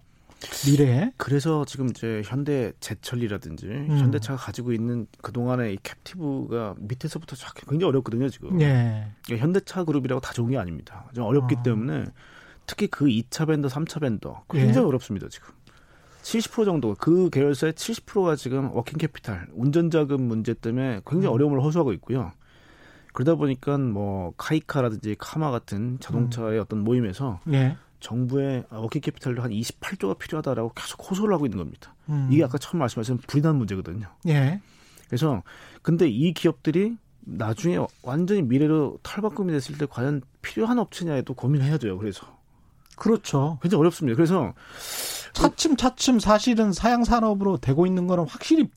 미래에. 0.66 1.12
그래서 1.18 1.64
지금 1.66 1.90
이제 1.90 2.24
현대 2.26 2.72
제철이라든지 2.80 3.68
음. 3.68 3.98
현대차가 4.00 4.38
가지고 4.38 4.74
있는 4.74 5.06
그동안의 5.22 5.76
이 5.76 5.78
captive가 5.84 6.76
밑에서부터 6.80 7.36
굉장히 7.70 7.90
어렵거든요, 7.90 8.28
지금. 8.30 8.60
예. 8.60 9.06
그러니까 9.24 9.46
현대차 9.46 9.84
그룹이라고 9.84 10.20
다 10.20 10.34
좋은 10.34 10.50
게 10.50 10.58
아닙니다. 10.58 11.08
좀 11.14 11.26
어렵기 11.26 11.58
아. 11.60 11.64
때문에 11.64 12.06
특히 12.66 12.88
그 12.88 13.06
2차 13.06 13.48
vendor, 13.48 13.68
3차 13.68 14.02
vendor 14.02 14.46
굉장히 14.50 14.84
예. 14.84 14.90
어렵습니다, 14.90 15.28
지금. 15.30 15.50
70% 16.24 16.66
정도 16.66 16.96
그 16.96 17.30
계열사의 17.30 17.74
70%가 17.74 18.36
지금 18.36 18.72
working 18.74 18.98
capital, 18.98 19.48
운전 19.54 19.92
자금 19.92 20.24
문제 20.24 20.56
때문에 20.56 21.02
굉장히 21.06 21.28
음. 21.28 21.34
어려움을 21.34 21.62
호소하고 21.62 21.94
있고요. 21.94 22.32
그러다 23.14 23.36
보니까 23.36 23.78
뭐 23.78 24.34
KAICA라든지 24.38 25.16
KAMA 25.20 25.52
같은 25.52 25.98
자동차의 26.00 26.60
음. 26.60 26.62
어떤 26.62 26.84
모임에서 26.84 27.40
예. 27.52 27.78
정부의 28.00 28.66
working 28.70 29.02
capital도 29.02 29.42
한 29.42 29.52
28조가 29.52 30.18
필요하다라고 30.18 30.74
계속 30.76 31.10
호소를 31.10 31.34
하고 31.34 31.46
있는 31.46 31.58
겁니다. 31.60 31.96
음. 32.10 32.30
이게 32.32 32.44
아까 32.44 32.58
처음 32.58 32.80
말씀하신 32.80 33.20
불이난 33.20 33.56
문제거든요. 33.56 34.08
예. 34.28 34.62
그래서 35.08 35.44
근데 35.82 36.08
이 36.08 36.34
기업들이 36.34 36.98
나중에 37.20 37.78
완전히 38.02 38.42
미래로 38.42 39.00
탈바꿈이 39.04 39.52
됐을 39.52 39.78
때 39.78 39.86
과연 39.90 40.22
필요한 40.42 40.80
업체냐에도 40.80 41.34
고민해야 41.34 41.78
돼요. 41.78 41.98
그래서 41.98 42.40
그렇죠. 42.96 43.60
굉장히 43.62 43.80
어렵습니다. 43.82 44.16
그래서 44.16 44.54
차츰 45.34 45.76
차츰 45.76 46.20
사실은 46.20 46.72
사양 46.72 47.04
산업으로 47.04 47.58
되고 47.58 47.86
있는 47.86 48.08
거는 48.08 48.28
확실히 48.28 48.70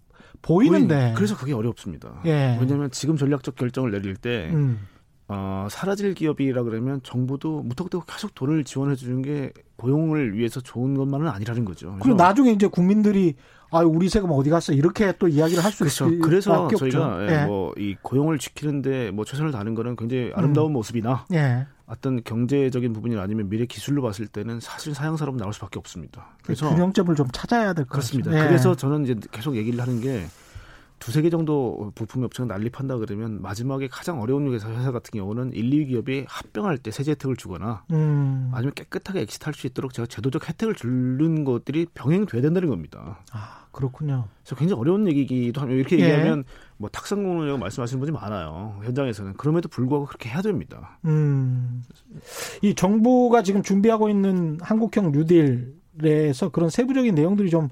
보이는데. 0.45 0.95
보이는, 0.95 1.15
그래서 1.15 1.37
그게 1.37 1.53
어렵습니다. 1.53 2.21
예. 2.27 2.57
왜냐하면 2.61 2.91
지금 2.91 3.17
전략적 3.17 3.57
결정을 3.57 3.91
내릴 3.91 4.17
때 4.17 4.51
음. 4.53 4.87
어, 5.27 5.67
사라질 5.71 6.13
기업이라 6.15 6.65
그러면 6.65 7.01
정부도 7.03 7.63
무턱대고 7.63 8.05
계속 8.05 8.35
돈을 8.35 8.65
지원해 8.65 8.95
주는 8.95 9.23
게 9.23 9.53
고용을 9.77 10.37
위해서 10.37 10.61
좋은 10.61 10.95
것만은 10.95 11.29
아니라는 11.29 11.65
거죠. 11.65 11.97
그리고 12.01 12.17
나중에 12.17 12.53
이제 12.53 12.67
국민들이 12.67 13.35
아 13.71 13.81
우리 13.81 14.09
세금 14.09 14.31
어디 14.33 14.51
갔어 14.51 14.73
이렇게 14.73 15.13
또 15.19 15.27
이야기를 15.27 15.65
할수 15.65 15.79
그렇죠. 15.79 16.07
있을 16.09 16.21
그래서 16.21 16.69
저희가 16.69 17.27
예. 17.29 17.47
뭐이 17.47 17.97
고용을 18.03 18.39
지키는데 18.39 19.11
뭐 19.13 19.25
최선을 19.25 19.51
다하는 19.51 19.75
거는 19.75 19.97
굉장히 19.97 20.31
아름다운 20.35 20.71
음. 20.71 20.75
모습이나 20.75 21.27
예. 21.33 21.67
어떤 21.87 22.23
경제적인 22.25 22.93
부분이 22.93 23.19
아니면 23.19 23.49
미래 23.49 23.67
기술로 23.67 24.01
봤을 24.03 24.27
때는 24.27 24.61
사실 24.61 24.95
사양사로 24.95 25.37
나올 25.37 25.53
수밖에 25.53 25.79
없습니다. 25.79 26.37
그래서 26.43 26.69
균형점을 26.71 27.15
좀 27.15 27.27
찾아야 27.33 27.73
될 27.75 27.85
것 27.85 27.97
같습니다. 28.01 28.33
예. 28.33 28.47
그래서 28.49 28.75
저는 28.75 29.05
이제 29.05 29.15
계속 29.33 29.57
얘기를 29.57 29.79
하는 29.81 30.01
게 30.01 30.25
두세 30.99 31.21
개 31.21 31.29
정도 31.29 31.93
부품 31.95 32.23
업체가 32.23 32.47
난립한다 32.47 32.97
그러면 32.97 33.43
마지막에 33.43 33.89
가장 33.89 34.23
어려운 34.23 34.51
회사, 34.55 34.71
회사 34.71 34.91
같은 34.93 35.11
경우는 35.19 35.53
1, 35.53 35.71
2위 35.71 35.89
기업이 35.89 36.25
합병할 36.27 36.79
때 36.79 36.91
세제 36.91 37.11
혜택을 37.11 37.37
주거나 37.37 37.85
음. 37.91 38.51
아니면 38.55 38.73
깨끗하게 38.75 39.21
엑시트할 39.23 39.53
수 39.53 39.67
있도록 39.67 39.93
제가 39.93 40.07
제도적 40.07 40.49
혜택을 40.49 40.75
주는 40.75 41.45
것들이 41.45 41.87
병행돼야 41.93 42.41
된다는 42.41 42.71
겁니다. 42.71 43.19
아, 43.33 43.64
그렇군요. 43.75 44.29
그래서 44.43 44.57
굉장히 44.57 44.81
어려운 44.81 45.07
얘기기도 45.09 45.61
하면 45.61 45.77
이렇게 45.77 45.99
예. 45.99 46.05
얘기하면 46.05 46.45
뭐 46.77 46.89
탁상 46.89 47.23
공론이라고 47.23 47.59
말씀하시는 47.59 47.99
분이 48.01 48.13
많아요. 48.13 48.81
현장에서는 48.85 49.35
그럼에도 49.35 49.69
불구하고 49.69 50.07
그렇게 50.07 50.31
해야 50.31 50.41
됩니다. 50.41 50.99
음. 51.05 51.83
이 52.63 52.75
정부가 52.75 53.43
지금 53.43 53.63
준비하고 53.63 54.09
있는 54.09 54.59
한국형 54.63 55.13
뉴딜에서 55.13 56.51
그런 56.51 56.71
세부적인 56.71 57.15
내용들이 57.15 57.51
좀 57.51 57.69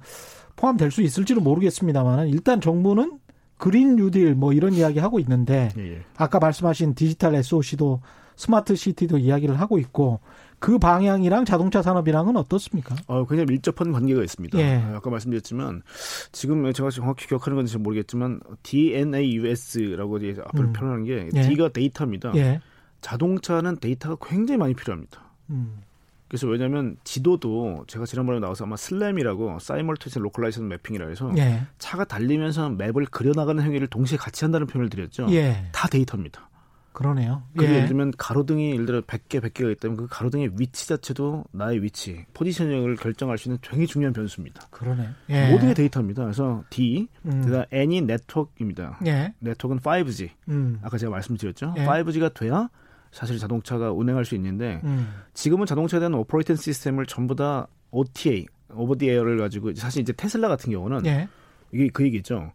포함될 0.57 0.91
수 0.91 1.03
있을지는 1.03 1.43
모르겠습니다만 1.43 2.29
일단 2.29 2.61
정부는 2.61 3.19
그린 3.57 3.97
뉴딜 3.97 4.35
뭐 4.35 4.53
이런 4.53 4.75
이야기 4.75 4.99
하고 4.99 5.21
있는데 5.21 5.69
예, 5.79 5.93
예. 5.93 6.03
아까 6.17 6.41
말씀하신 6.41 6.95
디지털 6.95 7.35
SOC도 7.37 8.01
스마트 8.35 8.75
시티도 8.75 9.19
이야기를 9.19 9.61
하고 9.61 9.79
있고 9.79 10.21
그 10.63 10.79
방향이랑 10.79 11.45
자동차 11.45 11.83
산업이랑은 11.83 12.37
어떻습니까? 12.37 12.95
어, 13.09 13.27
굉장히 13.27 13.47
밀접한 13.47 13.91
관계가 13.91 14.23
있습니다. 14.23 14.57
예. 14.61 14.77
아까 14.95 15.11
말씀드렸지만 15.11 15.83
지금 16.31 16.73
제가 16.73 16.91
정확히 16.91 17.27
기억하는 17.27 17.57
건지 17.57 17.77
모르겠지만 17.79 18.39
DNAUS라고 18.63 20.19
이제 20.19 20.41
앞으로 20.47 20.69
음. 20.69 20.73
표현하는 20.73 21.05
게 21.05 21.29
예. 21.35 21.43
D가 21.49 21.71
데이터입니다. 21.71 22.31
예. 22.37 22.61
자동차는 23.01 23.79
데이터가 23.81 24.25
굉장히 24.25 24.59
많이 24.59 24.75
필요합니다. 24.75 25.33
음. 25.51 25.81
그래서 26.29 26.47
왜냐하면 26.47 26.97
지도도 27.03 27.85
제가 27.89 28.07
지난번에 28.07 28.39
나와서 28.39 28.63
아마 28.63 28.77
SLAM이라고 28.77 29.59
simultaneous 29.59 30.21
localization 30.21 30.69
mapping이라 30.69 31.09
해서 31.09 31.33
예. 31.39 31.63
차가 31.81 32.05
달리면서 32.05 32.71
map을 32.71 33.07
그려나가는 33.07 33.61
행위를 33.61 33.89
동시에 33.89 34.17
같이 34.17 34.45
한다는 34.45 34.69
표현을 34.69 34.91
드렸죠. 34.91 35.27
예. 35.31 35.69
다 35.73 35.89
데이터입니다. 35.89 36.49
그러네요. 36.93 37.43
그 37.57 37.65
예. 37.65 37.69
를 37.69 37.87
들면 37.87 38.13
가로등이 38.19 38.73
예를 38.73 38.87
들어 38.87 39.01
100개, 39.01 39.41
100개가 39.41 39.73
있다면 39.73 39.97
그 39.97 40.07
가로등의 40.09 40.53
위치 40.59 40.87
자체도 40.87 41.45
나의 41.53 41.83
위치, 41.83 42.25
positioning을 42.35 42.97
결정할 42.97 43.39
수 43.39 43.49
있는 43.49 43.59
굉장히 43.63 43.87
중요한 43.87 44.13
변수입니다. 44.13 44.69
그러네. 44.71 45.09
예. 45.31 45.51
모든 45.51 45.69
게 45.69 45.75
데이터입니다. 45.75 46.23
그래서 46.23 46.65
D, 46.71 47.09
음. 47.25 47.43
그다음 47.45 47.65
N이 47.71 48.03
네트워크입니다. 48.03 48.99
예. 49.07 49.33
네트워크는 49.39 49.81
5G. 49.81 50.31
음. 50.49 50.79
아까 50.83 50.99
제가 50.99 51.11
말씀드렸죠. 51.11 51.75
예. 51.79 51.87
5G가 51.87 52.35
돼야 52.35 52.69
사실 53.11 53.39
자동차가 53.39 53.93
운행할 53.93 54.25
수 54.25 54.35
있는데 54.35 54.81
음. 54.85 55.15
지금은 55.35 55.67
자동차에 55.67 56.01
대한 56.01 56.15
operating 56.15 56.57
system을 56.57 57.07
전부 57.07 57.35
다 57.35 57.67
OTA, 57.91 58.47
over 58.75 58.97
the 58.97 59.09
air를 59.09 59.39
가지고 59.39 59.75
사실 59.75 60.03
이제 60.03 60.13
테슬라 60.13 60.49
같은 60.49 60.73
경우는 60.73 61.07
예. 61.07 61.29
이게 61.73 61.89
그 61.89 62.05
얘기죠. 62.05 62.53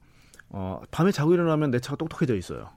어, 0.49 0.81
밤에 0.91 1.11
자고 1.11 1.33
일어나면 1.33 1.71
내 1.71 1.79
차가 1.79 1.97
똑똑해져 1.97 2.35
있어요. 2.35 2.69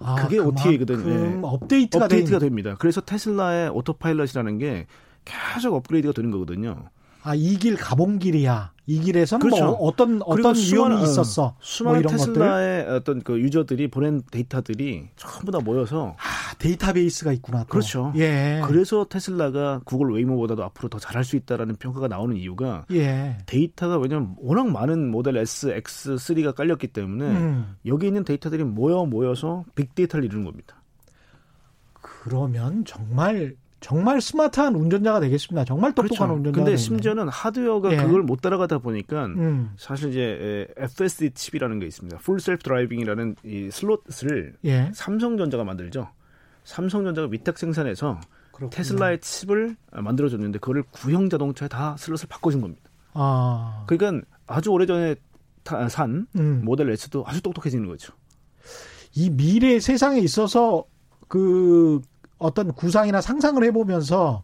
아, 0.00 0.14
그게 0.16 0.38
OTA거든요. 0.38 1.04
네. 1.04 1.40
업데이트가, 1.42 2.04
업데이트가 2.04 2.38
됩니다. 2.38 2.76
그래서 2.78 3.00
테슬라의 3.00 3.70
오토파일럿이라는 3.70 4.58
게 4.58 4.86
계속 5.24 5.74
업그레이드가 5.74 6.12
되는 6.12 6.30
거거든요. 6.30 6.90
아, 7.22 7.34
이 7.34 7.56
길 7.56 7.76
가본 7.76 8.18
길이야. 8.18 8.72
이 8.86 9.00
길에서는 9.00 9.46
뭐 9.46 9.58
그렇죠. 9.58 9.76
뭐 9.76 9.86
어떤 9.86 10.22
어떤 10.22 10.54
위험이 10.56 10.94
어, 10.96 11.02
있었어. 11.02 11.56
수많은 11.60 12.02
뭐 12.02 12.10
테슬라의 12.10 12.84
것들? 12.84 12.96
어떤 12.96 13.20
그 13.22 13.38
user들이 13.38 13.88
보낸 13.88 14.22
데이터들이 14.30 15.08
전부 15.16 15.52
다 15.52 15.58
모여서 15.60 16.16
아, 16.16 16.54
데이터베이스가 16.58 17.32
있구나. 17.34 17.64
또. 17.64 17.68
그렇죠. 17.68 18.14
예. 18.16 18.62
그래서 18.64 19.04
테슬라가 19.06 19.82
구글 19.84 20.14
웨이모보다도 20.14 20.64
앞으로 20.64 20.88
더 20.88 20.98
잘할 20.98 21.22
수 21.24 21.36
있다라는 21.36 21.76
평가가 21.76 22.08
나오는 22.08 22.34
이유가 22.34 22.86
예. 22.92 23.36
데이터가 23.44 23.98
왜냐면 23.98 24.34
워낙 24.38 24.68
많은 24.70 25.10
모델 25.10 25.36
S, 25.36 25.68
X, 25.68 26.14
3가 26.14 26.54
깔렸기 26.54 26.86
때문에 26.86 27.26
음. 27.26 27.76
여기 27.84 28.06
있는 28.06 28.24
데이터들이 28.24 28.64
모여 28.64 29.04
모여서 29.04 29.64
빅데이터를 29.74 30.24
이루는 30.24 30.46
겁니다. 30.46 30.80
그러면 32.00 32.84
정말 32.86 33.54
정말 33.80 34.20
스마트한 34.20 34.74
운전자가 34.74 35.20
되겠습니다. 35.20 35.64
정말 35.64 35.94
똑똑한 35.94 36.28
그렇죠. 36.28 36.34
운전자. 36.34 36.56
근데 36.56 36.76
심지어는 36.76 37.28
하드웨어가 37.28 37.92
예. 37.92 37.96
그걸 37.96 38.22
못 38.22 38.40
따라가다 38.40 38.78
보니까 38.78 39.26
음. 39.26 39.70
사실 39.76 40.10
이제 40.10 40.66
FSD 40.76 41.30
칩이라는 41.30 41.78
게 41.78 41.86
있습니다. 41.86 42.18
full 42.18 42.40
self 42.40 42.64
driving이라는 42.64 43.36
이 43.44 43.70
슬롯을 43.70 44.56
예. 44.64 44.90
삼성전자가 44.94 45.64
만들죠. 45.64 46.08
삼성전자가 46.64 47.28
위탁 47.30 47.56
생산해서 47.56 48.20
그렇구나. 48.50 48.70
테슬라의 48.70 49.20
칩을 49.20 49.76
만들어 49.92 50.28
줬는데 50.28 50.58
그거를 50.58 50.82
구형 50.90 51.30
자동차에 51.30 51.68
다 51.68 51.96
슬롯을 51.98 52.22
바꿔준 52.28 52.60
겁니다. 52.60 52.90
아. 53.14 53.84
그러니까 53.86 54.26
아주 54.46 54.70
오래전에 54.70 55.14
산 55.88 56.26
음. 56.36 56.62
모델 56.64 56.90
S도 56.90 57.24
아주 57.26 57.40
똑똑해지는 57.42 57.86
거죠. 57.86 58.12
이 59.14 59.30
미래 59.30 59.78
세상에 59.78 60.18
있어서 60.20 60.84
그 61.28 62.00
어떤 62.38 62.72
구상이나 62.72 63.20
상상을 63.20 63.62
해보면서 63.64 64.42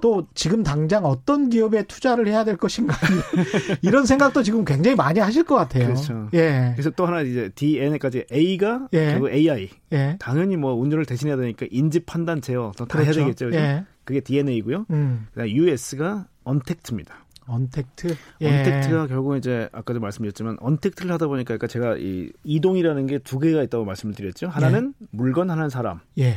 또 0.00 0.26
지금 0.34 0.62
당장 0.64 1.04
어떤 1.04 1.48
기업에 1.48 1.84
투자를 1.84 2.26
해야 2.26 2.44
될 2.44 2.56
것인가 2.56 2.96
이런 3.82 4.04
생각도 4.04 4.42
지금 4.42 4.64
굉장히 4.64 4.96
많이 4.96 5.20
하실 5.20 5.44
것 5.44 5.54
같아요. 5.54 5.86
그렇죠. 5.86 6.28
예. 6.34 6.72
그래서 6.74 6.90
또 6.90 7.06
하나 7.06 7.20
이제 7.20 7.50
DNA까지 7.54 8.24
A가 8.32 8.88
예. 8.94 9.12
결국 9.12 9.30
AI. 9.30 9.68
예. 9.92 10.16
당연히 10.18 10.56
뭐 10.56 10.74
운전을 10.74 11.04
대신해야 11.06 11.36
되니까 11.36 11.66
인지 11.70 12.00
판단 12.00 12.40
제어 12.40 12.72
다 12.76 12.84
그렇죠. 12.86 13.04
해야 13.04 13.12
되겠죠. 13.26 13.46
그죠? 13.46 13.58
예. 13.58 13.84
그게 14.04 14.20
DNA고요. 14.20 14.86
음. 14.90 15.26
그다음 15.34 15.48
US가 15.50 16.26
언택트입니다. 16.42 17.14
언택트. 17.46 18.16
예. 18.40 18.58
언택트가 18.58 19.06
결국 19.06 19.36
이제 19.36 19.68
아까도 19.72 20.00
말씀드렸지만 20.00 20.56
언택트를 20.60 21.12
하다 21.12 21.26
보니까 21.28 21.56
그러니까 21.56 21.66
제가 21.68 21.96
이 21.98 22.30
이동이라는 22.44 23.06
게 23.06 23.18
두 23.20 23.38
개가 23.38 23.62
있다고 23.64 23.84
말씀을 23.84 24.14
드렸죠. 24.14 24.48
하나는 24.48 24.94
예. 25.00 25.06
물건, 25.10 25.50
하나는 25.50 25.70
사람. 25.70 26.00
예. 26.18 26.36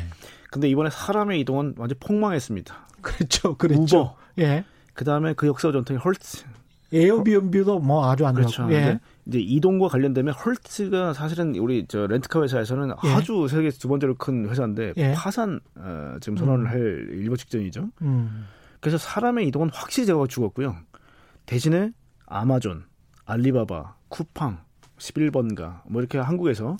근데 0.51 0.69
이번에 0.69 0.89
사람의 0.89 1.39
이동은 1.41 1.75
완전 1.77 1.97
폭망했습니다. 1.99 2.87
그렇죠. 3.01 3.55
그렇죠. 3.57 3.97
우버. 3.99 4.17
예. 4.39 4.65
그 4.93 5.05
다음에 5.05 5.33
그 5.33 5.47
역사 5.47 5.71
전통이 5.71 5.99
헐츠. 5.99 6.45
에어비앤비도 6.93 7.79
뭐 7.79 8.09
아주 8.09 8.25
안 8.25 8.35
그렇죠. 8.35 8.71
예. 8.71 8.99
이제 9.25 9.39
이동과 9.39 9.87
관련되면 9.89 10.33
헐츠가 10.33 11.13
사실은 11.13 11.55
우리 11.55 11.85
저 11.87 12.07
렌트카 12.07 12.41
회사에서는 12.43 12.93
예. 13.03 13.09
아주 13.09 13.47
세계 13.49 13.69
두 13.69 13.87
번째로 13.87 14.15
큰 14.15 14.47
회사인데 14.49 14.93
예. 14.95 15.13
파산 15.13 15.59
어, 15.75 16.15
지금 16.21 16.37
선언을 16.37 16.65
음. 16.65 16.67
할 16.67 16.79
일보 17.11 17.35
직전이죠. 17.35 17.89
음. 18.03 18.45
그래서 18.79 18.97
사람의 18.97 19.47
이동은 19.47 19.71
확실히 19.73 20.05
제가 20.05 20.25
죽었고요. 20.27 20.75
대신에 21.47 21.91
아마존, 22.27 22.85
알리바바, 23.25 23.95
쿠팡, 24.09 24.59
11번가 24.97 25.81
뭐 25.87 26.01
이렇게 26.01 26.17
한국에서 26.19 26.77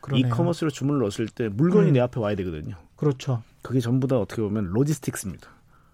그러네요. 0.00 0.26
e-commerce로 0.26 0.70
주문을 0.70 1.00
넣었을 1.00 1.28
때 1.28 1.48
물건이 1.48 1.88
음. 1.88 1.92
내 1.92 2.00
앞에 2.00 2.18
와야 2.20 2.34
되거든요. 2.36 2.76
그렇죠. 3.02 3.42
그게 3.62 3.80
전부 3.80 4.06
다 4.06 4.16
어떻게 4.18 4.40
보면 4.40 4.66
logistics입니다. 4.66 5.48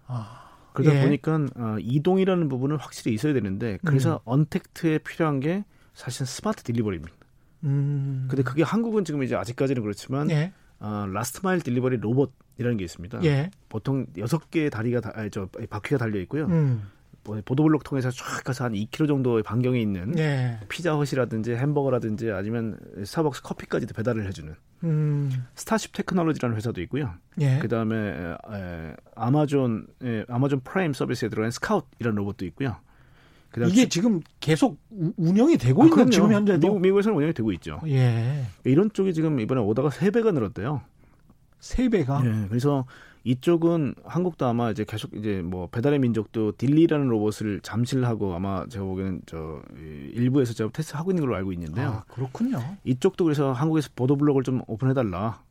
아, 0.09 0.51
그러다 0.75 0.99
예. 0.99 1.03
보니까 1.03 1.47
어, 1.57 1.77
이동이라는 1.81 2.49
부분은 2.51 2.77
확실히 2.77 3.15
있어야 3.15 3.33
되는데 3.33 3.79
그래서 3.83 4.17
음. 4.17 4.19
언택트에 4.25 4.99
필요한 4.99 5.41
게 5.41 5.65
사실 5.95 6.27
smart 6.26 6.62
delivery입니다. 6.64 7.14
음. 7.65 8.27
근데 8.29 8.43
그게 8.43 8.63
한국은 8.63 9.05
지금 9.05 9.23
이제 9.23 9.35
아직까지는 9.35 9.83
그렇지만 9.83 10.31
예. 10.31 10.53
어, 10.81 11.07
last 11.11 11.41
mile 11.43 11.62
delivery 11.62 11.97
로봇이라는 11.97 12.77
게 12.77 12.85
있습니다. 12.85 13.25
예. 13.25 13.51
보통 13.71 14.07
여섯 14.19 14.51
개의 14.51 14.69
다리가 14.69 15.01
다, 15.01 15.13
아니, 15.15 15.31
저 15.31 15.47
바퀴가 15.71 15.97
달려 15.97 16.21
있고요. 16.21 16.45
음. 16.47 16.91
뭐 17.29 17.41
보도블록 17.45 17.85
통해서 17.85 18.11
쫙 18.11 18.43
가서 18.43 18.64
한 18.64 18.72
2km 18.72 19.07
정도의 19.07 19.43
반경에 19.43 19.79
있는 19.81 20.18
예. 20.18 20.59
피자헛이라든지 20.68 21.55
햄버거라든지 21.55 22.31
아니면 22.31 22.79
스타벅스 23.05 23.43
커피까지도 23.43 23.93
배달을 23.95 24.26
해주는 24.26 24.55
음. 24.85 25.45
스타쉽 25.55 25.93
테크놀로지라는 25.93 26.57
회사도 26.57 26.81
있고요. 26.83 27.12
예. 27.41 27.59
그 27.59 27.68
다음에 27.68 28.35
아마존 29.14 29.87
에, 30.03 30.24
아마존 30.29 30.61
프라임 30.61 30.95
서비스에 30.95 31.29
들어간 31.29 31.51
스카웃이라는 31.51 32.16
로봇도 32.16 32.47
있고요. 32.47 32.76
이게 33.66 33.89
지금 33.89 34.20
계속 34.41 34.79
운영이 35.16 35.59
되고 35.59 35.83
아, 35.83 35.87
있는 35.87 35.95
그럼요. 35.95 36.11
지금 36.11 36.33
현재도 36.33 36.59
미국, 36.61 36.81
미국 36.81 36.99
에서는 36.99 37.16
운영이 37.16 37.35
되고 37.35 37.53
있죠. 37.53 37.81
예. 37.87 38.45
이런 38.64 38.91
쪽이 38.93 39.12
지금 39.14 39.41
이번에 39.41 39.61
오다가 39.61 39.91
3 39.91 40.12
배가 40.12 40.33
늘었대요. 40.33 40.83
3 41.61 41.91
배가? 41.91 42.22
예. 42.24 42.49
그래서 42.49 42.87
이쪽은 43.25 43.95
한국도 44.05 44.47
아마 44.47 44.71
이제 44.71 44.85
계속 44.87 45.14
이제 45.14 45.43
뭐 45.43 45.69
배달의 45.69 45.99
민족도 45.99 46.53
딜리라는 46.53 47.09
로봇을 47.09 47.61
잠실 47.62 48.05
하고 48.05 48.35
아마 48.35 48.66
제가 48.69 48.85
보기에는 48.85 49.23
저 49.27 49.62
일부에서 50.14 50.55
제가 50.55 50.71
테스트 50.73 50.97
하고 50.97 51.11
있는 51.11 51.23
걸로 51.23 51.37
알고 51.37 51.53
있는데요. 51.53 51.89
아, 51.89 52.05
그렇군요. 52.09 52.59
이쪽도 52.85 53.25
그래서 53.25 53.53
한국에서 53.53 53.91
보도 53.95 54.16
블록을 54.16 54.43
좀 54.43 54.62
오픈해달라. 54.66 55.43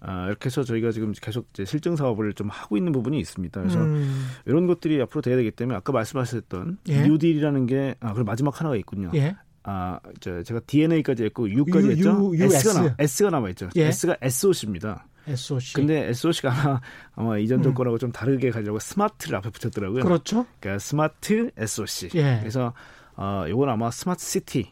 아, 0.00 0.26
이렇게 0.26 0.46
해서 0.46 0.62
저희가 0.62 0.92
지금 0.92 1.12
계속 1.20 1.48
이제 1.52 1.64
실증 1.64 1.96
사업을 1.96 2.32
좀 2.34 2.48
하고 2.48 2.76
있는 2.76 2.92
부분이 2.92 3.18
있습니다. 3.18 3.60
그래서 3.60 3.80
음. 3.80 4.28
이런 4.46 4.66
것들이 4.66 5.00
앞으로 5.02 5.22
돼야 5.22 5.36
되기 5.36 5.50
때문에 5.50 5.76
아까 5.76 5.92
말씀하셨던 5.92 6.78
예. 6.88 7.02
뉴딜이라는 7.08 7.66
게 7.66 7.96
아, 8.00 8.12
그리고 8.12 8.26
마지막 8.26 8.60
하나가 8.60 8.76
있군요. 8.76 9.10
예. 9.14 9.36
아, 9.64 9.98
저 10.20 10.42
제가 10.42 10.60
DNA까지 10.66 11.24
했고 11.24 11.50
U까지 11.50 11.86
U, 11.88 11.92
했죠. 11.92 12.32
U, 12.32 12.44
S가 12.44 12.80
남, 12.80 12.94
S가 12.98 13.30
남아 13.30 13.50
있죠. 13.50 13.68
예. 13.74 13.86
S가 13.86 14.16
SOC입니다. 14.22 15.07
SOC. 15.28 15.74
근데 15.74 16.08
SOC가 16.08 16.50
아마, 16.52 16.80
아마 17.14 17.38
이전 17.38 17.62
정권하고 17.62 17.96
음. 17.96 17.98
좀 17.98 18.12
다르게 18.12 18.50
가려고 18.50 18.78
스마트를 18.78 19.36
앞에 19.36 19.50
붙였더라고요. 19.50 20.02
그렇죠. 20.04 20.46
그러니까 20.60 20.78
스마트 20.78 21.50
SOC. 21.56 22.10
예. 22.14 22.38
그래서 22.40 22.72
어, 23.16 23.44
요건 23.48 23.68
아마 23.68 23.90
스마트 23.90 24.24
시티. 24.24 24.70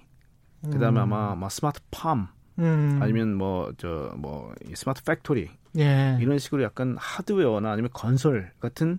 그다음에 0.64 0.98
음. 1.00 1.02
아마, 1.02 1.32
아마 1.32 1.48
스마트 1.48 1.80
팜. 1.90 2.28
음. 2.58 2.98
아니면 3.02 3.34
뭐 3.36 3.72
저뭐 3.76 4.14
뭐, 4.16 4.54
스마트 4.74 5.02
팩토리. 5.04 5.50
예. 5.78 6.16
이런 6.20 6.38
식으로 6.38 6.62
약간 6.62 6.96
하드웨어나 6.98 7.70
아니면 7.72 7.90
건설 7.92 8.50
같은 8.60 8.98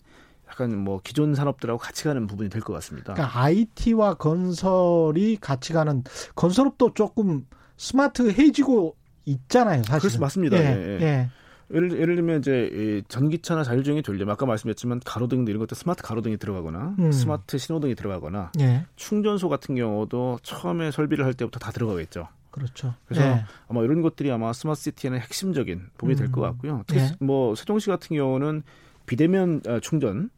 약간 0.50 0.78
뭐 0.78 1.02
기존 1.04 1.34
산업들하고 1.36 1.78
같이 1.80 2.04
가는 2.06 2.26
부분이 2.28 2.50
될 2.50 2.62
것 2.62 2.72
같습니다. 2.74 3.14
그러니까 3.16 3.40
IT와 3.42 4.14
건설이 4.14 5.38
같이 5.42 5.74
가는 5.74 6.04
건설업도 6.36 6.94
조금 6.94 7.46
스마트 7.78 8.32
해지고 8.32 8.96
있잖아요, 9.26 9.84
사실. 9.84 10.00
그렇습 10.02 10.22
맞습니다. 10.22 10.58
예, 10.58 10.64
예. 10.64 11.02
예. 11.02 11.30
예를, 11.74 12.00
예를 12.00 12.16
들면 12.16 12.40
이제 12.40 13.02
전기차나 13.08 13.64
자율주행이 13.64 14.02
되려면 14.02 14.30
아까 14.30 14.46
말씀드렸지만 14.46 15.02
가로등 15.04 15.46
이런 15.48 15.60
것도 15.60 15.76
스마트 15.76 16.02
가로등이 16.02 16.38
들어가거나 16.38 16.96
음. 17.00 17.12
스마트 17.12 17.58
신호등이 17.58 17.96
들어가거나 17.96 18.52
예. 18.60 18.86
충전소 18.96 19.50
같은 19.50 19.76
경우도 19.76 20.40
처음에 20.44 20.92
설비를 20.92 21.26
할 21.26 21.34
때부터 21.34 21.60
다 21.60 21.72
들어가겠죠. 21.72 22.30
그렇죠. 22.52 22.96
그래서 23.06 23.26
예. 23.26 23.46
아마 23.68 23.84
이런 23.84 24.02
것들이 24.02 24.32
아마 24.32 24.54
스마트 24.54 24.82
시티에는 24.82 25.20
핵심적인 25.20 25.90
부분이 25.98 26.16
음. 26.16 26.18
될것 26.18 26.42
같고요. 26.42 26.84
특히 26.88 27.02
예. 27.02 27.12
뭐 27.20 27.54
세종시 27.54 27.88
같은 27.88 28.16
경우는 28.16 28.64
비대면 29.06 29.62
아, 29.68 29.80
충전 29.80 30.30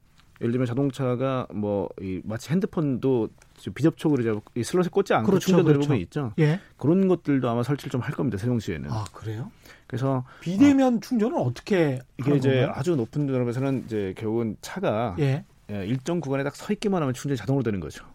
예를 0.42 0.52
들면 0.54 0.66
자동차가 0.68 1.48
뭐 1.54 1.90
이 2.02 2.22
마치 2.24 2.50
핸드폰도 2.52 3.30
비접촉으로 3.76 4.22
이제 4.54 4.64
슬롯에 4.64 4.88
꽂지 4.90 5.14
않고 5.14 5.28
그렇죠, 5.28 5.46
충전되는 5.48 5.74
그렇죠. 5.74 5.88
부분이 5.88 6.02
있죠. 6.04 6.34
예. 6.40 6.60
그런 6.78 7.08
것들도 7.08 7.50
아마 7.50 7.64
설치를 7.64 7.92
좀 7.92 8.02
할 8.02 8.14
겁니다. 8.14 8.38
세종시에는. 8.38 8.90
아 8.92 9.04
그래요? 9.14 9.52
그래서 9.88 10.24
비대면 10.40 10.98
어, 10.98 11.00
충전은 11.02 11.38
어떻게 11.38 12.00
이게 12.18 12.36
이제 12.36 12.50
건가요? 12.50 12.72
아주 12.76 12.96
높은 12.96 13.26
드럼에서는 13.28 13.84
이제 13.86 14.14
결국은 14.18 14.56
차가 14.62 15.16
예. 15.20 15.44
예, 15.72 15.86
일정 15.86 16.20
구간에 16.22 16.44
딱 16.44 16.56
서 16.56 16.72
있기만 16.74 17.02
하면 17.02 17.14
충전이 17.14 17.38
자동으로 17.38 17.64
되는 17.64 17.80
거죠. 17.80 18.06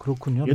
아, 0.00 0.02
그렇군요. 0.02 0.46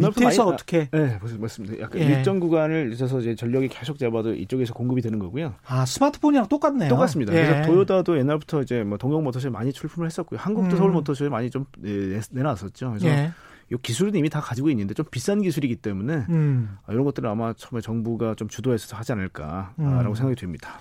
많이, 0.45 0.53
어떻게? 0.53 0.89
네, 0.89 1.19
맞습니다. 1.39 1.79
약간 1.79 2.01
예. 2.01 2.05
일정 2.05 2.39
구간을 2.39 2.91
있어서 2.93 3.19
이제 3.19 3.35
전력이 3.35 3.67
계속 3.67 3.99
잡아도 3.99 4.33
이쪽에서 4.33 4.73
공급이 4.73 5.01
되는 5.01 5.19
거고요. 5.19 5.53
아, 5.67 5.85
스마트폰이랑 5.85 6.47
똑같네요. 6.47 6.89
똑같습니다. 6.89 7.33
예. 7.33 7.45
그래서 7.45 7.67
도요타도 7.67 8.17
옛날부터 8.17 8.63
이제 8.63 8.83
뭐 8.83 8.97
동경 8.97 9.23
모터쇼에 9.23 9.51
많이 9.51 9.71
출품을 9.71 10.07
했었고요. 10.07 10.39
한국도 10.39 10.75
음. 10.75 10.77
서울 10.77 10.91
모터쇼에 10.91 11.29
많이 11.29 11.51
좀 11.51 11.65
내, 11.77 12.19
내놨었죠. 12.31 12.89
그래서 12.89 13.07
예. 13.07 13.31
이 13.71 13.75
기술은 13.81 14.15
이미 14.15 14.29
다 14.29 14.41
가지고 14.41 14.69
있는데 14.71 14.93
좀 14.93 15.05
비싼 15.09 15.41
기술이기 15.41 15.77
때문에 15.77 16.25
음. 16.29 16.77
아, 16.85 16.91
이런 16.91 17.03
것들은 17.05 17.29
아마 17.29 17.53
처음에 17.53 17.81
정부가 17.81 18.35
좀 18.35 18.47
주도해서 18.47 18.95
하지 18.97 19.11
않을까라고 19.11 19.73
음. 19.79 20.15
생각이 20.15 20.35
됩니다. 20.35 20.79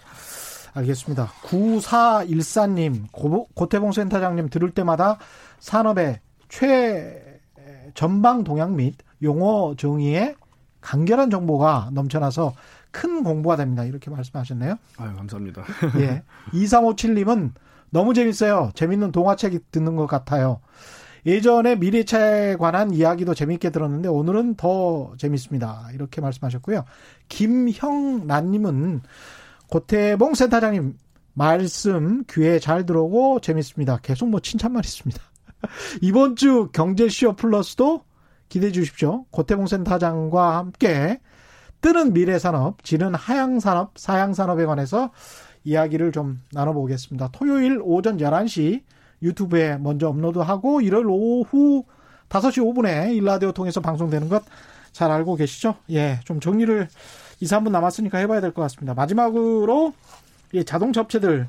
알겠습니다. 0.72 1.28
9414님, 1.44 3.12
고태봉 3.54 3.92
센터장님 3.92 4.48
들을 4.48 4.70
때마다 4.70 5.18
산업의 5.60 6.20
최 6.48 7.33
전방 7.94 8.44
동향 8.44 8.76
및 8.76 8.96
용어 9.22 9.74
정의에 9.76 10.34
간결한 10.80 11.30
정보가 11.30 11.90
넘쳐나서 11.92 12.52
큰 12.90 13.24
공부가 13.24 13.56
됩니다. 13.56 13.84
이렇게 13.84 14.10
말씀하셨네요. 14.10 14.76
아유, 14.98 15.16
감사합니다. 15.16 15.64
예. 15.98 16.22
2357님은 16.52 17.52
너무 17.90 18.14
재밌어요. 18.14 18.70
재밌는 18.74 19.12
동화책 19.12 19.70
듣는 19.70 19.96
것 19.96 20.06
같아요. 20.06 20.60
예전에 21.26 21.76
미래차에 21.76 22.56
관한 22.56 22.92
이야기도 22.92 23.34
재밌게 23.34 23.70
들었는데 23.70 24.08
오늘은 24.08 24.56
더 24.56 25.14
재밌습니다. 25.16 25.88
이렇게 25.94 26.20
말씀하셨고요. 26.20 26.84
김형란님은 27.28 29.00
고태봉 29.68 30.34
센터장님 30.34 30.98
말씀 31.32 32.24
귀에 32.30 32.58
잘 32.58 32.84
들어오고 32.86 33.40
재밌습니다. 33.40 33.98
계속 34.02 34.28
뭐 34.28 34.40
칭찬만 34.40 34.82
있습니다. 34.84 35.20
이번 36.02 36.36
주 36.36 36.68
경제쇼 36.72 37.34
플러스도 37.36 38.02
기대해 38.48 38.72
주십시오. 38.72 39.24
고태봉 39.30 39.66
센터장과 39.66 40.56
함께 40.58 41.20
뜨는 41.80 42.12
미래산업, 42.12 42.82
지는 42.84 43.14
하향산업, 43.14 43.98
사양산업에 43.98 44.64
관해서 44.64 45.10
이야기를 45.64 46.12
좀 46.12 46.40
나눠보겠습니다. 46.52 47.28
토요일 47.32 47.80
오전 47.82 48.18
11시 48.18 48.82
유튜브에 49.22 49.76
먼저 49.78 50.08
업로드하고 50.08 50.80
일요일 50.80 51.06
오후 51.08 51.84
5시 52.28 52.62
5분에 52.62 53.14
일라디오 53.16 53.52
통해서 53.52 53.80
방송되는 53.80 54.28
것 54.28 54.42
잘 54.94 55.10
알고 55.10 55.34
계시죠? 55.34 55.74
예, 55.90 56.20
좀 56.24 56.38
정리를 56.40 56.88
2, 57.40 57.44
3분 57.44 57.70
남았으니까 57.70 58.18
해봐야 58.18 58.40
될 58.40 58.52
것 58.52 58.62
같습니다. 58.62 58.94
마지막으로 58.94 59.92
예, 60.54 60.62
자동차 60.62 61.00
업체들 61.00 61.48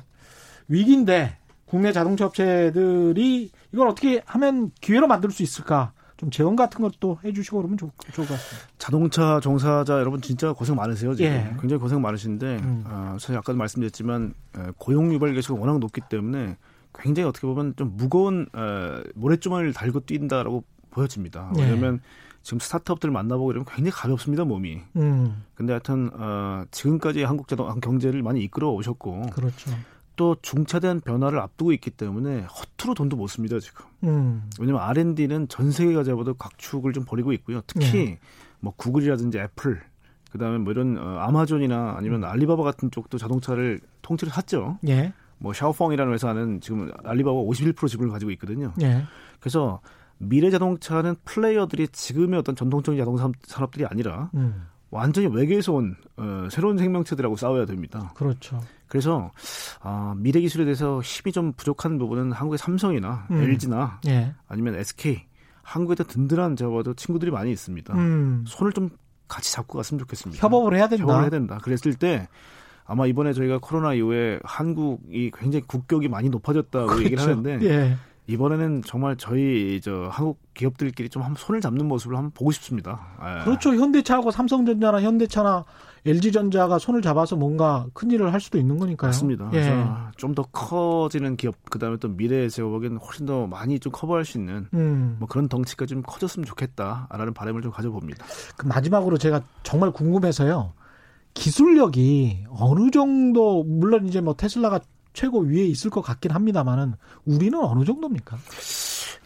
위기인데 0.68 1.36
국내 1.64 1.92
자동차 1.92 2.26
업체들이 2.26 3.50
이걸 3.76 3.88
어떻게 3.88 4.22
하면 4.24 4.70
기회로 4.80 5.06
만들 5.06 5.30
수 5.30 5.42
있을까? 5.42 5.92
좀 6.16 6.30
재원 6.30 6.56
같은 6.56 6.80
것도 6.80 7.18
해주시고 7.22 7.58
그러면 7.58 7.76
좋, 7.76 7.92
좋을 8.10 8.26
것 8.26 8.32
같습니다. 8.34 8.68
자동차 8.78 9.38
종사자 9.40 9.98
여러분 9.98 10.22
진짜 10.22 10.54
고생 10.54 10.74
많으세요 10.76 11.14
지금 11.14 11.30
예. 11.30 11.54
굉장히 11.60 11.78
고생 11.78 12.00
많으신데 12.00 12.56
음. 12.56 12.84
어, 12.86 13.16
사실 13.20 13.36
아까도 13.36 13.58
말씀드렸지만 13.58 14.32
고용 14.78 15.12
유발 15.12 15.34
계수가 15.34 15.60
워낙 15.60 15.78
높기 15.78 16.00
때문에 16.08 16.56
굉장히 16.94 17.28
어떻게 17.28 17.46
보면 17.46 17.74
좀 17.76 17.92
무거운 17.98 18.46
어, 18.54 19.02
모래주머니를 19.14 19.74
달고 19.74 20.06
뛴다라고 20.06 20.64
보여집니다. 20.88 21.52
네. 21.54 21.64
왜냐하면 21.64 22.00
지금 22.42 22.60
스타트업들 22.60 23.10
만나보고 23.10 23.50
이러면 23.50 23.66
굉장히 23.66 23.90
가볍습니다 23.90 24.46
몸이. 24.46 24.80
음. 24.96 25.44
근데 25.54 25.74
하여튼 25.74 26.10
어, 26.14 26.64
지금까지 26.70 27.24
한국 27.24 27.46
자동 27.46 27.78
경제를 27.80 28.22
많이 28.22 28.40
이끌어 28.42 28.70
오셨고. 28.70 29.26
그렇죠. 29.34 29.70
또 30.16 30.36
중차대한 30.42 31.00
변화를 31.00 31.38
앞두고 31.40 31.72
있기 31.72 31.90
때문에 31.90 32.42
허투루 32.42 32.94
돈도 32.94 33.16
못 33.16 33.28
씁니다 33.28 33.60
지금. 33.60 33.84
음. 34.04 34.50
왜냐하면 34.58 34.82
R&D는 34.88 35.48
전 35.48 35.70
세계가 35.70 36.04
잡아도 36.04 36.34
각축을 36.34 36.92
좀 36.92 37.04
벌이고 37.04 37.32
있고요. 37.34 37.60
특히 37.66 37.90
네. 37.90 38.18
뭐 38.60 38.72
구글이라든지 38.76 39.38
애플, 39.38 39.80
그다음에 40.32 40.58
뭐 40.58 40.72
이런 40.72 40.98
어, 40.98 41.18
아마존이나 41.18 41.94
아니면 41.96 42.24
알리바바 42.24 42.62
같은 42.62 42.90
쪽도 42.90 43.18
자동차를 43.18 43.80
통째로 44.02 44.32
샀죠. 44.32 44.78
예. 44.88 45.12
뭐 45.38 45.52
샤오펑이라는 45.52 46.12
회사는 46.14 46.60
지금 46.60 46.90
알리바바 47.04 47.36
51% 47.36 47.88
지분을 47.88 48.10
가지고 48.10 48.30
있거든요. 48.32 48.72
예. 48.82 49.04
그래서 49.38 49.80
미래 50.18 50.50
자동차는 50.50 51.16
플레이어들이 51.24 51.88
지금의 51.88 52.38
어떤 52.40 52.56
전통적인 52.56 52.98
자동차 52.98 53.30
산업들이 53.46 53.84
아니라 53.84 54.30
음. 54.34 54.66
완전히 54.90 55.26
외계에서 55.26 55.72
온 55.74 55.96
어, 56.16 56.48
새로운 56.50 56.78
생명체들하고 56.78 57.36
싸워야 57.36 57.66
됩니다. 57.66 58.12
그렇죠. 58.14 58.60
그래서 58.88 59.30
어, 59.82 60.14
미래 60.16 60.40
기술에 60.40 60.64
대해서 60.64 61.00
힘이 61.00 61.32
좀 61.32 61.52
부족한 61.52 61.98
부분은 61.98 62.32
한국의 62.32 62.58
삼성이나 62.58 63.26
음. 63.30 63.42
LG나 63.42 64.00
예. 64.06 64.34
아니면 64.48 64.76
SK 64.76 65.22
한국에도 65.62 66.04
든든한 66.04 66.56
저와도 66.56 66.94
친구들이 66.94 67.30
많이 67.30 67.50
있습니다. 67.50 67.94
음. 67.94 68.44
손을 68.46 68.72
좀 68.72 68.90
같이 69.28 69.52
잡고 69.52 69.76
갔으면 69.76 69.98
좋겠습니다. 70.00 70.40
협업을 70.40 70.76
해야 70.76 70.88
된다. 70.88 71.04
협업을 71.04 71.22
해야 71.22 71.30
된다. 71.30 71.58
그랬을 71.62 71.94
때 71.94 72.28
아마 72.84 73.06
이번에 73.06 73.32
저희가 73.32 73.58
코로나 73.58 73.94
이후에 73.94 74.38
한국이 74.44 75.32
굉장히 75.36 75.64
국격이 75.66 76.08
많이 76.08 76.28
높아졌다고 76.28 76.86
그렇죠. 76.86 77.04
얘기를 77.04 77.22
하는데 77.22 77.58
예. 77.62 77.96
이번에는 78.28 78.82
정말 78.84 79.16
저희 79.16 79.80
저 79.82 80.08
한국 80.10 80.40
기업들끼리 80.54 81.08
좀 81.08 81.22
한번 81.22 81.36
손을 81.36 81.60
잡는 81.60 81.86
모습을 81.86 82.16
한번 82.16 82.30
보고 82.32 82.50
싶습니다. 82.52 83.08
예. 83.20 83.44
그렇죠. 83.44 83.74
현대차하고 83.74 84.30
삼성전자나 84.30 85.02
현대차나 85.02 85.64
LG전자가 86.06 86.78
손을 86.78 87.02
잡아서 87.02 87.36
뭔가 87.36 87.86
큰 87.92 88.10
일을 88.10 88.32
할 88.32 88.40
수도 88.40 88.58
있는 88.58 88.78
거니까요. 88.78 89.08
맞습니다. 89.08 89.46
예. 89.52 89.60
그래서 89.60 90.10
좀더 90.16 90.42
커지는 90.44 91.36
기업, 91.36 91.56
그 91.68 91.78
다음에 91.78 91.96
또 91.98 92.08
미래에 92.08 92.48
제가 92.48 92.68
보기에는 92.68 92.98
훨씬 92.98 93.26
더 93.26 93.46
많이 93.46 93.78
좀 93.80 93.92
커버할 93.92 94.24
수 94.24 94.38
있는 94.38 94.68
음. 94.72 95.16
뭐 95.18 95.28
그런 95.28 95.48
덩치가 95.48 95.86
좀 95.86 96.02
커졌으면 96.02 96.46
좋겠다라는 96.46 97.34
바람을 97.34 97.62
좀 97.62 97.72
가져봅니다. 97.72 98.24
그 98.56 98.66
마지막으로 98.66 99.18
제가 99.18 99.42
정말 99.62 99.90
궁금해서요. 99.90 100.72
기술력이 101.34 102.46
어느 102.50 102.90
정도 102.90 103.62
물론 103.64 104.06
이제 104.06 104.20
뭐 104.20 104.34
테슬라가 104.34 104.80
최고 105.12 105.40
위에 105.40 105.64
있을 105.64 105.90
것 105.90 106.02
같긴 106.02 106.30
합니다만은 106.30 106.94
우리는 107.24 107.58
어느 107.58 107.84
정도입니까? 107.84 108.36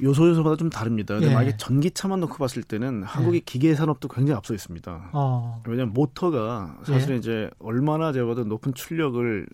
요소 0.03 0.29
요소마다 0.29 0.57
좀 0.57 0.71
다릅니다. 0.71 1.15
근데 1.15 1.31
예. 1.31 1.35
만약에 1.35 1.57
전기차만 1.57 2.21
놓고 2.21 2.37
봤을 2.37 2.63
때는 2.63 3.03
한국의 3.03 3.39
예. 3.39 3.43
기계 3.45 3.75
산업도 3.75 4.09
굉장히 4.09 4.37
앞서 4.37 4.55
있습니다. 4.55 5.11
어. 5.13 5.63
왜냐하면 5.67 5.93
모터가 5.95 6.79
사실은 6.85 7.17
예. 7.17 7.19
이제 7.19 7.51
얼마나 7.59 8.13
제가 8.13 8.27
봐도 8.27 8.45
높은 8.45 8.75
출력을 8.75 9.47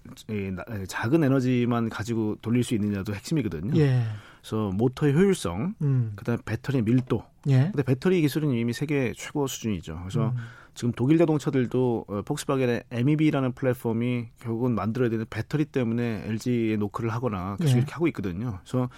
작은 0.89 1.25
에너지만 1.25 1.89
가지고 1.89 2.37
돌릴 2.43 2.65
수 2.65 2.75
있느냐도 2.75 3.15
핵심이거든요. 3.15 3.79
예. 3.81 4.03
그래서 4.41 4.71
모터의 4.75 5.15
효율성, 5.15 5.75
음. 5.83 6.13
그다음에 6.15 6.41
배터리 6.45 6.81
밀도. 6.81 7.25
예. 7.49 7.71
근데 7.73 7.83
배터리 7.83 8.21
기술은 8.21 8.53
이미 8.53 8.73
세계 8.73 9.13
최고 9.17 9.49
수준이죠. 9.49 9.99
그래서 10.03 10.29
음. 10.29 10.37
지금 10.77 10.93
독일 10.95 11.17
자동차들도 11.19 12.05
어, 12.07 12.23
폭스바겐의 12.23 12.85
MEB라는 12.91 13.53
플랫폼이 13.53 14.27
결국은 14.39 14.75
만들어야 14.75 15.09
되는 15.09 15.25
배터리 15.29 15.65
때문에 15.65 16.25
LG에 16.27 16.77
노크를 16.77 17.11
하거나 17.11 17.57
계속 17.59 17.75
예. 17.75 17.79
이렇게 17.79 17.93
하고 17.93 18.07
있거든요. 18.09 18.59
그래서 18.63 18.89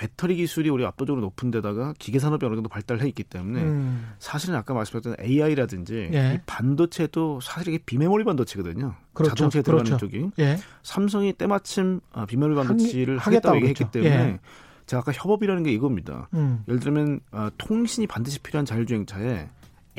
배터리 0.00 0.34
기술이 0.36 0.70
우리 0.70 0.86
압도적으로 0.86 1.20
높은 1.20 1.50
데다가 1.50 1.92
기계 1.98 2.18
산업이 2.18 2.46
어느 2.46 2.54
정도 2.54 2.70
발달해 2.70 3.06
있기 3.08 3.22
때문에 3.22 3.60
음. 3.60 4.14
사실은 4.18 4.54
아까 4.54 4.72
말씀드렸던 4.72 5.22
AI라든지 5.22 6.08
예. 6.14 6.36
이 6.36 6.38
반도체도 6.46 7.40
사실 7.42 7.74
이게 7.74 7.84
비메모리 7.84 8.24
반도체거든요. 8.24 8.94
그렇죠. 9.12 9.34
자동차에 9.34 9.60
들어가는 9.60 9.84
그렇죠. 9.84 10.06
쪽이 10.06 10.30
예. 10.38 10.56
삼성이 10.82 11.34
때마침 11.34 12.00
아, 12.14 12.24
비메모리 12.24 12.54
반도체를 12.54 13.18
하겠다고 13.18 13.56
얘기했기 13.56 13.84
그렇죠. 13.84 14.00
때문에 14.00 14.14
예. 14.14 14.40
제가 14.86 15.00
아까 15.00 15.12
협업이라는 15.12 15.64
게 15.64 15.70
이겁니다. 15.70 16.30
음. 16.32 16.64
예를 16.66 16.80
들면 16.80 17.20
어, 17.32 17.50
통신이 17.58 18.06
반드시 18.06 18.38
필요한 18.38 18.64
자율주행차에 18.64 19.50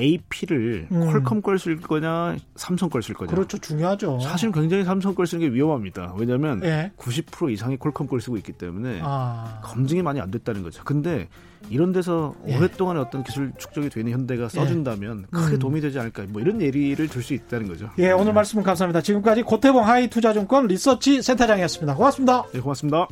AP를 0.02 0.88
음. 0.92 1.12
퀄컴 1.12 1.42
걸 1.42 1.58
쓸 1.60 1.80
거냐, 1.80 2.36
삼성 2.56 2.90
걸 2.90 3.02
쓸 3.02 3.14
거냐. 3.16 3.32
그렇죠. 3.32 3.58
중요하죠. 3.60 4.20
사실 4.20 4.52
굉장히 4.52 4.84
삼성 4.84 5.14
걸 5.16 5.28
쓰는 5.28 5.48
게 5.48 5.54
위험합니다. 5.54 6.14
왜냐하면 6.18 6.62
예. 6.64 6.92
90% 6.98 7.52
이상이 7.52 7.78
퀄컴 7.78 8.08
걸 8.08 8.20
쓰고 8.22 8.38
있기 8.38 8.54
때문에 8.54 9.00
아. 9.04 9.60
검증이 9.64 10.02
많이 10.02 10.20
안 10.20 10.32
됐다는 10.32 10.64
거죠. 10.64 10.84
근데 10.84 11.28
이런 11.70 11.92
데서 11.92 12.34
예. 12.48 12.58
오랫동안의 12.58 13.02
어떤 13.04 13.24
기술 13.24 13.52
축적이 13.58 13.90
되는 13.90 14.12
현대가 14.12 14.50
써준다면 14.50 15.28
예. 15.34 15.38
크게 15.38 15.56
음. 15.56 15.60
도움이 15.60 15.80
되지 15.82 16.00
않을까. 16.00 16.24
뭐 16.30 16.42
이런 16.42 16.60
예리를 16.62 17.08
들 17.08 17.22
수 17.22 17.36
있다는 17.36 17.68
거죠. 17.68 17.88
예, 18.00 18.10
오늘 18.12 18.34
말씀은 18.34 18.64
감사합니다. 18.64 19.02
지금까지 19.02 19.44
고태봉 19.44 19.86
하이투자증권 19.86 20.66
리서치 20.68 21.22
센터장이었습니다. 21.22 21.94
고맙습니다. 21.96 22.44
네, 22.52 22.60
고맙습니다. 22.60 23.08